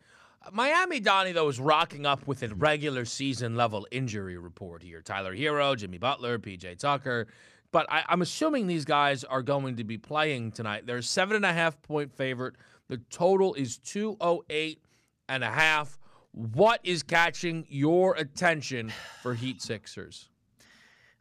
Miami 0.53 1.01
Donnie, 1.01 1.33
though, 1.33 1.49
is 1.49 1.59
rocking 1.59 2.05
up 2.05 2.25
with 2.25 2.41
a 2.41 2.55
regular 2.55 3.03
season 3.03 3.57
level 3.57 3.85
injury 3.91 4.37
report 4.37 4.81
here. 4.81 5.01
Tyler 5.01 5.35
Herro, 5.35 5.75
Jimmy 5.75 5.97
Butler, 5.97 6.39
PJ 6.39 6.79
Tucker. 6.79 7.27
But 7.73 7.85
I, 7.89 8.05
am 8.07 8.21
assuming 8.21 8.67
these 8.67 8.85
guys 8.85 9.25
are 9.25 9.41
going 9.41 9.75
to 9.75 9.83
be 9.83 9.97
playing 9.97 10.53
tonight. 10.53 10.85
They're 10.85 11.01
seven 11.01 11.35
and 11.35 11.43
a 11.43 11.51
half 11.51 11.81
point 11.81 12.13
favorite. 12.13 12.55
The 12.87 12.99
total 13.09 13.55
is 13.55 13.77
208 13.79 14.79
and 15.27 15.43
a 15.43 15.51
half. 15.51 15.99
What 16.31 16.79
is 16.85 17.03
catching 17.03 17.65
your 17.67 18.15
attention 18.15 18.93
for 19.21 19.33
Heat 19.33 19.61
Sixers? 19.61 20.29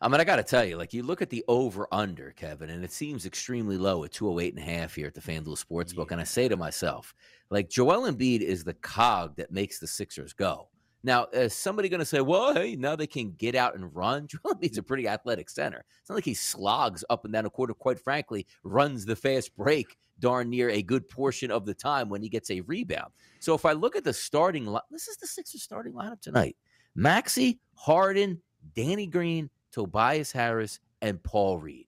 I 0.03 0.09
mean, 0.09 0.21
I 0.21 0.25
got 0.25 0.37
to 0.37 0.43
tell 0.43 0.65
you, 0.65 0.77
like 0.77 0.93
you 0.93 1.05
look 1.05 1.23
at 1.23 1.31
the 1.31 1.45
over 1.47 1.87
under, 1.93 2.33
Kevin, 2.33 2.71
and 2.71 2.83
it 2.83 2.91
seems 2.91 3.25
extremely 3.25 3.79
low 3.79 4.03
at 4.03 4.11
208 4.11 4.55
and 4.55 4.63
a 4.63 4.79
half 4.79 4.97
here 4.97 5.07
at 5.07 5.15
the 5.15 5.21
FanDuel 5.21 5.65
Sportsbook. 5.65 6.09
Yeah. 6.09 6.15
And 6.15 6.21
I 6.21 6.25
say 6.25 6.49
to 6.49 6.57
myself, 6.57 7.15
like 7.51 7.71
Joel 7.71 8.11
Embiid 8.11 8.41
is 8.41 8.65
the 8.65 8.75
cog 8.75 9.37
that 9.37 9.53
makes 9.53 9.79
the 9.79 9.87
Sixers 9.87 10.33
go. 10.33 10.69
Now, 11.05 11.27
is 11.33 11.55
somebody 11.55 11.89
going 11.89 12.01
to 12.01 12.07
say, 12.07 12.21
well, 12.21 12.53
hey, 12.53 12.75
now 12.75 12.97
they 12.97 13.07
can 13.07 13.33
get 13.33 13.55
out 13.55 13.77
and 13.77 13.95
run? 13.95 14.27
Joel 14.27 14.57
Embiid's 14.57 14.79
a 14.79 14.83
pretty 14.83 15.07
athletic 15.07 15.49
center. 15.49 15.85
It's 16.01 16.11
not 16.11 16.17
like 16.17 16.25
he 16.25 16.35
slogs 16.35 17.05
up 17.09 17.25
and 17.25 17.33
down 17.33 17.47
a 17.47 17.51
quarter, 17.51 17.73
quite 17.73 18.01
frankly, 18.01 18.45
runs 18.65 19.05
the 19.05 19.15
fast 19.15 19.55
break 19.57 19.97
darn 20.19 20.51
near 20.51 20.69
a 20.71 20.83
good 20.83 21.09
portion 21.09 21.53
of 21.53 21.65
the 21.65 21.75
time 21.75 22.09
when 22.09 22.23
he 22.23 22.29
gets 22.29 22.51
a 22.51 22.61
rebound. 22.63 23.13
So 23.39 23.55
if 23.55 23.65
I 23.65 23.73
look 23.73 23.95
at 23.95 24.05
the 24.05 24.13
starting 24.13 24.67
line, 24.67 24.83
this 24.91 25.07
is 25.07 25.17
the 25.17 25.29
Sixers 25.29 25.63
starting 25.63 25.93
lineup 25.93 26.21
tonight. 26.21 26.57
Maxey, 26.97 27.61
Harden, 27.75 28.41
Danny 28.75 29.07
Green, 29.07 29.49
Tobias 29.73 30.31
Harris, 30.31 30.79
and 31.01 31.23
Paul 31.23 31.59
Reed. 31.59 31.87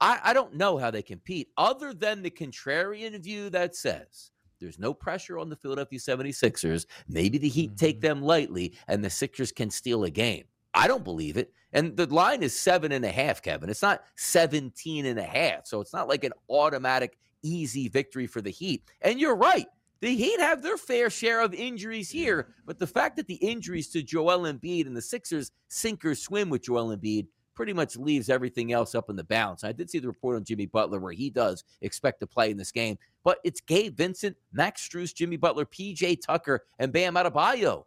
I, 0.00 0.20
I 0.24 0.32
don't 0.32 0.54
know 0.54 0.78
how 0.78 0.90
they 0.90 1.02
compete 1.02 1.48
other 1.56 1.92
than 1.92 2.22
the 2.22 2.30
contrarian 2.30 3.20
view 3.22 3.50
that 3.50 3.76
says 3.76 4.30
there's 4.62 4.78
no 4.78 4.94
pressure 4.94 5.38
on 5.38 5.48
the 5.48 5.56
Philadelphia 5.56 5.98
76ers. 5.98 6.86
Maybe 7.08 7.36
the 7.36 7.48
Heat 7.48 7.70
mm-hmm. 7.70 7.76
take 7.76 8.00
them 8.00 8.22
lightly 8.22 8.74
and 8.88 9.04
the 9.04 9.10
Sixers 9.10 9.52
can 9.52 9.70
steal 9.70 10.04
a 10.04 10.10
game. 10.10 10.44
I 10.74 10.88
don't 10.88 11.04
believe 11.04 11.36
it. 11.36 11.52
And 11.72 11.96
the 11.96 12.06
line 12.06 12.42
is 12.42 12.58
seven 12.58 12.92
and 12.92 13.04
a 13.04 13.10
half, 13.10 13.42
Kevin. 13.42 13.68
It's 13.68 13.82
not 13.82 14.04
17 14.16 15.06
and 15.06 15.18
a 15.18 15.24
half. 15.24 15.66
So 15.66 15.80
it's 15.80 15.92
not 15.92 16.08
like 16.08 16.24
an 16.24 16.32
automatic, 16.48 17.18
easy 17.42 17.88
victory 17.88 18.26
for 18.26 18.40
the 18.40 18.50
Heat. 18.50 18.84
And 19.02 19.20
you're 19.20 19.36
right. 19.36 19.66
The 20.02 20.16
Heat 20.16 20.40
have 20.40 20.62
their 20.62 20.76
fair 20.76 21.10
share 21.10 21.40
of 21.40 21.54
injuries 21.54 22.10
here, 22.10 22.48
but 22.66 22.80
the 22.80 22.88
fact 22.88 23.16
that 23.16 23.28
the 23.28 23.36
injuries 23.36 23.86
to 23.90 24.02
Joel 24.02 24.52
Embiid 24.52 24.88
and 24.88 24.96
the 24.96 25.00
Sixers 25.00 25.52
sink 25.68 26.04
or 26.04 26.16
swim 26.16 26.50
with 26.50 26.62
Joel 26.62 26.96
Embiid 26.96 27.28
pretty 27.54 27.72
much 27.72 27.96
leaves 27.96 28.28
everything 28.28 28.72
else 28.72 28.96
up 28.96 29.10
in 29.10 29.14
the 29.14 29.22
balance. 29.22 29.62
I 29.62 29.70
did 29.70 29.88
see 29.88 30.00
the 30.00 30.08
report 30.08 30.34
on 30.34 30.42
Jimmy 30.42 30.66
Butler 30.66 30.98
where 30.98 31.12
he 31.12 31.30
does 31.30 31.62
expect 31.82 32.18
to 32.18 32.26
play 32.26 32.50
in 32.50 32.56
this 32.56 32.72
game, 32.72 32.98
but 33.22 33.38
it's 33.44 33.60
Gabe 33.60 33.96
Vincent, 33.96 34.36
Max 34.52 34.88
Strus, 34.88 35.14
Jimmy 35.14 35.36
Butler, 35.36 35.66
PJ 35.66 36.20
Tucker, 36.20 36.64
and 36.80 36.92
Bam 36.92 37.14
Adebayo. 37.14 37.84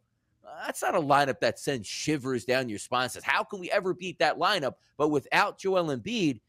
That's 0.66 0.84
not 0.84 0.96
a 0.96 1.02
lineup 1.02 1.42
that 1.42 1.60
sends 1.60 1.86
shivers 1.86 2.46
down 2.46 2.70
your 2.70 2.80
spine. 2.80 3.10
Says, 3.10 3.26
how 3.26 3.44
can 3.44 3.60
we 3.60 3.70
ever 3.72 3.94
beat 3.94 4.20
that 4.20 4.40
lineup? 4.40 4.76
But 4.96 5.10
without 5.10 5.60
Joel 5.60 5.94
Embiid, 5.94 6.40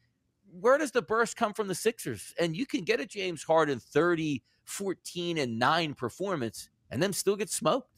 where 0.60 0.78
does 0.78 0.92
the 0.92 1.02
burst 1.02 1.36
come 1.36 1.52
from 1.52 1.66
the 1.66 1.74
Sixers? 1.74 2.34
And 2.38 2.56
you 2.56 2.66
can 2.66 2.84
get 2.84 3.00
a 3.00 3.06
James 3.06 3.42
Harden 3.42 3.80
30, 3.80 4.44
14, 4.66 5.38
and 5.38 5.58
9 5.58 5.94
performance 5.94 6.68
and 6.90 7.02
then 7.02 7.12
still 7.12 7.36
get 7.36 7.50
smoked. 7.50 7.90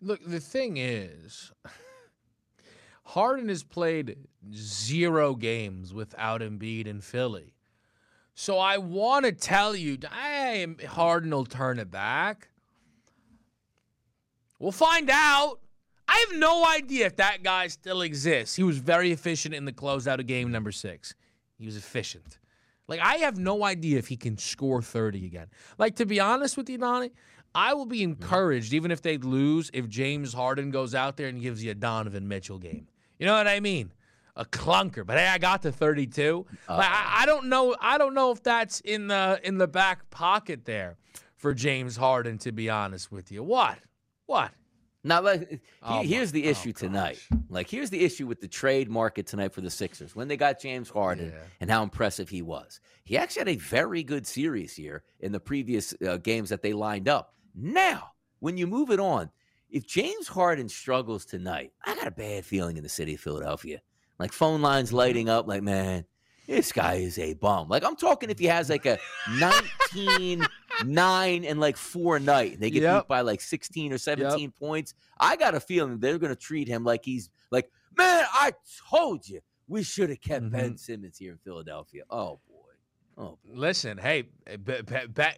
Look, 0.00 0.24
the 0.24 0.40
thing 0.40 0.78
is, 0.78 1.52
Harden 3.04 3.48
has 3.48 3.62
played 3.62 4.16
zero 4.54 5.34
games 5.34 5.92
without 5.92 6.40
Embiid 6.40 6.86
in 6.86 7.00
Philly. 7.00 7.54
So 8.34 8.58
I 8.58 8.78
want 8.78 9.26
to 9.26 9.32
tell 9.32 9.76
you, 9.76 9.98
hey, 10.10 10.66
Harden 10.88 11.30
will 11.30 11.44
turn 11.44 11.78
it 11.78 11.90
back. 11.90 12.48
We'll 14.58 14.72
find 14.72 15.10
out. 15.10 15.60
I 16.08 16.26
have 16.28 16.38
no 16.38 16.66
idea 16.66 17.06
if 17.06 17.16
that 17.16 17.42
guy 17.42 17.68
still 17.68 18.02
exists. 18.02 18.56
He 18.56 18.62
was 18.62 18.78
very 18.78 19.12
efficient 19.12 19.54
in 19.54 19.64
the 19.64 19.72
closeout 19.72 20.18
of 20.18 20.26
game 20.26 20.50
number 20.50 20.72
six. 20.72 21.14
He 21.56 21.66
was 21.66 21.76
efficient. 21.76 22.39
Like, 22.90 23.00
I 23.00 23.18
have 23.18 23.38
no 23.38 23.64
idea 23.64 23.98
if 23.98 24.08
he 24.08 24.16
can 24.16 24.36
score 24.36 24.82
30 24.82 25.24
again. 25.24 25.46
Like, 25.78 25.94
to 25.96 26.06
be 26.06 26.18
honest 26.18 26.56
with 26.56 26.68
you, 26.68 26.76
Donnie, 26.76 27.12
I 27.54 27.72
will 27.72 27.86
be 27.86 28.02
encouraged, 28.02 28.72
even 28.74 28.90
if 28.90 29.00
they 29.00 29.16
lose, 29.16 29.70
if 29.72 29.88
James 29.88 30.34
Harden 30.34 30.72
goes 30.72 30.92
out 30.92 31.16
there 31.16 31.28
and 31.28 31.40
gives 31.40 31.64
you 31.64 31.70
a 31.70 31.74
Donovan 31.74 32.26
Mitchell 32.26 32.58
game. 32.58 32.88
You 33.20 33.26
know 33.26 33.34
what 33.34 33.46
I 33.46 33.60
mean? 33.60 33.92
A 34.34 34.44
clunker. 34.44 35.06
But 35.06 35.18
hey, 35.18 35.28
I 35.28 35.38
got 35.38 35.62
to 35.62 35.72
32. 35.72 36.44
Uh, 36.68 36.76
like, 36.76 36.88
I, 36.90 37.22
I 37.22 37.26
don't 37.26 37.46
know. 37.46 37.76
I 37.80 37.96
don't 37.96 38.12
know 38.12 38.32
if 38.32 38.42
that's 38.42 38.80
in 38.80 39.06
the 39.06 39.40
in 39.44 39.58
the 39.58 39.68
back 39.68 40.10
pocket 40.10 40.64
there 40.64 40.96
for 41.36 41.54
James 41.54 41.96
Harden, 41.96 42.38
to 42.38 42.50
be 42.50 42.68
honest 42.68 43.12
with 43.12 43.30
you. 43.30 43.44
What? 43.44 43.78
What? 44.26 44.50
Now, 45.02 45.22
like, 45.22 45.60
Oh, 45.82 46.02
here's 46.02 46.28
my- 46.32 46.40
the 46.40 46.46
oh, 46.46 46.50
issue 46.50 46.72
tonight. 46.72 47.18
Like, 47.48 47.70
here's 47.70 47.88
the 47.90 48.00
issue 48.04 48.26
with 48.26 48.40
the 48.40 48.48
trade 48.48 48.90
market 48.90 49.26
tonight 49.26 49.52
for 49.54 49.60
the 49.62 49.70
Sixers. 49.70 50.14
When 50.14 50.28
they 50.28 50.36
got 50.36 50.60
James 50.60 50.90
Harden 50.90 51.30
Yeah. 51.32 51.42
and 51.60 51.70
how 51.70 51.82
impressive 51.82 52.28
he 52.28 52.42
was, 52.42 52.80
he 53.04 53.16
actually 53.16 53.40
had 53.40 53.48
a 53.48 53.56
very 53.56 54.02
good 54.02 54.26
series 54.26 54.74
here 54.74 55.02
in 55.20 55.32
the 55.32 55.40
previous 55.40 55.94
uh, 56.06 56.18
games 56.18 56.50
that 56.50 56.60
they 56.62 56.72
lined 56.74 57.08
up. 57.08 57.34
Now, 57.54 58.12
when 58.40 58.56
you 58.58 58.66
move 58.66 58.90
it 58.90 59.00
on, 59.00 59.30
if 59.70 59.86
James 59.86 60.28
Harden 60.28 60.68
struggles 60.68 61.24
tonight, 61.24 61.72
I 61.84 61.94
got 61.94 62.06
a 62.06 62.10
bad 62.12 62.44
feeling 62.44 62.76
in 62.76 62.82
the 62.82 62.88
city 62.88 63.14
of 63.14 63.20
Philadelphia. 63.20 63.80
Like 64.18 64.32
phone 64.32 64.60
lines 64.60 64.92
lighting 64.92 65.28
up, 65.30 65.46
like 65.48 65.62
man, 65.62 66.04
this 66.50 66.72
guy 66.72 66.94
is 66.94 67.18
a 67.18 67.34
bum. 67.34 67.68
Like 67.68 67.84
I'm 67.84 67.96
talking 67.96 68.28
if 68.30 68.38
he 68.38 68.46
has 68.46 68.68
like 68.68 68.84
a 68.86 68.98
19, 69.38 70.46
9, 70.84 71.44
and 71.44 71.60
like 71.60 71.76
four 71.76 72.16
a 72.16 72.20
night, 72.20 72.54
and 72.54 72.60
they 72.60 72.70
get 72.70 72.82
Yep. 72.82 73.02
beat 73.04 73.08
by 73.08 73.20
like 73.20 73.40
16 73.40 73.92
or 73.92 73.98
17 73.98 74.50
points. 74.52 74.94
I 75.18 75.36
got 75.36 75.54
a 75.54 75.60
feeling 75.60 75.98
they're 75.98 76.18
gonna 76.18 76.34
treat 76.36 76.68
him 76.68 76.84
like 76.84 77.04
he's 77.04 77.30
like, 77.50 77.70
man, 77.96 78.24
I 78.32 78.52
told 78.88 79.28
you 79.28 79.40
we 79.68 79.82
should 79.82 80.10
have 80.10 80.20
kept 80.20 80.50
Ben 80.50 80.76
Simmons 80.76 81.18
here 81.18 81.32
in 81.32 81.38
Philadelphia. 81.38 82.02
Oh 82.10 82.40
boy. 82.48 82.56
Oh 83.22 83.38
Listen, 83.44 83.98
hey, 83.98 84.22
b- 84.64 84.74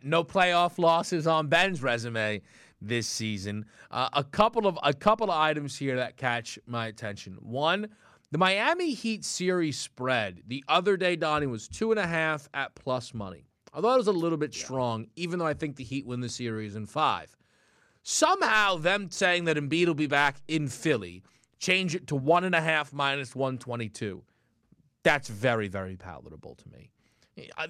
no 0.03 0.25
playoff 0.25 0.79
losses 0.79 1.27
on 1.27 1.49
Ben's 1.49 1.83
resume 1.83 2.41
this 2.81 3.07
season. 3.07 3.65
Uh, 3.91 4.09
a 4.13 4.25
couple 4.25 4.67
of 4.67 4.79
a 4.83 4.93
couple 4.95 5.31
of 5.31 5.37
items 5.39 5.77
here 5.77 5.97
that 5.97 6.17
catch 6.17 6.59
my 6.67 6.87
attention. 6.87 7.35
One, 7.41 7.89
the 8.33 8.39
Miami 8.39 8.95
Heat 8.95 9.25
series 9.25 9.79
spread 9.79 10.43
the 10.49 10.65
other 10.67 10.97
day, 10.97 11.15
Donnie 11.15 11.47
was 11.47 11.69
two 11.69 11.93
and 11.93 12.01
a 12.01 12.07
half 12.07 12.49
at 12.53 12.75
plus 12.75 13.15
money. 13.15 13.45
I 13.73 13.81
thought 13.81 13.95
it 13.95 13.99
was 13.99 14.07
a 14.09 14.13
little 14.13 14.39
bit 14.39 14.53
strong, 14.53 15.07
even 15.17 15.39
though 15.39 15.47
I 15.47 15.55
think 15.55 15.77
the 15.77 15.85
Heat 15.85 16.07
win 16.07 16.21
the 16.21 16.29
series 16.29 16.75
in 16.75 16.87
five. 16.87 17.37
Somehow, 18.03 18.77
them 18.77 19.11
saying 19.11 19.45
that 19.45 19.57
Embiid 19.57 19.87
will 19.87 19.95
be 19.95 20.09
back 20.09 20.39
in 20.49 20.67
Philly, 20.67 21.23
change 21.59 21.95
it 21.95 22.09
to 22.09 22.17
one 22.17 22.43
and 22.43 22.55
a 22.55 22.61
half 22.61 22.93
minus 22.93 23.37
one 23.37 23.59
twenty 23.59 23.89
two. 23.89 24.25
That's 25.05 25.29
very, 25.29 25.69
very 25.69 25.97
palatable 25.97 26.57
to 26.57 26.69
me. 26.69 26.91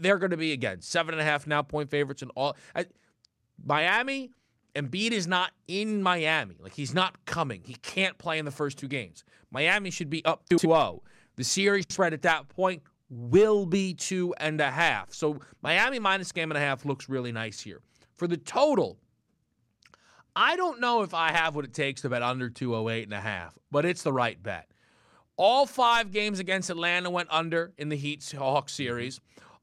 They're 0.00 0.18
going 0.18 0.30
to 0.30 0.36
be 0.36 0.52
again 0.52 0.80
seven 0.80 1.14
and 1.14 1.20
a 1.20 1.24
half 1.24 1.46
now 1.46 1.62
point 1.62 1.90
favorites 1.90 2.22
and 2.22 2.30
all. 2.34 2.56
I, 2.74 2.86
Miami, 3.64 4.30
Embiid 4.74 5.12
is 5.12 5.26
not 5.26 5.52
in 5.68 6.02
Miami. 6.02 6.56
Like 6.60 6.74
he's 6.74 6.94
not 6.94 7.24
coming. 7.26 7.62
He 7.64 7.74
can't 7.74 8.16
play 8.18 8.38
in 8.38 8.44
the 8.44 8.50
first 8.50 8.78
two 8.78 8.88
games. 8.88 9.24
Miami 9.50 9.90
should 9.90 10.10
be 10.10 10.24
up 10.24 10.48
2-0. 10.48 11.00
The 11.36 11.44
series 11.44 11.86
spread 11.88 12.12
at 12.12 12.22
that 12.22 12.48
point 12.48 12.82
will 13.10 13.66
be 13.66 13.92
two 13.92 14.34
and 14.38 14.60
a 14.60 14.70
half. 14.70 15.12
So 15.12 15.40
Miami 15.60 15.98
minus 15.98 16.32
game 16.32 16.50
and 16.50 16.56
a 16.56 16.60
half 16.60 16.84
looks 16.84 17.08
really 17.08 17.32
nice 17.32 17.60
here. 17.60 17.80
For 18.16 18.26
the 18.26 18.38
total, 18.38 18.98
I 20.34 20.56
don't 20.56 20.80
know 20.80 21.02
if 21.02 21.12
I 21.12 21.32
have 21.32 21.54
what 21.54 21.64
it 21.64 21.74
takes 21.74 22.02
to 22.02 22.08
bet 22.08 22.22
under 22.22 22.48
208 22.48 23.04
and 23.04 23.12
a 23.12 23.20
half, 23.20 23.58
but 23.70 23.84
it's 23.84 24.02
the 24.02 24.12
right 24.12 24.42
bet. 24.42 24.68
All 25.36 25.66
five 25.66 26.12
games 26.12 26.38
against 26.38 26.70
Atlanta 26.70 27.10
went 27.10 27.28
under 27.30 27.72
in 27.76 27.88
the 27.88 27.96
Heat 27.96 28.32
Hawks 28.36 28.72
series. 28.72 29.20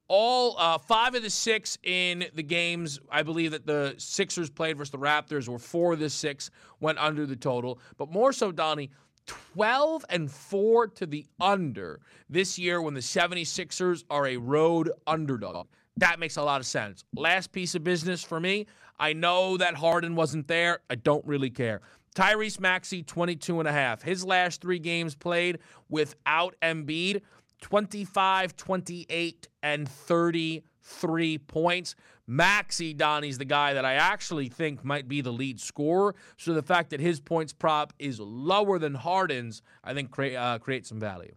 All 0.10 0.56
uh, 0.58 0.80
five 0.80 1.14
of 1.14 1.22
the 1.22 1.30
six 1.30 1.78
in 1.84 2.26
the 2.34 2.44
games, 2.44 3.00
I 3.12 3.22
believe 3.22 3.52
that 3.52 3.68
the 3.68 3.94
Sixers 3.98 4.50
played 4.50 4.78
versus 4.78 4.92
the 4.92 4.98
Raptors, 4.98 5.48
or 5.48 5.60
four 5.60 5.94
of 5.94 6.00
the 6.00 6.10
six 6.10 6.50
went 6.80 6.98
under 6.98 7.26
the 7.28 7.36
total. 7.36 7.80
But 7.98 8.12
more 8.12 8.34
so, 8.34 8.52
Donnie, 8.52 8.90
12 9.28 10.06
and 10.10 10.32
4 10.32 10.88
to 10.88 11.06
the 11.06 11.28
under 11.40 12.00
this 12.28 12.58
year 12.58 12.82
when 12.82 12.96
the 12.96 13.00
76ers 13.00 14.04
are 14.10 14.26
a 14.26 14.38
road 14.38 14.92
underdog. 15.06 15.68
That 15.98 16.20
makes 16.20 16.38
a 16.38 16.42
lot 16.42 16.60
of 16.60 16.66
sense. 16.66 17.04
Last 17.16 17.52
piece 17.52 17.76
of 17.76 17.84
business 17.84 18.24
for 18.24 18.40
me. 18.40 18.66
I 19.00 19.14
know 19.14 19.58
that 19.58 19.76
Harden 19.76 20.16
wasn't 20.16 20.48
there. 20.48 20.80
I 20.90 20.96
don't 20.96 21.26
really 21.26 21.52
care. 21.52 21.82
Tyrese 22.16 22.60
Maxey, 22.60 23.04
22 23.04 23.60
and 23.60 23.70
a 23.70 23.72
half. 23.72 24.02
His 24.02 24.26
last 24.26 24.62
three 24.62 24.80
games 24.80 25.16
played 25.16 25.60
without 25.90 26.56
Embiid, 26.62 27.22
25, 27.62 28.56
28, 28.56 29.48
and 29.64 29.88
33 29.88 31.38
points. 31.40 31.96
Maxey, 32.28 32.94
Donnie's 32.94 33.38
the 33.38 33.46
guy 33.46 33.74
that 33.74 33.86
I 33.86 33.94
actually 33.96 34.50
think 34.50 34.86
might 34.86 35.08
be 35.08 35.22
the 35.22 35.32
lead 35.32 35.60
scorer. 35.60 36.16
So 36.38 36.54
the 36.54 36.62
fact 36.62 36.92
that 36.92 37.00
his 37.00 37.20
points 37.20 37.54
prop 37.54 37.94
is 37.98 38.20
lower 38.20 38.78
than 38.78 38.94
Harden's, 38.94 39.62
I 39.84 39.94
think 39.94 40.12
crea- 40.12 40.36
uh, 40.36 40.60
creates 40.60 40.90
some 40.90 41.00
value. 41.00 41.34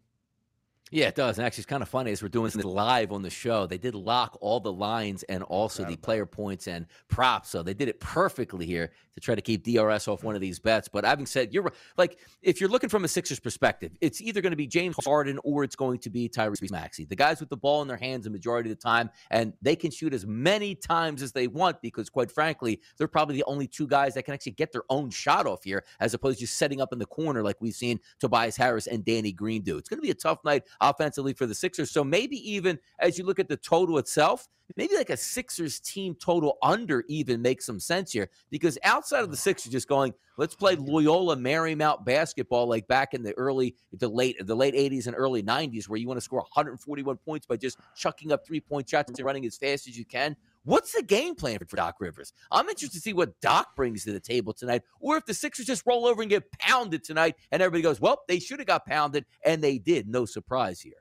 Yeah, 0.93 1.07
it 1.09 1.14
does. 1.14 1.38
And 1.38 1.47
actually, 1.47 1.62
it's 1.62 1.70
kind 1.70 1.82
of 1.82 1.88
funny 1.88 2.12
as 2.12 2.22
we're 2.22 2.28
doing 2.28 2.51
this 2.51 2.64
live 2.64 3.12
on 3.12 3.22
the 3.22 3.30
show. 3.30 3.66
They 3.66 3.78
did 3.78 3.95
lock 3.95 4.36
all 4.43 4.61
the 4.61 4.72
lines 4.72 5.22
and 5.22 5.43
also 5.43 5.86
the 5.86 5.97
player 5.97 6.26
points 6.26 6.68
and 6.68 6.86
props. 7.09 7.49
So 7.49 7.62
they 7.62 7.72
did 7.72 7.88
it 7.88 7.99
perfectly 7.99 8.66
here 8.66 8.93
to 9.14 9.20
try 9.20 9.34
to 9.34 9.40
keep 9.40 9.64
DRS 9.64 10.07
off 10.07 10.22
one 10.22 10.34
of 10.34 10.43
these 10.43 10.59
bets. 10.59 10.88
But 10.88 11.07
having 11.07 11.24
said, 11.24 11.55
you're 11.55 11.72
like, 11.97 12.18
if 12.43 12.61
you're 12.61 12.68
looking 12.68 12.90
from 12.90 13.05
a 13.05 13.09
Sixers 13.09 13.40
perspective, 13.40 13.93
it's 14.03 14.20
either 14.20 14.43
going 14.43 14.53
to 14.53 14.57
be 14.57 14.66
James 14.66 14.97
Harden 15.03 15.38
or 15.45 15.64
it's 15.64 15.76
going 15.76 15.99
to 16.01 16.11
be 16.11 16.28
Tyrese 16.28 16.70
Maxey. 16.70 17.07
The 17.07 17.16
guys 17.16 17.40
with 17.40 17.49
the 17.49 17.57
ball 17.57 17.80
in 17.80 17.88
their 17.88 17.97
hands 17.97 18.24
the 18.24 18.30
majority 18.30 18.70
of 18.70 18.76
the 18.76 18.82
time, 18.82 19.09
and 19.30 19.55
they 19.62 19.76
can 19.76 19.90
shoot 19.90 20.12
as 20.12 20.26
many 20.26 20.74
times 20.74 21.22
as 21.22 21.32
they 21.32 21.47
want 21.47 21.80
because, 21.80 22.11
quite 22.11 22.30
frankly, 22.30 22.80
they're 22.99 23.09
probably 23.09 23.36
the 23.36 23.45
only 23.47 23.66
two 23.66 23.86
guys 23.86 24.12
that 24.14 24.24
can 24.24 24.34
actually 24.34 24.53
get 24.53 24.72
their 24.72 24.84
own 24.90 25.09
shot 25.09 25.47
off 25.47 25.64
here, 25.64 25.84
as 26.01 26.12
opposed 26.12 26.38
to 26.38 26.45
just 26.45 26.59
setting 26.59 26.82
up 26.82 26.93
in 26.93 26.99
the 26.99 27.07
corner 27.07 27.43
like 27.43 27.57
we've 27.61 27.74
seen 27.74 27.99
Tobias 28.20 28.57
Harris 28.57 28.86
and 28.86 29.05
Danny 29.05 29.32
Green 29.32 29.62
do. 29.62 29.78
It's 29.78 29.88
going 29.88 29.99
to 29.99 30.03
be 30.03 30.11
a 30.11 30.14
tough 30.14 30.45
night 30.45 30.64
offensively 30.83 31.33
for 31.33 31.47
the 31.47 31.55
Sixers. 31.55 31.91
So 31.91 32.05
maybe 32.05 32.37
even 32.51 32.78
as 32.99 33.16
you 33.16 33.24
look 33.24 33.39
at 33.39 33.49
the 33.49 33.57
total 33.57 33.99
itself, 33.99 34.49
maybe 34.76 34.97
like 34.97 35.11
a 35.11 35.16
Sixers 35.16 35.80
team 35.80 36.14
total 36.14 36.59
under 36.62 37.05
even 37.09 37.41
makes 37.41 37.64
some 37.64 37.80
sense 37.80 38.12
here 38.12 38.28
because 38.51 38.78
outside 38.85 39.22
of 39.22 39.30
the 39.30 39.37
Sixers 39.37 39.72
just 39.72 39.89
going, 39.89 40.12
let's 40.37 40.55
play 40.55 40.76
Loyola 40.76 41.37
Marymount 41.37 42.05
basketball 42.05 42.66
like 42.66 42.87
back 42.89 43.14
in 43.14 43.22
the 43.22 43.33
early, 43.35 43.74
the 43.93 44.09
late, 44.09 44.37
the 44.47 44.55
late 44.55 44.74
80s 44.74 45.07
and 45.07 45.16
early 45.16 45.43
90s 45.43 45.89
where 45.89 45.99
you 45.99 46.09
want 46.09 46.18
to 46.18 46.22
score 46.22 46.41
141 46.41 47.16
points 47.18 47.47
by 47.47 47.57
just 47.57 47.78
chucking 47.97 48.33
up 48.33 48.47
three 48.47 48.61
point 48.61 48.89
shots 48.89 49.11
and 49.11 49.18
running 49.24 49.47
as 49.47 49.57
fast 49.57 49.89
as 49.89 49.97
you 49.97 50.05
can. 50.05 50.37
What's 50.65 50.93
the 50.93 51.03
game 51.03 51.35
plan 51.35 51.59
for 51.59 51.77
Doc 51.77 51.97
Rivers? 51.99 52.33
I'm 52.51 52.69
interested 52.69 52.99
to 52.99 53.03
see 53.03 53.13
what 53.13 53.41
Doc 53.41 53.75
brings 53.75 54.05
to 54.05 54.13
the 54.13 54.21
table 54.21 54.53
tonight, 54.53 54.83
or 55.01 55.17
if 55.17 55.27
the 55.27 55.35
Sixers 55.35 55.67
just 55.67 55.85
roll 55.87 56.07
over 56.07 56.23
and 56.23 56.31
get 56.31 56.51
pounded 56.59 57.03
tonight, 57.03 57.35
and 57.51 57.61
everybody 57.61 57.83
goes, 57.83 58.01
"Well, 58.01 58.23
they 58.29 58.39
should 58.39 58.61
have 58.61 58.69
got 58.69 58.87
pounded, 58.87 59.27
and 59.45 59.63
they 59.63 59.79
did." 59.79 60.09
No 60.09 60.25
surprise 60.25 60.81
here. 60.81 60.95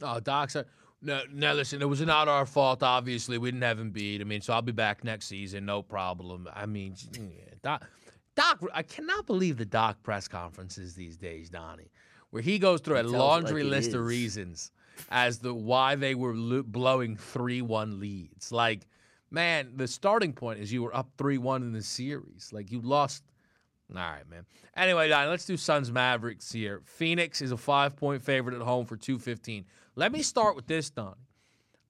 Oh, 0.00 0.20
Doc 0.20 0.50
said, 0.50 0.66
no, 1.02 1.22
no, 1.32 1.52
listen, 1.54 1.82
it 1.82 1.88
was 1.88 2.00
not 2.00 2.28
our 2.28 2.46
fault, 2.46 2.82
obviously. 2.82 3.36
We 3.36 3.50
didn't 3.50 3.64
have 3.64 3.78
him 3.78 3.90
beat. 3.90 4.20
I 4.20 4.24
mean, 4.24 4.40
so 4.40 4.52
I'll 4.52 4.62
be 4.62 4.72
back 4.72 5.02
next 5.02 5.26
season, 5.26 5.66
no 5.66 5.82
problem. 5.82 6.48
I 6.54 6.66
mean, 6.66 6.94
Doc, 7.62 7.84
Doc, 8.36 8.60
I 8.72 8.82
cannot 8.82 9.26
believe 9.26 9.58
the 9.58 9.64
Doc 9.64 10.02
press 10.02 10.28
conferences 10.28 10.94
these 10.94 11.16
days, 11.16 11.50
Donnie, 11.50 11.90
where 12.30 12.42
he 12.42 12.58
goes 12.58 12.80
through 12.80 12.96
He 12.96 13.00
a 13.00 13.04
laundry 13.04 13.64
like 13.64 13.72
it 13.72 13.76
list 13.76 13.94
of 13.94 14.04
reasons 14.04 14.70
as 15.10 15.38
to 15.38 15.54
why 15.54 15.94
they 15.94 16.14
were 16.14 16.34
lo- 16.34 16.62
blowing 16.62 17.16
3 17.16 17.62
1 17.62 18.00
leads. 18.00 18.52
Like, 18.52 18.86
man, 19.30 19.72
the 19.76 19.86
starting 19.88 20.32
point 20.32 20.60
is 20.60 20.72
you 20.72 20.82
were 20.82 20.94
up 20.96 21.10
3 21.18 21.38
1 21.38 21.62
in 21.62 21.72
the 21.72 21.82
series. 21.82 22.50
Like 22.52 22.70
you 22.70 22.80
lost. 22.80 23.22
All 23.94 23.96
right, 24.00 24.28
man. 24.30 24.46
Anyway, 24.74 25.08
Don, 25.08 25.28
let's 25.28 25.44
do 25.44 25.56
Suns 25.58 25.90
Mavericks 25.90 26.50
here. 26.50 26.80
Phoenix 26.86 27.42
is 27.42 27.52
a 27.52 27.58
five 27.58 27.94
point 27.96 28.22
favorite 28.22 28.54
at 28.56 28.62
home 28.62 28.86
for 28.86 28.96
215. 28.96 29.66
Let 29.96 30.12
me 30.12 30.22
start 30.22 30.56
with 30.56 30.66
this, 30.66 30.88
Don. 30.88 31.14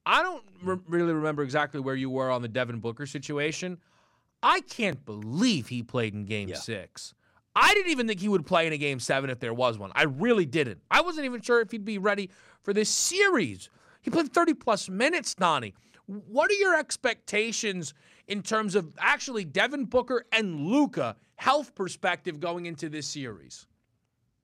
I 0.05 0.23
don't 0.25 0.43
re- 0.65 0.79
really 0.89 1.13
remember 1.13 1.45
exactly 1.45 1.79
where 1.79 1.95
you 1.95 2.11
were 2.11 2.29
on 2.31 2.43
the 2.43 2.49
Devin 2.49 2.81
Booker 2.81 3.07
situation. 3.07 3.79
I 4.43 4.61
can't 4.63 5.05
believe 5.05 5.69
he 5.69 5.85
played 5.85 6.13
in 6.15 6.25
game 6.25 6.49
Yeah. 6.49 6.57
six. 6.57 7.15
I 7.55 7.73
didn't 7.75 7.93
even 7.93 8.09
think 8.09 8.19
he 8.19 8.29
would 8.29 8.47
play 8.47 8.67
in 8.67 8.73
a 8.73 8.79
game 8.79 8.99
seven 8.99 9.31
if 9.31 9.39
there 9.39 9.55
was 9.55 9.79
one. 9.79 9.93
I 9.95 10.05
really 10.05 10.47
didn't. 10.47 10.81
I 10.91 11.03
wasn't 11.03 11.27
even 11.27 11.41
sure 11.43 11.61
if 11.61 11.71
he'd 11.71 11.85
be 11.85 11.99
ready 11.99 12.31
for 12.63 12.73
this 12.73 12.89
series. 12.89 13.69
He 14.01 14.11
played 14.11 14.33
30 14.33 14.55
plus 14.55 14.89
minutes, 14.89 15.35
Donnie. 15.35 15.75
What 16.07 16.51
are 16.51 16.55
your 16.55 16.77
expectations 16.77 17.95
in 18.27 18.43
terms 18.43 18.75
of 18.75 18.93
actually 18.99 19.45
Devin 19.45 19.87
Booker 19.87 20.27
and 20.33 20.67
Luka 20.67 21.17
health 21.37 21.75
perspective 21.75 22.41
going 22.41 22.67
into 22.67 22.89
this 22.89 23.07
series? 23.07 23.67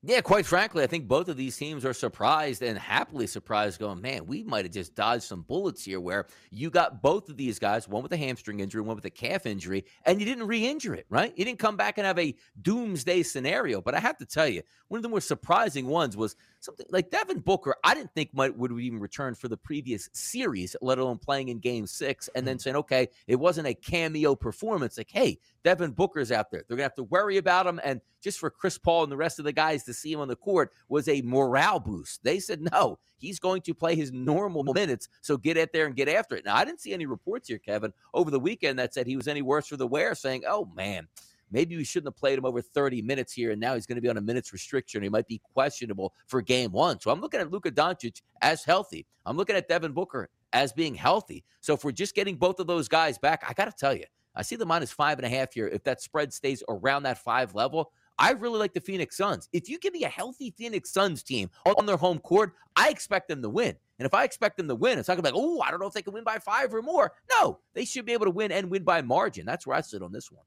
Yeah, 0.05 0.21
quite 0.21 0.47
frankly, 0.47 0.85
I 0.85 0.87
think 0.87 1.09
both 1.09 1.29
of 1.29 1.37
these 1.37 1.57
teams 1.57 1.85
are 1.85 1.93
surprised 1.93 2.63
and 2.63 2.79
happily 2.79 3.27
surprised, 3.27 3.81
going, 3.81 4.01
man, 4.01 4.27
we 4.27 4.45
might 4.45 4.65
have 4.65 4.73
just 4.73 4.95
dodged 4.95 5.25
some 5.25 5.43
bullets 5.43 5.85
here 5.85 5.99
where 5.99 6.29
you 6.53 6.71
got 6.71 7.03
both 7.03 7.29
of 7.29 7.37
these 7.37 7.59
guys, 7.59 7.89
one 7.89 8.05
with 8.05 8.13
a 8.13 8.17
hamstring 8.17 8.61
injury, 8.61 8.81
one 8.81 8.95
with 8.95 9.07
a 9.07 9.11
calf 9.11 9.45
injury, 9.45 9.85
and 10.07 10.21
you 10.21 10.25
didn't 10.25 10.47
re 10.47 10.65
injure 10.65 10.95
it, 10.95 11.07
right? 11.11 11.33
You 11.37 11.45
didn't 11.45 11.59
come 11.59 11.77
back 11.77 11.99
and 11.99 12.07
have 12.07 12.19
a 12.21 12.37
doomsday 12.63 13.25
scenario. 13.25 13.81
But 13.81 13.97
I 13.97 13.99
have 13.99 14.17
to 14.19 14.25
tell 14.25 14.47
you, 14.47 14.63
one 14.87 14.99
of 14.99 15.03
the 15.03 15.09
more 15.09 15.21
surprising 15.21 15.89
ones 15.89 16.17
was 16.17 16.37
something 16.61 16.87
like 16.91 17.11
Devin 17.11 17.41
Booker, 17.41 17.75
I 17.85 17.95
didn't 17.95 18.15
think 18.15 18.35
might 18.35 18.57
would 18.57 18.73
even 18.73 19.01
return 19.01 19.35
for 19.35 19.49
the 19.49 19.57
previous 19.57 20.09
series, 20.13 20.77
let 20.81 20.99
alone 20.99 21.19
playing 21.19 21.49
in 21.49 21.59
game 21.59 21.87
six, 21.87 22.29
and 22.35 22.47
then 22.47 22.57
hmm. 22.57 22.61
saying, 22.61 22.77
okay, 22.77 23.09
it 23.27 23.37
wasn't 23.37 23.69
a 23.69 23.75
cameo 23.75 24.35
performance. 24.35 24.99
Like, 24.99 25.11
hey, 25.11 25.39
Devin 25.65 25.93
Booker's 25.93 26.33
out 26.33 26.51
there. 26.51 26.65
They're 26.67 26.77
gonna 26.77 26.85
have 26.85 26.95
to 26.95 27.05
worry 27.05 27.37
about 27.37 27.67
him. 27.67 27.81
And 27.85 28.01
just 28.21 28.39
for 28.39 28.51
Chris 28.51 28.79
Paul 28.79 29.05
and 29.05 29.13
the 29.13 29.17
rest 29.17 29.39
of 29.39 29.45
the 29.45 29.53
guys 29.53 29.85
to 29.85 29.95
see 29.95 30.13
him 30.13 30.21
on 30.21 30.29
the 30.29 30.37
court 30.37 30.73
was 30.89 31.09
a 31.09 31.23
morale 31.23 31.81
boost. 31.81 32.25
They 32.25 32.41
said, 32.41 32.61
no, 32.61 32.99
he's 33.17 33.39
going 33.39 33.63
to 33.63 33.75
play 33.75 33.95
his 33.95 34.13
normal 34.13 34.65
minutes. 34.65 35.09
So 35.21 35.37
get 35.37 35.59
out 35.59 35.69
there 35.73 35.87
and 35.87 35.97
get 35.97 36.09
after 36.09 36.37
it. 36.37 36.45
Now, 36.45 36.57
I 36.57 36.65
didn't 36.65 36.81
see 36.81 36.93
any 36.93 37.07
reports 37.07 37.49
here, 37.49 37.59
Kevin, 37.59 37.93
over 38.15 38.31
the 38.31 38.41
weekend 38.41 38.79
that 38.79 38.95
said 38.95 39.07
he 39.07 39.17
was 39.17 39.29
any 39.29 39.43
worse 39.43 39.69
for 39.69 39.77
the 39.77 39.87
wear, 39.87 40.15
saying, 40.15 40.43
oh 40.47 40.71
man, 40.75 41.09
maybe 41.51 41.77
we 41.77 41.85
shouldn't 41.85 42.09
have 42.13 42.17
played 42.17 42.39
him 42.39 42.45
over 42.45 42.61
30 42.61 43.03
minutes 43.03 43.33
here, 43.33 43.51
and 43.51 43.61
now 43.61 43.75
he's 43.75 43.87
going 43.87 43.97
to 43.97 44.03
be 44.03 44.09
on 44.09 44.17
a 44.17 44.21
minutes 44.21 44.53
restriction. 44.53 45.03
He 45.03 45.09
might 45.09 45.27
be 45.27 45.41
questionable 45.55 46.15
for 46.27 46.43
game 46.43 46.73
one. 46.73 47.01
So 47.01 47.11
I'm 47.11 47.21
looking 47.21 47.41
at 47.41 47.51
Luka 47.51 47.71
Doncic 47.71 48.23
as 48.43 48.65
healthy. 48.65 49.07
I'm 49.27 49.37
looking 49.37 49.57
at 49.57 49.69
Devin 49.69 49.93
Booker 49.93 50.29
as 50.53 50.73
being 50.73 50.95
healthy. 50.95 51.45
So 51.61 51.75
if 51.75 51.85
we're 51.85 51.93
just 51.93 52.15
getting 52.15 52.37
both 52.37 52.61
of 52.61 52.67
those 52.67 52.89
guys 52.89 53.19
back, 53.19 53.45
I 53.49 53.53
got 53.53 53.67
to 53.67 53.73
tell 53.73 53.95
you, 53.95 54.05
I 54.35 54.43
see 54.43 54.57
the 54.57 54.67
minus 54.67 54.93
five 54.93 55.19
and 55.19 55.27
a 55.27 55.29
half 55.29 55.53
here. 55.53 55.69
If 55.69 55.85
that 55.85 56.01
spread 56.01 56.33
stays 56.33 56.63
around 56.69 57.03
that 57.03 57.19
five 57.19 57.55
level, 57.55 57.93
I 58.19 58.33
really 58.33 58.59
like 58.59 58.75
the 58.75 58.81
Phoenix 58.81 59.17
Suns. 59.17 59.49
If 59.53 59.69
you 59.69 59.79
give 59.79 59.93
me 59.93 60.05
a 60.05 60.09
healthy 60.09 60.53
Phoenix 60.57 60.91
Suns 60.91 61.23
team 61.23 61.51
on 61.65 61.87
their 61.87 61.97
home 61.97 62.19
court, 62.19 62.55
I 62.77 62.89
expect 62.89 63.29
them 63.29 63.43
to 63.43 63.49
win. 63.49 63.77
And 63.99 64.07
if 64.07 64.15
I 64.15 64.25
expect 64.25 64.57
them 64.57 64.69
to 64.69 64.75
win, 64.75 64.99
it's 64.99 65.09
not 65.09 65.15
gonna 65.15 65.31
be 65.31 65.37
like, 65.37 65.45
oh, 65.45 65.61
I 65.61 65.71
don't 65.71 65.81
know 65.81 65.87
if 65.87 65.93
they 65.93 66.03
can 66.03 66.13
win 66.13 66.25
by 66.25 66.39
five 66.39 66.75
or 66.75 66.83
more. 66.83 67.13
No, 67.31 67.59
they 67.75 67.85
should 67.85 68.07
be 68.07 68.13
able 68.13 68.27
to 68.27 68.31
win 68.31 68.51
and 68.53 68.71
win 68.71 68.83
by 68.83 69.03
margin. 69.03 69.47
That's 69.47 69.67
where 69.67 69.77
I 69.77 69.81
sit 69.81 70.03
on 70.03 70.13
this 70.13 70.31
one. 70.33 70.45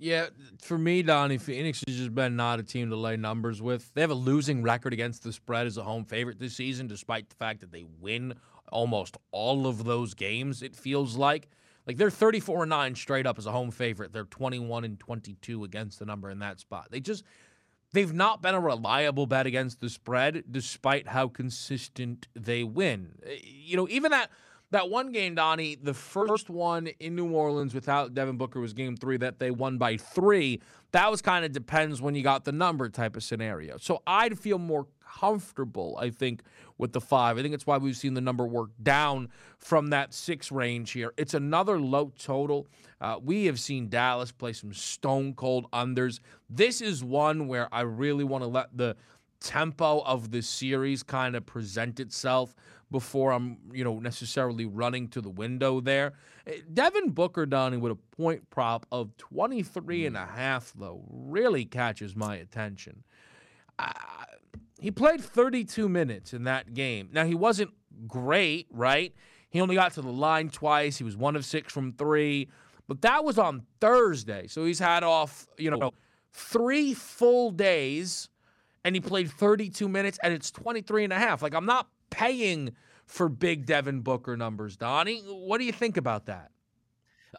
Yeah, 0.00 0.26
for 0.60 0.78
me, 0.78 1.02
Donnie, 1.02 1.38
Phoenix 1.38 1.82
has 1.86 1.96
just 1.96 2.14
been 2.14 2.36
not 2.36 2.60
a 2.60 2.62
team 2.62 2.90
to 2.90 2.96
lay 2.96 3.16
numbers 3.16 3.60
with. 3.60 3.92
They 3.94 4.00
have 4.00 4.10
a 4.10 4.14
losing 4.14 4.62
record 4.62 4.92
against 4.92 5.24
the 5.24 5.32
spread 5.32 5.66
as 5.66 5.76
a 5.76 5.82
home 5.82 6.04
favorite 6.04 6.38
this 6.38 6.54
season, 6.54 6.86
despite 6.86 7.28
the 7.28 7.34
fact 7.34 7.60
that 7.60 7.72
they 7.72 7.84
win 8.00 8.34
almost 8.70 9.16
all 9.32 9.66
of 9.66 9.84
those 9.84 10.14
games, 10.14 10.62
it 10.62 10.76
feels 10.76 11.16
like. 11.16 11.48
Like 11.86 11.96
they're 11.96 12.10
34 12.10 12.64
and 12.64 12.70
9 12.70 12.94
straight 12.94 13.26
up 13.26 13.38
as 13.38 13.46
a 13.46 13.50
home 13.50 13.70
favorite. 13.70 14.12
They're 14.12 14.24
21 14.24 14.84
and 14.84 15.00
22 15.00 15.64
against 15.64 15.98
the 15.98 16.04
number 16.04 16.30
in 16.30 16.38
that 16.40 16.60
spot. 16.60 16.88
They 16.90 17.00
just 17.00 17.24
they've 17.92 18.12
not 18.12 18.42
been 18.42 18.54
a 18.54 18.60
reliable 18.60 19.26
bet 19.26 19.46
against 19.46 19.80
the 19.80 19.88
spread 19.88 20.44
despite 20.50 21.08
how 21.08 21.28
consistent 21.28 22.28
they 22.34 22.62
win. 22.62 23.12
Eh, 23.26 23.38
You 23.42 23.78
know, 23.78 23.88
even 23.88 24.10
that 24.12 24.30
that 24.70 24.90
one 24.90 25.12
game, 25.12 25.34
Donnie, 25.34 25.76
the 25.76 25.94
first 25.94 26.50
one 26.50 26.88
in 27.00 27.16
New 27.16 27.30
Orleans 27.30 27.74
without 27.74 28.14
Devin 28.14 28.36
Booker 28.36 28.60
was 28.60 28.72
game 28.72 28.96
three 28.96 29.16
that 29.18 29.38
they 29.38 29.50
won 29.50 29.78
by 29.78 29.96
three. 29.96 30.60
That 30.92 31.10
was 31.10 31.22
kind 31.22 31.44
of 31.44 31.52
depends 31.52 32.02
when 32.02 32.14
you 32.14 32.22
got 32.22 32.44
the 32.44 32.52
number 32.52 32.88
type 32.88 33.16
of 33.16 33.22
scenario. 33.22 33.78
So 33.78 34.02
I'd 34.06 34.38
feel 34.38 34.58
more 34.58 34.86
comfortable, 35.18 35.96
I 35.98 36.10
think, 36.10 36.42
with 36.76 36.92
the 36.92 37.00
five. 37.00 37.38
I 37.38 37.42
think 37.42 37.54
it's 37.54 37.66
why 37.66 37.78
we've 37.78 37.96
seen 37.96 38.14
the 38.14 38.20
number 38.20 38.46
work 38.46 38.70
down 38.82 39.30
from 39.58 39.88
that 39.88 40.12
six 40.12 40.52
range 40.52 40.92
here. 40.92 41.12
It's 41.16 41.34
another 41.34 41.80
low 41.80 42.12
total. 42.18 42.66
Uh, 43.00 43.18
we 43.22 43.46
have 43.46 43.58
seen 43.58 43.88
Dallas 43.88 44.32
play 44.32 44.52
some 44.52 44.72
stone 44.72 45.34
cold 45.34 45.70
unders. 45.72 46.20
This 46.50 46.80
is 46.80 47.02
one 47.02 47.48
where 47.48 47.72
I 47.72 47.82
really 47.82 48.24
want 48.24 48.44
to 48.44 48.48
let 48.48 48.76
the 48.76 48.96
tempo 49.40 50.00
of 50.00 50.30
the 50.30 50.42
series 50.42 51.02
kind 51.02 51.36
of 51.36 51.46
present 51.46 52.00
itself 52.00 52.54
before 52.90 53.32
I'm, 53.32 53.58
you 53.72 53.84
know, 53.84 53.98
necessarily 53.98 54.64
running 54.64 55.08
to 55.08 55.20
the 55.20 55.28
window 55.28 55.80
there. 55.80 56.14
Eh, 56.46 56.60
Devin 56.72 57.10
Booker, 57.10 57.46
Donnie, 57.46 57.76
with 57.76 57.92
a 57.92 58.16
point 58.16 58.48
prop 58.50 58.86
of 58.90 59.16
23 59.18 60.06
and 60.06 60.16
a 60.16 60.26
half, 60.26 60.72
though, 60.76 61.02
really 61.10 61.64
catches 61.64 62.16
my 62.16 62.36
attention. 62.36 63.04
Uh, 63.78 63.92
he 64.80 64.90
played 64.90 65.20
32 65.20 65.88
minutes 65.88 66.32
in 66.32 66.44
that 66.44 66.72
game. 66.72 67.10
Now, 67.12 67.24
he 67.24 67.34
wasn't 67.34 67.70
great, 68.06 68.66
right? 68.70 69.12
He 69.50 69.60
only 69.60 69.74
got 69.74 69.92
to 69.94 70.02
the 70.02 70.12
line 70.12 70.50
twice. 70.50 70.98
He 70.98 71.04
was 71.04 71.16
one 71.16 71.36
of 71.36 71.44
six 71.44 71.72
from 71.72 71.92
three, 71.92 72.48
but 72.86 73.02
that 73.02 73.24
was 73.24 73.38
on 73.38 73.66
Thursday. 73.80 74.46
So 74.46 74.64
he's 74.64 74.78
had 74.78 75.02
off, 75.02 75.46
you 75.58 75.70
know, 75.70 75.92
three 76.32 76.94
full 76.94 77.50
days 77.50 78.28
and 78.84 78.94
he 78.94 79.00
played 79.00 79.30
32 79.30 79.88
minutes 79.88 80.18
and 80.22 80.32
it's 80.32 80.50
23 80.50 81.04
and 81.04 81.12
a 81.12 81.18
half. 81.18 81.42
Like 81.42 81.54
I'm 81.54 81.66
not 81.66 81.88
paying 82.10 82.72
for 83.06 83.28
big 83.28 83.66
Devin 83.66 84.00
Booker 84.00 84.36
numbers, 84.36 84.76
Donnie. 84.76 85.20
What 85.20 85.58
do 85.58 85.64
you 85.64 85.72
think 85.72 85.96
about 85.96 86.26
that? 86.26 86.50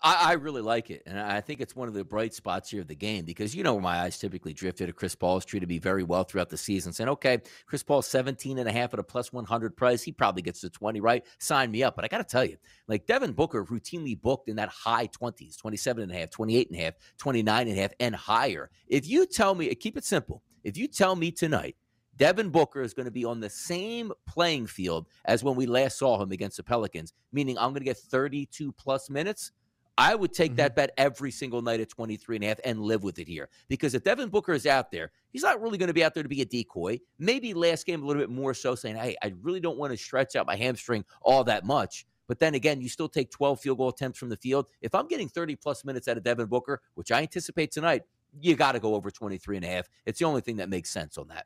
I, 0.01 0.31
I 0.31 0.33
really 0.33 0.61
like 0.61 0.89
it. 0.89 1.03
And 1.05 1.19
I 1.19 1.41
think 1.41 1.61
it's 1.61 1.75
one 1.75 1.87
of 1.87 1.93
the 1.93 2.03
bright 2.03 2.33
spots 2.33 2.69
here 2.69 2.81
of 2.81 2.87
the 2.87 2.95
game 2.95 3.25
because 3.25 3.55
you 3.55 3.63
know 3.63 3.73
where 3.73 3.81
my 3.81 3.99
eyes 3.99 4.17
typically 4.17 4.53
drifted 4.53 4.87
to 4.87 4.93
Chris 4.93 5.15
Paul's 5.15 5.45
tree 5.45 5.59
to 5.59 5.67
be 5.67 5.79
very 5.79 6.03
well 6.03 6.23
throughout 6.23 6.49
the 6.49 6.57
season. 6.57 6.93
Saying, 6.93 7.09
okay, 7.09 7.39
Chris 7.65 7.83
Paul's 7.83 8.07
17 8.07 8.57
and 8.57 8.69
a 8.69 8.71
half 8.71 8.93
at 8.93 8.99
a 8.99 9.03
plus 9.03 9.33
100 9.33 9.75
price. 9.75 10.01
He 10.01 10.11
probably 10.11 10.41
gets 10.41 10.61
to 10.61 10.69
20, 10.69 11.01
right? 11.01 11.25
Sign 11.39 11.71
me 11.71 11.83
up. 11.83 11.95
But 11.95 12.05
I 12.05 12.07
got 12.07 12.19
to 12.19 12.23
tell 12.23 12.45
you, 12.45 12.57
like 12.87 13.05
Devin 13.05 13.33
Booker 13.33 13.65
routinely 13.65 14.19
booked 14.19 14.49
in 14.49 14.57
that 14.57 14.69
high 14.69 15.07
20s, 15.07 15.57
27 15.57 16.03
and 16.03 16.11
a 16.11 16.15
half, 16.15 16.29
28 16.29 16.69
and 16.69 16.79
a 16.79 16.83
half, 16.83 16.93
29 17.17 17.67
and 17.67 17.77
a 17.77 17.81
half, 17.81 17.91
and 17.99 18.15
higher. 18.15 18.69
If 18.87 19.07
you 19.07 19.25
tell 19.25 19.55
me, 19.55 19.73
keep 19.75 19.97
it 19.97 20.05
simple. 20.05 20.43
If 20.63 20.77
you 20.77 20.87
tell 20.87 21.15
me 21.15 21.31
tonight, 21.31 21.75
Devin 22.19 22.49
Booker 22.49 22.81
is 22.81 22.93
going 22.93 23.05
to 23.05 23.11
be 23.11 23.23
on 23.23 23.39
the 23.39 23.49
same 23.49 24.11
playing 24.27 24.67
field 24.67 25.07
as 25.23 25.41
when 25.41 25.55
we 25.55 25.65
last 25.65 25.97
saw 25.97 26.21
him 26.21 26.33
against 26.33 26.57
the 26.57 26.63
Pelicans, 26.63 27.13
meaning 27.31 27.57
I'm 27.57 27.69
going 27.69 27.79
to 27.79 27.85
get 27.85 27.97
32 27.97 28.73
plus 28.73 29.09
minutes. 29.09 29.53
I 29.97 30.15
would 30.15 30.33
take 30.33 30.51
mm-hmm. 30.51 30.57
that 30.57 30.75
bet 30.75 30.91
every 30.97 31.31
single 31.31 31.61
night 31.61 31.79
at 31.79 31.89
23 31.89 32.35
and 32.35 32.43
a 32.43 32.47
half 32.49 32.59
and 32.65 32.81
live 32.81 33.03
with 33.03 33.19
it 33.19 33.27
here. 33.27 33.47
Because 33.69 33.93
if 33.93 34.03
Devin 34.03 34.29
Booker 34.29 34.51
is 34.51 34.65
out 34.65 34.91
there, 34.91 35.11
he's 35.31 35.43
not 35.43 35.61
really 35.61 35.77
going 35.77 35.87
to 35.87 35.93
be 35.93 36.03
out 36.03 36.13
there 36.13 36.23
to 36.23 36.29
be 36.29 36.41
a 36.41 36.45
decoy. 36.45 36.99
Maybe 37.19 37.53
last 37.53 37.85
game 37.85 38.03
a 38.03 38.05
little 38.05 38.21
bit 38.21 38.29
more 38.29 38.53
so 38.53 38.75
saying, 38.75 38.97
hey, 38.97 39.15
I 39.23 39.33
really 39.41 39.61
don't 39.61 39.77
want 39.77 39.91
to 39.91 39.97
stretch 39.97 40.35
out 40.35 40.45
my 40.45 40.57
hamstring 40.57 41.05
all 41.21 41.45
that 41.45 41.65
much. 41.65 42.05
But 42.27 42.39
then 42.39 42.53
again, 42.53 42.81
you 42.81 42.89
still 42.89 43.09
take 43.09 43.31
12 43.31 43.61
field 43.61 43.77
goal 43.77 43.89
attempts 43.89 44.19
from 44.19 44.29
the 44.29 44.37
field. 44.37 44.67
If 44.81 44.93
I'm 44.93 45.07
getting 45.07 45.29
30 45.29 45.55
plus 45.55 45.85
minutes 45.85 46.09
out 46.09 46.17
of 46.17 46.23
Devin 46.23 46.47
Booker, 46.47 46.81
which 46.95 47.11
I 47.11 47.21
anticipate 47.21 47.71
tonight, 47.71 48.03
you 48.39 48.55
got 48.55 48.73
to 48.73 48.79
go 48.79 48.93
over 48.95 49.09
23 49.09 49.55
and 49.55 49.65
a 49.65 49.69
half. 49.69 49.89
It's 50.05 50.19
the 50.19 50.25
only 50.25 50.41
thing 50.41 50.57
that 50.57 50.69
makes 50.69 50.89
sense 50.89 51.17
on 51.17 51.29
that. 51.29 51.45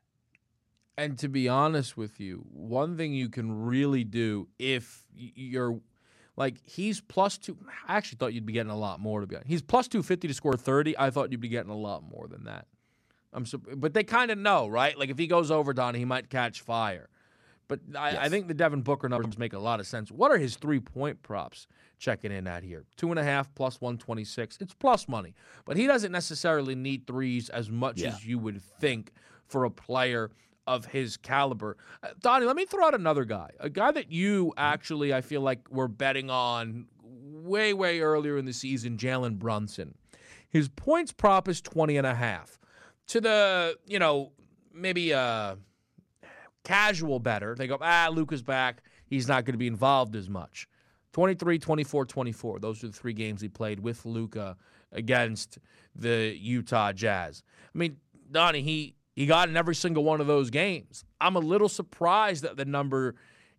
And 0.96 1.18
to 1.18 1.28
be 1.28 1.48
honest 1.48 1.96
with 1.96 2.20
you, 2.20 2.44
one 2.52 2.96
thing 2.96 3.12
you 3.14 3.28
can 3.28 3.64
really 3.64 4.04
do 4.04 4.48
if 4.58 5.04
you're 5.14 5.80
like 6.36 6.56
he's 6.64 7.00
plus 7.00 7.36
two. 7.38 7.56
I 7.88 7.96
actually 7.96 8.16
thought 8.18 8.32
you'd 8.32 8.46
be 8.46 8.52
getting 8.52 8.70
a 8.70 8.76
lot 8.78 9.00
more 9.00 9.20
to 9.20 9.26
be 9.26 9.34
honest. 9.36 9.48
He's 9.48 9.62
plus 9.62 9.88
two 9.88 10.02
fifty 10.02 10.28
to 10.28 10.34
score 10.34 10.56
thirty. 10.56 10.96
I 10.98 11.10
thought 11.10 11.32
you'd 11.32 11.40
be 11.40 11.48
getting 11.48 11.70
a 11.72 11.76
lot 11.76 12.02
more 12.02 12.28
than 12.28 12.44
that. 12.44 12.66
I'm 13.32 13.44
so, 13.46 13.58
but 13.58 13.94
they 13.94 14.04
kind 14.04 14.30
of 14.30 14.38
know, 14.38 14.68
right? 14.68 14.96
Like 14.96 15.10
if 15.10 15.18
he 15.18 15.26
goes 15.26 15.50
over 15.50 15.72
Donnie, 15.72 15.98
he 15.98 16.04
might 16.04 16.30
catch 16.30 16.60
fire. 16.60 17.08
But 17.66 17.80
I, 17.96 18.16
I 18.18 18.28
think 18.28 18.46
the 18.46 18.54
Devin 18.54 18.82
Booker 18.82 19.08
numbers 19.08 19.38
make 19.38 19.54
a 19.54 19.58
lot 19.58 19.80
of 19.80 19.86
sense. 19.86 20.12
What 20.12 20.30
are 20.30 20.36
his 20.38 20.54
three 20.56 20.80
point 20.80 21.22
props 21.22 21.66
checking 21.98 22.30
in 22.30 22.46
at 22.46 22.62
here? 22.62 22.84
Two 22.96 23.10
and 23.10 23.18
a 23.18 23.24
half 23.24 23.52
plus 23.54 23.80
126. 23.80 24.58
It's 24.60 24.74
plus 24.74 25.08
money, 25.08 25.34
but 25.64 25.76
he 25.76 25.86
doesn't 25.88 26.12
necessarily 26.12 26.74
need 26.76 27.06
threes 27.06 27.48
as 27.48 27.70
much 27.70 28.00
Yeah. 28.02 28.08
as 28.08 28.24
you 28.24 28.38
would 28.38 28.60
think 28.62 29.12
for 29.46 29.64
a 29.64 29.70
player 29.70 30.30
of 30.66 30.86
his 30.86 31.16
caliber. 31.16 31.76
Uh, 32.02 32.08
Donnie, 32.20 32.46
let 32.46 32.56
me 32.56 32.64
throw 32.64 32.86
out 32.86 32.94
another 32.94 33.24
guy, 33.24 33.50
a 33.60 33.68
guy 33.68 33.92
that 33.92 34.10
you 34.10 34.52
actually, 34.56 35.12
I 35.12 35.20
feel 35.20 35.40
like, 35.40 35.70
were 35.70 35.88
betting 35.88 36.30
on 36.30 36.86
way, 37.02 37.72
way 37.72 38.00
earlier 38.00 38.38
in 38.38 38.44
the 38.44 38.52
season, 38.52 38.96
Jalen 38.96 39.38
Brunson. 39.38 39.94
His 40.48 40.68
points 40.68 41.12
prop 41.12 41.48
is 41.48 41.60
20 41.60 41.96
and 41.96 42.06
a 42.06 42.14
half. 42.14 42.58
To 43.08 43.20
the, 43.20 43.76
you 43.86 43.98
know, 43.98 44.32
maybe 44.72 45.12
uh 45.12 45.56
casual 46.64 47.20
better, 47.20 47.54
they 47.54 47.66
go, 47.66 47.78
ah, 47.80 48.08
Luka's 48.10 48.42
back. 48.42 48.82
He's 49.06 49.28
not 49.28 49.44
going 49.44 49.52
to 49.52 49.58
be 49.58 49.66
involved 49.66 50.16
as 50.16 50.30
much. 50.30 50.66
23, 51.12 51.58
24, 51.58 52.06
24. 52.06 52.58
Those 52.58 52.82
are 52.82 52.88
the 52.88 52.92
three 52.92 53.12
games 53.12 53.40
he 53.40 53.48
played 53.48 53.80
with 53.80 54.04
Luca 54.04 54.56
against 54.90 55.58
the 55.94 56.34
Utah 56.36 56.92
Jazz. 56.92 57.42
I 57.72 57.78
mean, 57.78 57.98
Donnie, 58.30 58.62
he 58.62 58.94
he 59.14 59.26
got 59.26 59.48
in 59.48 59.56
every 59.56 59.74
single 59.74 60.04
one 60.04 60.20
of 60.20 60.26
those 60.26 60.50
games. 60.50 61.04
I'm 61.20 61.36
a 61.36 61.40
little 61.40 61.68
surprised 61.68 62.42
that 62.42 62.56
the 62.56 62.64
number 62.64 63.14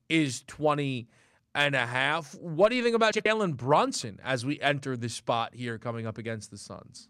is 0.09 0.43
20 0.47 1.07
and 1.55 1.73
a 1.73 1.85
half. 1.85 2.35
What 2.35 2.69
do 2.69 2.75
you 2.75 2.83
think 2.83 2.95
about 2.95 3.13
Jalen 3.13 3.55
Brunson 3.55 4.19
as 4.23 4.45
we 4.45 4.59
enter 4.59 4.97
this 4.97 5.13
spot 5.13 5.55
here 5.55 5.77
coming 5.77 6.05
up 6.05 6.17
against 6.17 6.51
the 6.51 6.57
Suns? 6.57 7.07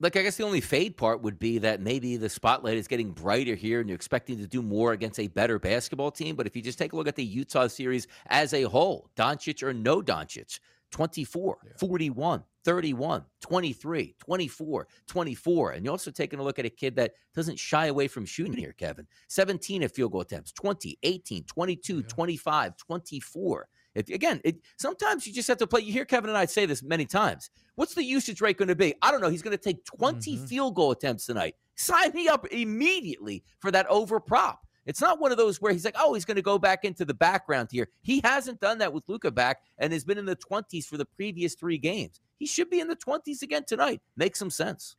Like, 0.00 0.16
I 0.16 0.22
guess 0.22 0.36
the 0.36 0.44
only 0.44 0.60
fade 0.60 0.96
part 0.96 1.22
would 1.22 1.40
be 1.40 1.58
that 1.58 1.80
maybe 1.80 2.16
the 2.16 2.28
spotlight 2.28 2.76
is 2.76 2.86
getting 2.86 3.10
brighter 3.10 3.56
here 3.56 3.80
and 3.80 3.88
you're 3.88 3.96
expecting 3.96 4.38
to 4.38 4.46
do 4.46 4.62
more 4.62 4.92
against 4.92 5.18
a 5.18 5.26
better 5.26 5.58
basketball 5.58 6.12
team. 6.12 6.36
But 6.36 6.46
if 6.46 6.54
you 6.54 6.62
just 6.62 6.78
take 6.78 6.92
a 6.92 6.96
look 6.96 7.08
at 7.08 7.16
the 7.16 7.24
Utah 7.24 7.66
series 7.66 8.06
as 8.28 8.54
a 8.54 8.62
whole, 8.62 9.10
Doncic 9.16 9.60
or 9.62 9.74
no 9.74 10.00
Doncic, 10.00 10.60
24, 10.90 11.58
yeah. 11.64 11.72
41, 11.78 12.42
31, 12.64 13.24
23, 13.40 14.14
24, 14.18 14.88
24. 15.06 15.70
And 15.72 15.84
you're 15.84 15.92
also 15.92 16.10
taking 16.10 16.38
a 16.38 16.42
look 16.42 16.58
at 16.58 16.64
a 16.64 16.70
kid 16.70 16.96
that 16.96 17.12
doesn't 17.34 17.58
shy 17.58 17.86
away 17.86 18.08
from 18.08 18.24
shooting 18.24 18.56
here, 18.56 18.72
Kevin. 18.72 19.06
17 19.28 19.82
at 19.82 19.94
field 19.94 20.12
goal 20.12 20.22
attempts, 20.22 20.52
20, 20.52 20.98
18, 21.02 21.44
22, 21.44 21.96
yeah. 21.96 22.02
25, 22.08 22.76
24. 22.76 23.68
If 23.94 24.08
again, 24.10 24.40
it, 24.44 24.56
sometimes 24.78 25.26
you 25.26 25.32
just 25.32 25.48
have 25.48 25.58
to 25.58 25.66
play. 25.66 25.80
You 25.80 25.92
hear 25.92 26.04
Kevin 26.04 26.30
and 26.30 26.38
I 26.38 26.44
say 26.44 26.66
this 26.66 26.82
many 26.82 27.04
times. 27.04 27.50
What's 27.74 27.94
the 27.94 28.04
usage 28.04 28.40
rate 28.40 28.56
going 28.56 28.68
to 28.68 28.76
be? 28.76 28.94
I 29.02 29.10
don't 29.10 29.20
know. 29.20 29.30
He's 29.30 29.42
going 29.42 29.56
to 29.56 29.62
take 29.62 29.84
20 29.84 30.36
mm-hmm. 30.36 30.44
field 30.46 30.74
goal 30.74 30.90
attempts 30.92 31.26
tonight. 31.26 31.54
Sign 31.76 32.12
me 32.12 32.28
up 32.28 32.46
immediately 32.48 33.44
for 33.60 33.70
that 33.70 33.86
over 33.86 34.20
prop. 34.20 34.60
It's 34.88 35.02
not 35.02 35.20
one 35.20 35.32
of 35.32 35.36
those 35.36 35.60
where 35.60 35.70
he's 35.70 35.84
like, 35.84 35.96
oh, 35.98 36.14
he's 36.14 36.24
going 36.24 36.36
to 36.36 36.42
go 36.42 36.58
back 36.58 36.82
into 36.82 37.04
the 37.04 37.12
background 37.12 37.68
here. 37.70 37.88
He 38.00 38.22
hasn't 38.24 38.58
done 38.58 38.78
that 38.78 38.90
with 38.90 39.04
Luka 39.06 39.30
back 39.30 39.60
and 39.76 39.92
has 39.92 40.02
been 40.02 40.16
in 40.16 40.24
the 40.24 40.34
20s 40.34 40.86
for 40.86 40.96
the 40.96 41.04
previous 41.04 41.54
three 41.54 41.76
games. 41.76 42.20
He 42.38 42.46
should 42.46 42.70
be 42.70 42.80
in 42.80 42.88
the 42.88 42.96
20s 42.96 43.42
again 43.42 43.64
tonight. 43.66 44.00
Makes 44.16 44.38
some 44.38 44.48
sense. 44.48 44.96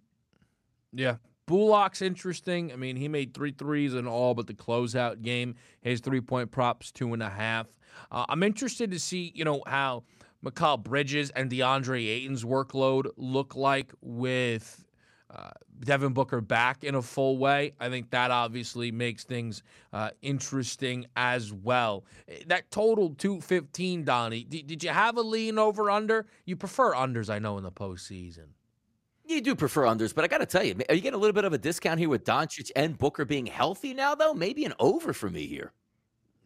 Yeah, 0.93 1.15
Bullock's 1.47 2.03
interesting. 2.03 2.71
I 2.71 2.75
mean, 2.75 2.97
he 2.97 3.07
made 3.07 3.33
three 3.33 3.51
threes 3.51 3.95
in 3.95 4.05
all 4.05 4.35
but 4.35 4.45
the 4.45 4.53
closeout 4.53 5.23
game. 5.23 5.55
His 5.81 6.01
three 6.01 6.21
point 6.21 6.51
props, 6.51 6.91
two 6.91 7.11
and 7.13 7.23
a 7.23 7.29
half. 7.29 7.65
Uh, 8.11 8.25
I'm 8.29 8.43
interested 8.43 8.91
to 8.91 8.99
see, 8.99 9.31
you 9.33 9.43
know, 9.43 9.63
how 9.65 10.03
Mikal 10.45 10.83
Bridges 10.83 11.31
and 11.31 11.49
DeAndre 11.49 12.07
Ayton's 12.07 12.43
workload 12.43 13.09
look 13.17 13.55
like 13.55 13.91
with 14.01 14.85
uh, 15.33 15.51
Devin 15.81 16.13
Booker 16.13 16.41
back 16.41 16.83
in 16.83 16.95
a 16.95 17.01
full 17.01 17.37
way. 17.37 17.73
I 17.79 17.89
think 17.89 18.09
that 18.11 18.31
obviously 18.31 18.91
makes 18.91 19.23
things 19.23 19.63
uh, 19.93 20.09
interesting 20.21 21.05
as 21.15 21.53
well. 21.53 22.05
That 22.47 22.69
total 22.71 23.09
215, 23.15 24.03
Donnie. 24.03 24.43
D- 24.43 24.63
did 24.63 24.83
you 24.83 24.89
have 24.89 25.17
a 25.17 25.21
lean 25.21 25.59
over 25.59 25.89
under? 25.91 26.25
You 26.45 26.55
prefer 26.55 26.93
unders, 26.93 27.29
I 27.29 27.39
know, 27.39 27.57
in 27.57 27.63
the 27.63 27.71
postseason. 27.71 28.47
You 29.25 29.41
do 29.41 29.55
prefer 29.55 29.83
unders, 29.83 30.15
but 30.15 30.23
I 30.23 30.27
got 30.27 30.39
to 30.39 30.47
tell 30.47 30.63
you, 30.63 30.75
are 30.89 30.95
you 30.95 31.01
getting 31.01 31.13
a 31.17 31.21
little 31.21 31.33
bit 31.33 31.45
of 31.45 31.53
a 31.53 31.59
discount 31.59 31.99
here 31.99 32.09
with 32.09 32.23
Doncic 32.23 32.71
and 32.75 32.97
Booker 32.97 33.25
being 33.25 33.45
healthy 33.45 33.93
now, 33.93 34.15
though? 34.15 34.33
Maybe 34.33 34.65
an 34.65 34.73
over 34.79 35.13
for 35.13 35.29
me 35.29 35.45
here. 35.45 35.71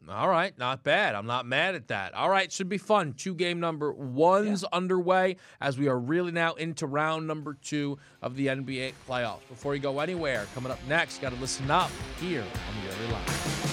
All 0.09 0.27
right, 0.27 0.57
not 0.57 0.83
bad. 0.83 1.15
I'm 1.15 1.25
not 1.25 1.45
mad 1.45 1.75
at 1.75 1.87
that. 1.87 2.13
All 2.13 2.29
right, 2.29 2.51
should 2.51 2.69
be 2.69 2.77
fun. 2.77 3.13
Two 3.13 3.33
game 3.33 3.59
number 3.59 3.91
one's 3.93 4.63
yeah. 4.63 4.69
underway 4.73 5.37
as 5.61 5.77
we 5.77 5.87
are 5.87 5.97
really 5.97 6.31
now 6.31 6.53
into 6.53 6.87
round 6.87 7.25
number 7.25 7.55
two 7.61 7.97
of 8.21 8.35
the 8.35 8.47
NBA 8.47 8.93
playoffs. 9.07 9.47
Before 9.47 9.75
you 9.75 9.81
go 9.81 9.99
anywhere, 9.99 10.45
coming 10.53 10.71
up 10.71 10.79
next, 10.87 11.21
got 11.21 11.33
to 11.33 11.39
listen 11.39 11.71
up 11.71 11.91
here 12.19 12.41
on 12.41 12.85
the 12.85 12.93
early 12.93 13.13
line. 13.13 13.72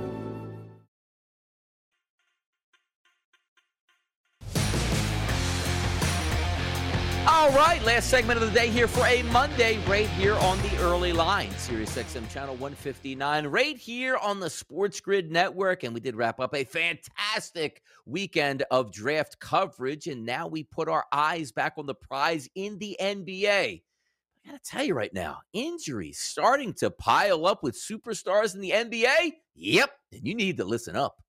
All 7.41 7.49
right, 7.53 7.83
last 7.83 8.11
segment 8.11 8.39
of 8.39 8.47
the 8.47 8.53
day 8.53 8.69
here 8.69 8.87
for 8.87 9.03
a 9.07 9.23
Monday, 9.23 9.79
right 9.87 10.07
here 10.09 10.35
on 10.35 10.61
the 10.61 10.77
early 10.77 11.11
line, 11.11 11.49
Sirius 11.57 11.97
XM 11.97 12.29
channel 12.29 12.53
159, 12.53 13.47
right 13.47 13.75
here 13.75 14.15
on 14.17 14.39
the 14.39 14.47
Sports 14.47 14.99
Grid 14.99 15.31
Network. 15.31 15.81
And 15.81 15.91
we 15.91 16.01
did 16.01 16.15
wrap 16.15 16.39
up 16.39 16.53
a 16.53 16.63
fantastic 16.63 17.81
weekend 18.05 18.61
of 18.69 18.91
draft 18.91 19.39
coverage. 19.39 20.05
And 20.05 20.23
now 20.23 20.45
we 20.45 20.61
put 20.61 20.87
our 20.87 21.05
eyes 21.11 21.51
back 21.51 21.73
on 21.77 21.87
the 21.87 21.95
prize 21.95 22.47
in 22.53 22.77
the 22.77 22.95
NBA. 23.01 23.81
I 23.81 23.81
gotta 24.45 24.59
tell 24.63 24.83
you 24.83 24.93
right 24.93 25.11
now, 25.11 25.39
injuries 25.51 26.19
starting 26.19 26.75
to 26.75 26.91
pile 26.91 27.47
up 27.47 27.63
with 27.63 27.73
superstars 27.73 28.53
in 28.53 28.61
the 28.61 28.69
NBA. 28.69 29.33
Yep, 29.55 29.91
and 30.11 30.27
you 30.27 30.35
need 30.35 30.57
to 30.57 30.63
listen 30.63 30.95
up. 30.95 31.20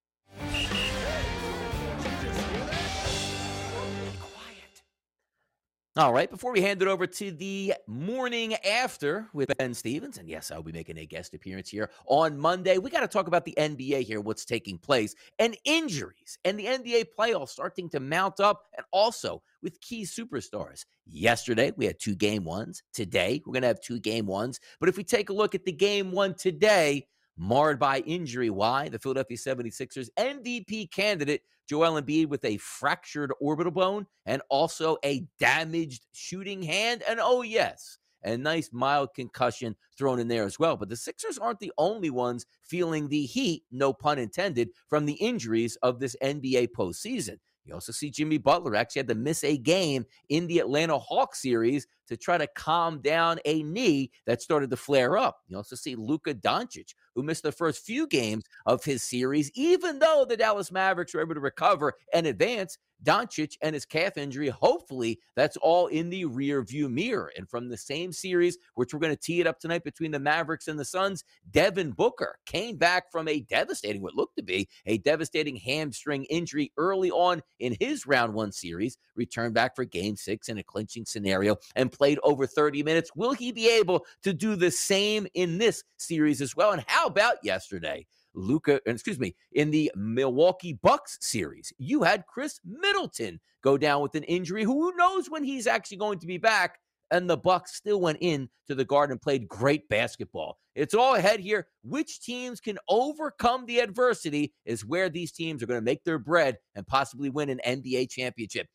All 5.95 6.15
right, 6.15 6.31
before 6.31 6.53
we 6.53 6.63
hand 6.63 6.81
it 6.81 6.89
over 6.89 7.07
to 7.07 7.31
the 7.31 7.75
morning 7.87 8.55
after 8.65 9.29
with 9.35 9.55
Ben 9.59 9.75
Stevens, 9.75 10.17
and 10.17 10.27
yes, 10.27 10.51
I'll 10.51 10.63
be 10.63 10.73
making 10.73 10.97
a 10.97 11.05
guest 11.05 11.35
appearance 11.35 11.69
here 11.69 11.91
on 12.07 12.39
Monday, 12.39 12.79
we 12.79 12.89
got 12.89 13.01
to 13.01 13.09
talk 13.09 13.27
about 13.27 13.45
the 13.45 13.55
NBA 13.59 14.05
here, 14.05 14.19
what's 14.19 14.47
taking 14.47 14.79
place, 14.79 15.15
and 15.39 15.55
injuries, 15.67 16.39
and 16.47 16.59
the 16.59 16.65
NBA 16.65 17.09
playoffs 17.19 17.51
starting 17.51 17.91
to 17.91 18.01
mount 18.01 18.41
up, 18.41 18.63
and 18.75 18.87
also 18.91 19.43
with 19.63 19.83
key 19.83 20.05
superstars. 20.05 20.87
Yesterday, 21.05 21.73
we 21.77 21.85
had 21.85 21.99
two 21.99 22.15
game 22.15 22.45
ones. 22.45 22.83
Today, 22.95 23.43
we're 23.45 23.53
going 23.53 23.61
to 23.61 23.69
have 23.69 23.83
two 23.83 24.01
game 24.01 24.25
ones. 24.25 24.61
But 24.81 24.89
if 24.89 24.97
we 24.97 25.05
take 25.05 25.29
a 25.29 25.35
look 25.35 25.55
at 25.55 25.67
the 25.67 25.73
game 25.73 26.11
one 26.11 26.35
today, 26.35 27.07
marred 27.37 27.79
by 27.79 28.01
injury. 28.01 28.51
Why? 28.51 28.89
The 28.89 28.99
Philadelphia 28.99 29.37
76ers 29.37 30.09
MVP 30.19 30.91
candidate 30.91 31.43
Joel 31.69 32.01
Embiid 32.01 32.27
with 32.27 32.45
a 32.45 32.59
fractured 32.59 33.33
orbital 33.41 33.73
bone 33.73 34.07
and 34.27 34.43
also 34.51 34.97
a 35.05 35.25
damaged 35.39 36.07
shooting 36.13 36.63
hand. 36.63 37.03
And 37.09 37.21
oh, 37.23 37.43
yes, 37.43 37.99
a 38.25 38.37
nice 38.37 38.71
mild 38.73 39.15
concussion 39.15 39.77
thrown 39.97 40.19
in 40.19 40.29
there 40.29 40.45
as 40.45 40.59
well. 40.59 40.77
But 40.77 40.89
the 40.89 40.97
Sixers 40.97 41.39
aren't 41.39 41.61
the 41.61 41.73
only 41.79 42.11
ones 42.11 42.47
feeling 42.63 43.09
the 43.09 43.25
heat, 43.25 43.65
no 43.71 43.93
pun 43.93 44.19
intended, 44.19 44.71
from 44.89 45.07
the 45.07 45.15
injuries 45.15 45.77
of 45.83 45.99
this 45.99 46.17
NBA 46.23 46.69
postseason. 46.77 47.39
You 47.65 47.75
also 47.75 47.93
see 47.93 48.11
Jimmy 48.11 48.39
Butler 48.39 48.75
actually 48.75 49.01
had 49.01 49.09
to 49.09 49.15
miss 49.15 49.45
a 49.45 49.57
game 49.57 50.05
in 50.29 50.47
the 50.47 50.59
Atlanta 50.59 50.99
Hawks 50.99 51.43
series 51.43 51.87
to 52.09 52.17
try 52.17 52.37
to 52.37 52.47
calm 52.49 53.01
down 53.01 53.39
a 53.45 53.63
knee 53.63 54.11
that 54.27 54.43
started 54.43 54.71
to 54.71 54.77
flare 54.77 55.17
up. 55.17 55.39
You 55.49 55.57
also 55.57 55.77
see 55.77 55.95
Luka 55.95 56.35
Doncic, 56.35 56.95
who 57.15 57.23
missed 57.23 57.45
the 57.45 57.53
first 57.53 57.85
few 57.85 58.07
games 58.07 58.45
of 58.67 58.85
his 58.85 59.03
series, 59.03 59.51
even 59.55 59.99
though 59.99 60.27
the 60.29 60.37
Dallas 60.37 60.73
Mavericks 60.73 61.15
were 61.15 61.21
able 61.21 61.35
to 61.35 61.41
recover 61.41 61.95
and 62.13 62.27
advance. 62.27 62.79
Doncic 63.03 63.57
and 63.63 63.75
his 63.75 63.85
calf 63.85 64.17
injury, 64.17 64.49
hopefully 64.49 65.19
that's 65.37 65.57
all 65.59 65.87
in 65.89 66.11
the 66.11 66.25
rear 66.25 66.63
view 66.63 66.89
mirror. 66.89 67.33
And 67.37 67.49
from 67.49 67.69
the 67.69 67.77
same 67.77 68.13
series, 68.13 68.59
which 68.75 68.93
we're 68.93 69.01
going 69.01 69.15
to 69.15 69.21
tee 69.21 69.41
it 69.41 69.47
up 69.47 69.59
tonight 69.59 69.85
between 69.85 70.11
the 70.11 70.19
Mavericks 70.19 70.69
and 70.69 70.79
the 70.79 70.85
Suns, 70.85 71.25
Devin 71.51 71.93
Booker 71.93 72.39
came 72.47 72.77
back 72.77 73.11
from 73.11 73.29
a 73.29 73.41
devastating, 73.41 74.03
what 74.03 74.15
looked 74.15 74.37
to 74.37 74.43
be 74.43 74.69
a 74.87 74.99
devastating 74.99 75.57
hamstring 75.57 76.25
injury 76.25 76.73
early 76.77 77.11
on 77.11 77.43
in 77.59 77.77
his 77.81 78.07
round 78.07 78.35
one 78.35 78.53
series, 78.53 78.99
returned 79.17 79.55
back 79.55 79.75
for 79.75 79.85
game 79.85 80.17
six 80.17 80.49
in 80.49 80.59
a 80.59 80.63
clinching 80.63 81.05
scenario 81.05 81.57
and 81.77 81.93
played 81.93 82.19
over 82.23 82.47
30 82.47 82.83
minutes. 82.83 83.11
Will 83.15 83.33
he 83.33 83.53
be 83.53 83.69
able 83.69 84.05
to 84.23 84.33
do 84.33 84.57
the 84.57 84.71
same 84.71 85.27
in 85.35 85.59
this 85.59 85.85
series 85.97 86.41
as 86.41 86.57
well? 86.57 86.73
And 86.73 86.85
how 86.87 87.07
about 87.07 87.37
yesterday? 87.43 88.07
Luka, 88.35 88.81
excuse 88.87 89.19
me, 89.19 89.35
in 89.53 89.71
the 89.71 89.91
Milwaukee 89.95 90.79
Bucks 90.83 91.19
series, 91.21 91.73
you 91.79 92.03
had 92.03 92.27
Khris 92.27 92.61
Middleton 92.65 93.41
go 93.63 93.79
down 93.79 94.03
with 94.03 94.15
an 94.15 94.25
injury. 94.25 94.65
Who 94.65 94.95
knows 94.97 95.31
when 95.31 95.45
he's 95.45 95.67
actually 95.67 95.99
going 95.99 96.19
to 96.21 96.27
be 96.27 96.39
back? 96.39 96.79
And 97.11 97.29
the 97.29 97.37
Bucks 97.37 97.75
still 97.75 98.01
went 98.01 98.19
in 98.23 98.49
to 98.69 98.75
the 98.75 98.87
Garden 98.87 99.13
and 99.13 99.21
played 99.21 99.47
great 99.47 99.87
basketball. 99.89 100.59
It's 100.75 100.95
all 100.95 101.15
ahead 101.15 101.41
here. 101.41 101.67
Which 101.83 102.21
teams 102.21 102.59
can 102.61 102.79
overcome 102.89 103.67
the 103.67 103.81
adversity 103.81 104.55
is 104.65 104.87
where 104.87 105.11
these 105.11 105.31
teams 105.31 105.63
are 105.63 105.67
going 105.67 105.81
to 105.81 105.85
make 105.85 106.05
their 106.05 106.19
bread 106.19 106.57
and 106.75 106.87
possibly 106.87 107.29
win 107.29 107.51
an 107.51 107.61
NBA 107.67 108.11
championship. 108.11 108.67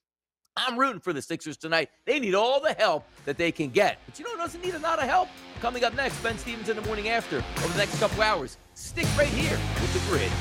I'm 0.57 0.77
rooting 0.77 0.99
for 0.99 1.13
the 1.13 1.21
Sixers 1.21 1.55
tonight. 1.55 1.89
They 2.05 2.19
need 2.19 2.33
all 2.33 2.59
the 2.59 2.73
help 2.73 3.05
that 3.25 3.37
they 3.37 3.51
can 3.51 3.69
get. 3.69 3.99
But 4.07 4.17
you 4.17 4.25
know 4.25 4.31
who 4.31 4.37
doesn't 4.37 4.63
need 4.63 4.73
a 4.73 4.79
lot 4.79 4.97
of 4.97 5.05
help? 5.05 5.29
Coming 5.61 5.83
up 5.83 5.93
next, 5.95 6.21
Ben 6.23 6.37
Stevens 6.37 6.67
in 6.67 6.75
the 6.75 6.81
morning 6.81 7.09
after. 7.09 7.37
Over 7.37 7.73
the 7.73 7.77
next 7.77 7.99
couple 7.99 8.23
hours, 8.23 8.57
stick 8.73 9.05
right 9.17 9.27
here 9.27 9.57
with 9.81 9.93
the 9.93 10.09
grid. 10.09 10.31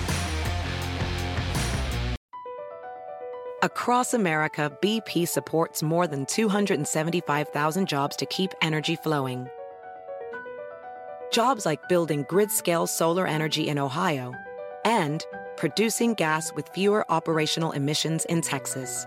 Across 3.63 4.15
America, 4.15 4.73
BP 4.81 5.29
supports 5.29 5.83
more 5.83 6.07
than 6.07 6.25
275,000 6.27 7.89
jobs 7.89 8.17
to 8.17 8.27
keep 8.27 8.53
energy 8.63 8.97
flowing. 8.97 9.49
Jobs 11.33 11.67
like 11.67 11.89
building 11.89 12.25
grid 12.29 12.51
scale 12.51 12.87
solar 12.87 13.27
energy 13.27 13.69
in 13.69 13.79
Ohio 13.79 14.35
and 14.85 15.25
producing 15.57 16.15
gas 16.15 16.53
with 16.55 16.69
fewer 16.69 17.11
operational 17.11 17.73
emissions 17.73 18.25
in 18.27 18.41
Texas. 18.41 19.07